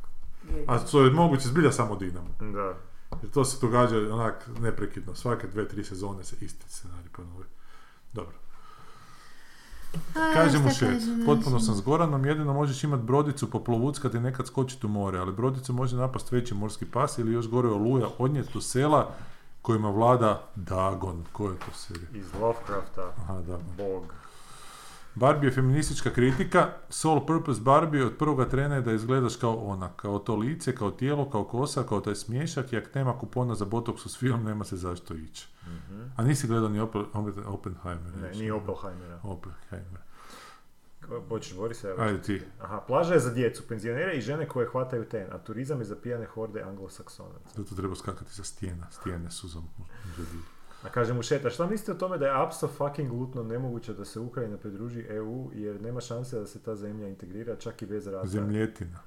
[0.66, 2.28] A to je moguće zbilja samo Dinamo.
[2.40, 2.74] Da.
[3.22, 5.14] Jer to se događa onak neprekidno.
[5.14, 7.44] Svake dve, tri sezone se isti scenarij ponovi.
[8.12, 8.36] Dobro.
[10.34, 10.86] Kaže mu kaže,
[11.26, 11.64] potpuno znači?
[11.64, 15.72] sam s Goranom, jedino možeš imati brodicu poplovuckati i nekad skočiti u more, ali brodicu
[15.72, 19.14] može napast veći morski pas ili još gore oluja odnijeti u sela
[19.62, 21.24] kojima vlada Dagon.
[21.32, 22.08] Ko je to serija?
[22.14, 23.62] Iz Lovecrafta, Aha, Dagon.
[23.76, 24.21] bog.
[25.14, 26.68] Barbie je feministička kritika.
[26.88, 29.88] Sole purpose Barbie od prvoga trena je da izgledaš kao ona.
[29.96, 32.72] Kao to lice, kao tijelo, kao kosa, kao taj smiješak.
[32.72, 35.48] I ako nema kupona za Botox s film, nema se zašto ići.
[36.16, 38.16] A nisi gledao ni Oppen- Oppen- Oppenheimer?
[38.16, 39.20] Ne, nije Oppenheimera.
[39.22, 40.00] Oppenheimer.
[41.28, 41.84] Hoćeš Boris?
[41.84, 42.02] Evo.
[42.02, 42.42] Ajde ti.
[42.60, 45.96] Aha, plaža je za djecu, penzionere i žene koje hvataju ten, a turizam je za
[45.96, 47.48] pijane horde anglosaksonaca.
[47.56, 48.90] Zato treba skakati sa stijena.
[48.90, 49.60] Stijene su za.
[50.82, 54.04] A kaže mu Šeta, šta mislite o tome da je apso fucking lutno nemoguće da
[54.04, 58.06] se Ukrajina pridruži EU jer nema šanse da se ta zemlja integrira čak i bez
[58.06, 58.26] rata?
[58.26, 58.98] Zemljetina.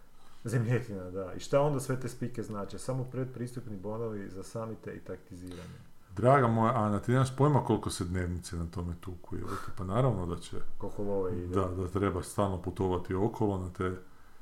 [0.44, 1.34] Zemljetina, da.
[1.34, 2.78] I šta onda sve te spike znače?
[2.78, 5.76] Samo predpristupni bonovi za samite i taktiziranje.
[6.16, 9.36] Draga moja Ana, ti nemaš pojma koliko se dnevnice na tome tuku.
[9.36, 9.72] jebote.
[9.78, 11.56] Pa naravno da će, Koliko love ide.
[11.56, 13.92] da, da treba stalno putovati okolo na te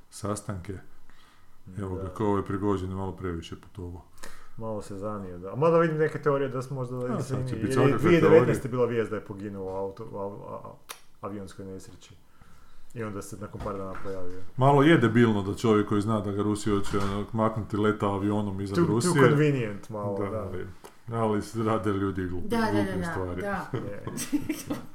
[0.10, 0.74] sastanke.
[1.80, 2.10] Evo ga, Da.
[2.10, 4.02] kao ovaj Prigožin je malo previše putovao.
[4.58, 5.54] Malo se zanio, da.
[5.54, 6.96] A mada vidim neke teorije da smo možda...
[6.98, 8.20] A, da sad će jer biti je svakakve 2019.
[8.22, 8.62] teorije.
[8.66, 10.74] bila vijest da je poginuo u auto, u au- a- a-
[11.22, 12.14] avionskoj nesreći.
[12.94, 14.40] I onda se nakon par dana pojavio.
[14.58, 18.62] Malo je debilno da čovjek koji zna da ga Rusija hoće ono, maknuti leta avionom
[18.62, 19.30] iza Too, too Rusije.
[19.30, 20.30] convenient malo, da.
[20.30, 20.66] da, ali,
[21.12, 23.42] ali se rade ljudi glupi, Da, da, da, glupe da, stvari.
[23.42, 23.66] da.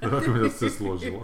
[0.00, 1.22] Drago mi je da se složilo.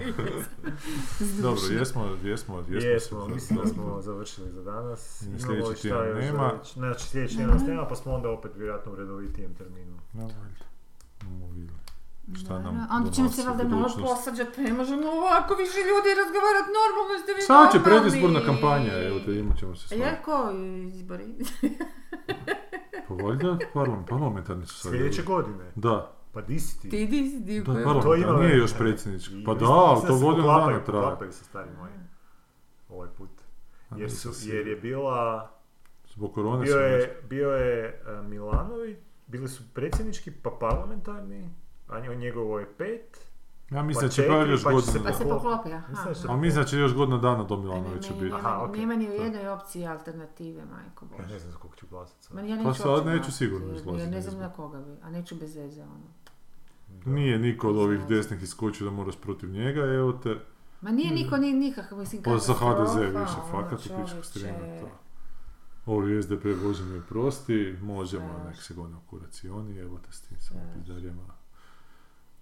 [1.43, 2.89] Dobro, jesmo, jesmo, jesmo.
[2.91, 5.19] Jesmo, mislim da smo završili za danas.
[5.39, 6.53] Sljedeći tjedan nema.
[6.75, 9.99] Znači, sljedeći tjedan nas nema, pa smo onda opet vjerojatno u redovitijem terminu.
[10.13, 10.65] No, valjda.
[11.23, 11.79] Bomo vidjeli.
[12.41, 12.95] Šta nam da.
[12.97, 14.09] Onda ćemo se valjda malo budućnost.
[14.15, 19.19] posvađati, ne možemo ovako više ljudi razgovarati normalno, ste vi Sad će predizborna kampanja, evo
[19.27, 20.23] te imat ćemo se A ja svađati.
[20.25, 20.51] ko
[20.95, 21.27] izbori?
[23.09, 24.93] Pa valjda parlam- parlamentarni su sad.
[24.93, 25.73] Sljedeće godine.
[25.75, 26.89] Da, Pa di si ti?
[26.89, 27.85] Ti di, di, da, ko je?
[27.85, 29.45] parlam- To ima nije još predsjednički.
[29.45, 30.85] Pa da, ali to godinu dana traje.
[30.85, 31.93] Poklapaju se stari moji.
[32.89, 33.31] Ovaj put.
[33.97, 35.51] Jer, su, jer je bila...
[36.07, 38.97] Zbog korone Bio je, bio je e, Milanović,
[39.27, 41.51] bili su predsjednički pa parlamentarni,
[41.89, 43.29] a nje- njegovo je pet.
[43.71, 45.73] Ja mislim pa da će pa još pa godinu Pa se Poklopi.
[45.73, 45.87] aha.
[46.29, 48.35] Ali mislim da će još godinu dana do Milanovića meni biti.
[48.35, 48.81] nema, Aha, okej.
[48.81, 51.39] nema ni u jednoj opciji alternative, majko Ja ne Bože.
[51.39, 52.49] znam za koga ću glasati sad.
[52.49, 55.35] Ja Pa sad neću sigurno jer izlaziti Ja ne znam na koga bi, a neću
[55.35, 56.07] bez veze, ono.
[57.07, 60.37] Nije niko od ovih desnih iskočio da moraš protiv njega, evo te.
[60.81, 64.41] Ma nije niko ni nikakav, mislim, Pa za HDZ više, ono, fakat u pičku
[64.81, 64.89] to.
[65.87, 70.13] Ovi SDP, Bože mi prosti, možemo, nek se gone u kurac i oni, evo te
[70.13, 70.61] s tim samo.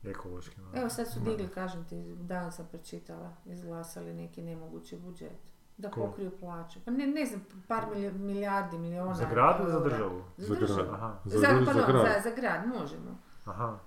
[0.04, 0.60] Ekološki.
[0.60, 0.66] no.
[0.74, 5.52] Evo sad su digli, kažem ti, dan sam pročitala, izglasali neki nemogući budžet.
[5.78, 6.00] Da Ko?
[6.00, 6.80] pokriju plaću.
[6.84, 10.22] Pa ne, ne znam, par milija- milijardi, miliona Za grad ili za državu?
[10.36, 10.82] Za Za državu.
[10.82, 10.94] grad.
[10.94, 11.14] Aha.
[11.24, 12.06] Za, Za, grad.
[12.06, 13.18] za, za grad, možemo.
[13.44, 13.78] Aha.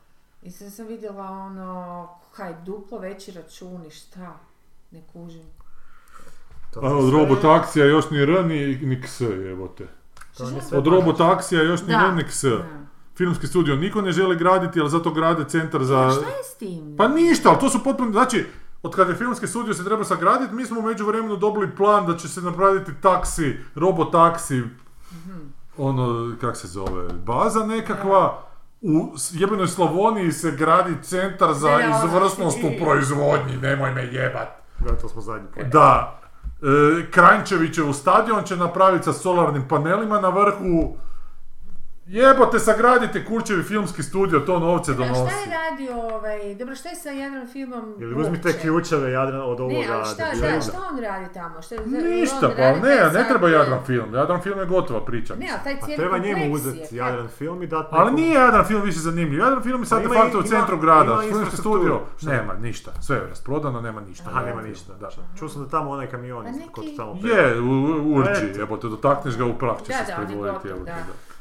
[0.46, 4.40] I sad sam vidjela ono, kaj, duplo veći računi, šta?
[4.92, 5.46] Ne kužim.
[6.74, 9.88] To A je od robotaksija još ni R ni, ni Ks, evo te.
[10.38, 10.70] To vam je Šta?
[10.70, 11.94] sve Od robotaksija još ni.
[11.94, 12.44] R ni Ks.
[12.44, 12.66] Da.
[13.16, 16.08] Filmski studio niko ne želi graditi, ali zato grade centar za...
[16.08, 16.96] A šta je s tim?
[16.98, 18.46] Pa ništa, ali to su potpuno, znači,
[18.84, 22.18] od kada je filmski studio se treba sagraditi, mi smo u međuvremenu dobili plan da
[22.18, 24.64] će se napraviti taksi, robotaksi,
[25.78, 28.46] ono, kak se zove, baza nekakva,
[28.82, 32.78] u jebenoj Slavoniji se gradi centar za Da, da, izvrsnost u ono.
[32.86, 34.48] proizvodnji, nemoj me jebat.
[34.80, 35.64] Da, to smo zadnji put.
[35.64, 36.20] Da,
[36.62, 40.96] e, Kranjčevićev stadion će napraviti sa solarnim panelima na vrhu,
[42.08, 45.22] jebote, sagradite Kurčevi filmski studio, to novce A šta donosi.
[45.22, 49.76] je radio ovaj, dobro šta je sa Jadran filmom Ili uzmite ključeve Jadran od ovoga.
[49.78, 51.62] Ne, ali šta, da, šta on radi tamo?
[51.62, 54.14] Šta, Ništa, pa ne, ne sad- treba Jadran film.
[54.14, 55.36] Jadran film je gotova priča.
[55.36, 58.34] Ne, ali taj Pa cijeli treba njemu je, uzeti Jadran film i dati Ali nije
[58.34, 59.40] Jadran film više zanimljiv.
[59.40, 61.22] Jadran film je sad Pa de ima- facto u centru grada.
[61.22, 62.92] Filmski studio, nema ništa.
[63.02, 64.26] Sve je rasprodano, nema ništa.
[64.28, 64.94] Aha, nema ništa.
[64.94, 65.10] Da.
[65.40, 68.16] Čuo sam da tamo onaj kamion, Pa isto, ko neki- to tamo Je, u, u
[68.16, 70.96] urđi, jebote, dotakneš ga u prah će Da, se da,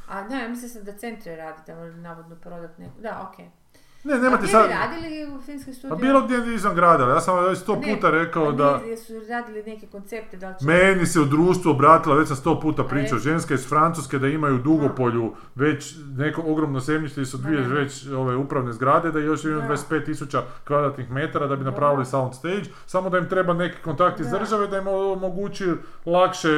[0.08, 0.34] jebote, da.
[0.36, 3.00] A ne, mislim da centre radi tamo, navodno prodat neko.
[3.00, 3.63] Da, okej.
[4.04, 4.70] Ne, nemate sad...
[4.70, 5.96] radili u filmskom Pa studiju?
[5.96, 8.80] bilo gdje izvan grada, ja sam već sto Ne, puta rekao da...
[8.86, 10.66] ne, su radili neke koncepte, da li će...
[10.66, 14.54] Meni se u društvu obratila, već sam sto puta pričao, ženska iz Francuske da imaju
[14.54, 19.44] u Dugopolju već neko ogromno zemljište i su dvije već ove upravne zgrade, da još
[19.44, 19.68] imaju Da.
[19.68, 24.20] 25 tisuća kvadratnih metara da bi napravili sound stage, samo da im treba neki kontakt
[24.20, 25.66] iz države da im omogući
[26.06, 26.48] lakše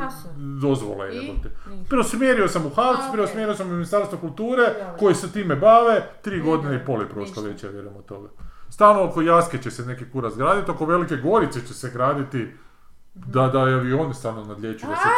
[0.00, 0.30] Jasno.
[0.60, 1.16] dozvole.
[1.16, 1.32] I?
[1.88, 4.62] Preusmjerio sam u HAVC, preusmjerio sam u Ministarstvo kulture,
[4.98, 8.28] koji se time bave, tri Ne, godine pol je prošlo već, ja vjerujem od toga.
[8.68, 12.48] Stalno oko Jaske će se neki kurac graditi, oko Velike Gorice će se graditi
[13.14, 15.08] da, da i avioni stalno nadljeću, da se...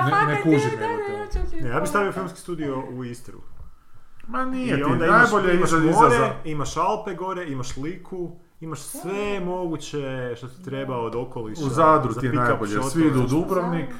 [0.00, 0.70] A, ne- ne kužim,
[1.18, 3.38] hoću ti Ne, ja bih stavio filmski studio u Istru.
[4.26, 6.34] Ma nije I ti, onda imaš, najbolje imaš iza more, za...
[6.44, 11.64] imaš Alpe gore, imaš Liku, Imaš sve moguće što ti treba od okoliša.
[11.64, 13.90] U Zadru za ti je najbolje, svi idu u Dubrovnik.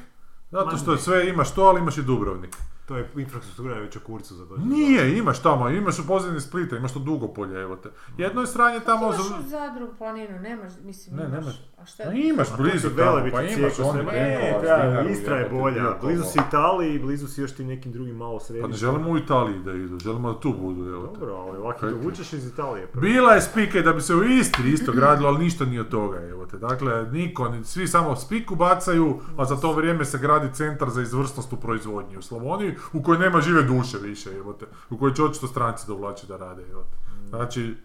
[0.51, 2.57] Zato što sve imaš to, ali imaš i Dubrovnik.
[2.89, 4.57] To je infrastruktura je već u kurcu za to.
[4.57, 7.89] Nije, imaš tamo, imaš u pozadini Splita, imaš to Dugopolje, evo te.
[8.17, 9.05] Jedno je sranje tamo...
[9.05, 11.33] Imaš za- u Zadru planinu, nemaš, mislim, Ne, imaš.
[11.35, 11.55] nemaš.
[11.77, 12.29] A šta Pa je?
[12.29, 15.83] imaš blizu tamo, pa imaš sve- Benkovac, Ne, da, Dinaru, Istra je bolja.
[16.01, 18.67] Blizu si Italiji, blizu si još ti nekim drugim malo Pa središtima.
[18.67, 21.19] ne želimo u Italiji da idu, želimo da tu budu, evo te.
[21.19, 22.05] Dobro, ali ovako Kaj to ti?
[22.05, 22.87] vučeš iz Italije.
[22.95, 26.19] Bila je spike da bi se u Istri isto gradilo, ali ništa nije od toga,
[26.19, 26.57] evo te.
[26.59, 31.01] Dakle, niko, ni- svi samo spiku bacaju, a za to vrijeme se gradi centar za
[31.01, 34.65] izvrsnost u proizvodnji u Slavoniji, u kojoj nema žive duše više, evo te.
[34.89, 37.27] U kojoj će očito stranci dovlači da rade, evo te.
[37.29, 37.75] Znači,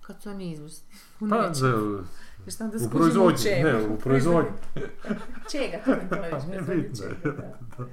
[0.00, 0.86] Kad su oni izvrsni.
[1.20, 3.64] U pa, da, da u proizvodnji, čemu.
[3.64, 4.50] ne, u proizvodnji.
[5.52, 6.30] Čega to ne?
[6.30, 6.38] Pa,
[6.74, 7.86] bitno da.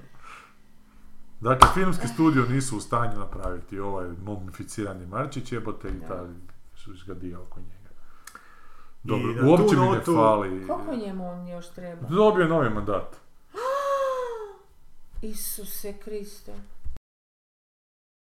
[1.41, 6.26] Dakle, filmski studio nisu u stanju napraviti ovaj mumificirani Marčić jebote i ta
[6.94, 7.90] žgadija oko njega.
[9.03, 10.68] Dobro, uopće mi ne notu- fali.
[10.68, 12.08] Koliko njemu on još treba?
[12.08, 13.16] Dobio je novi mandat.
[15.22, 16.81] Isuse Kriste.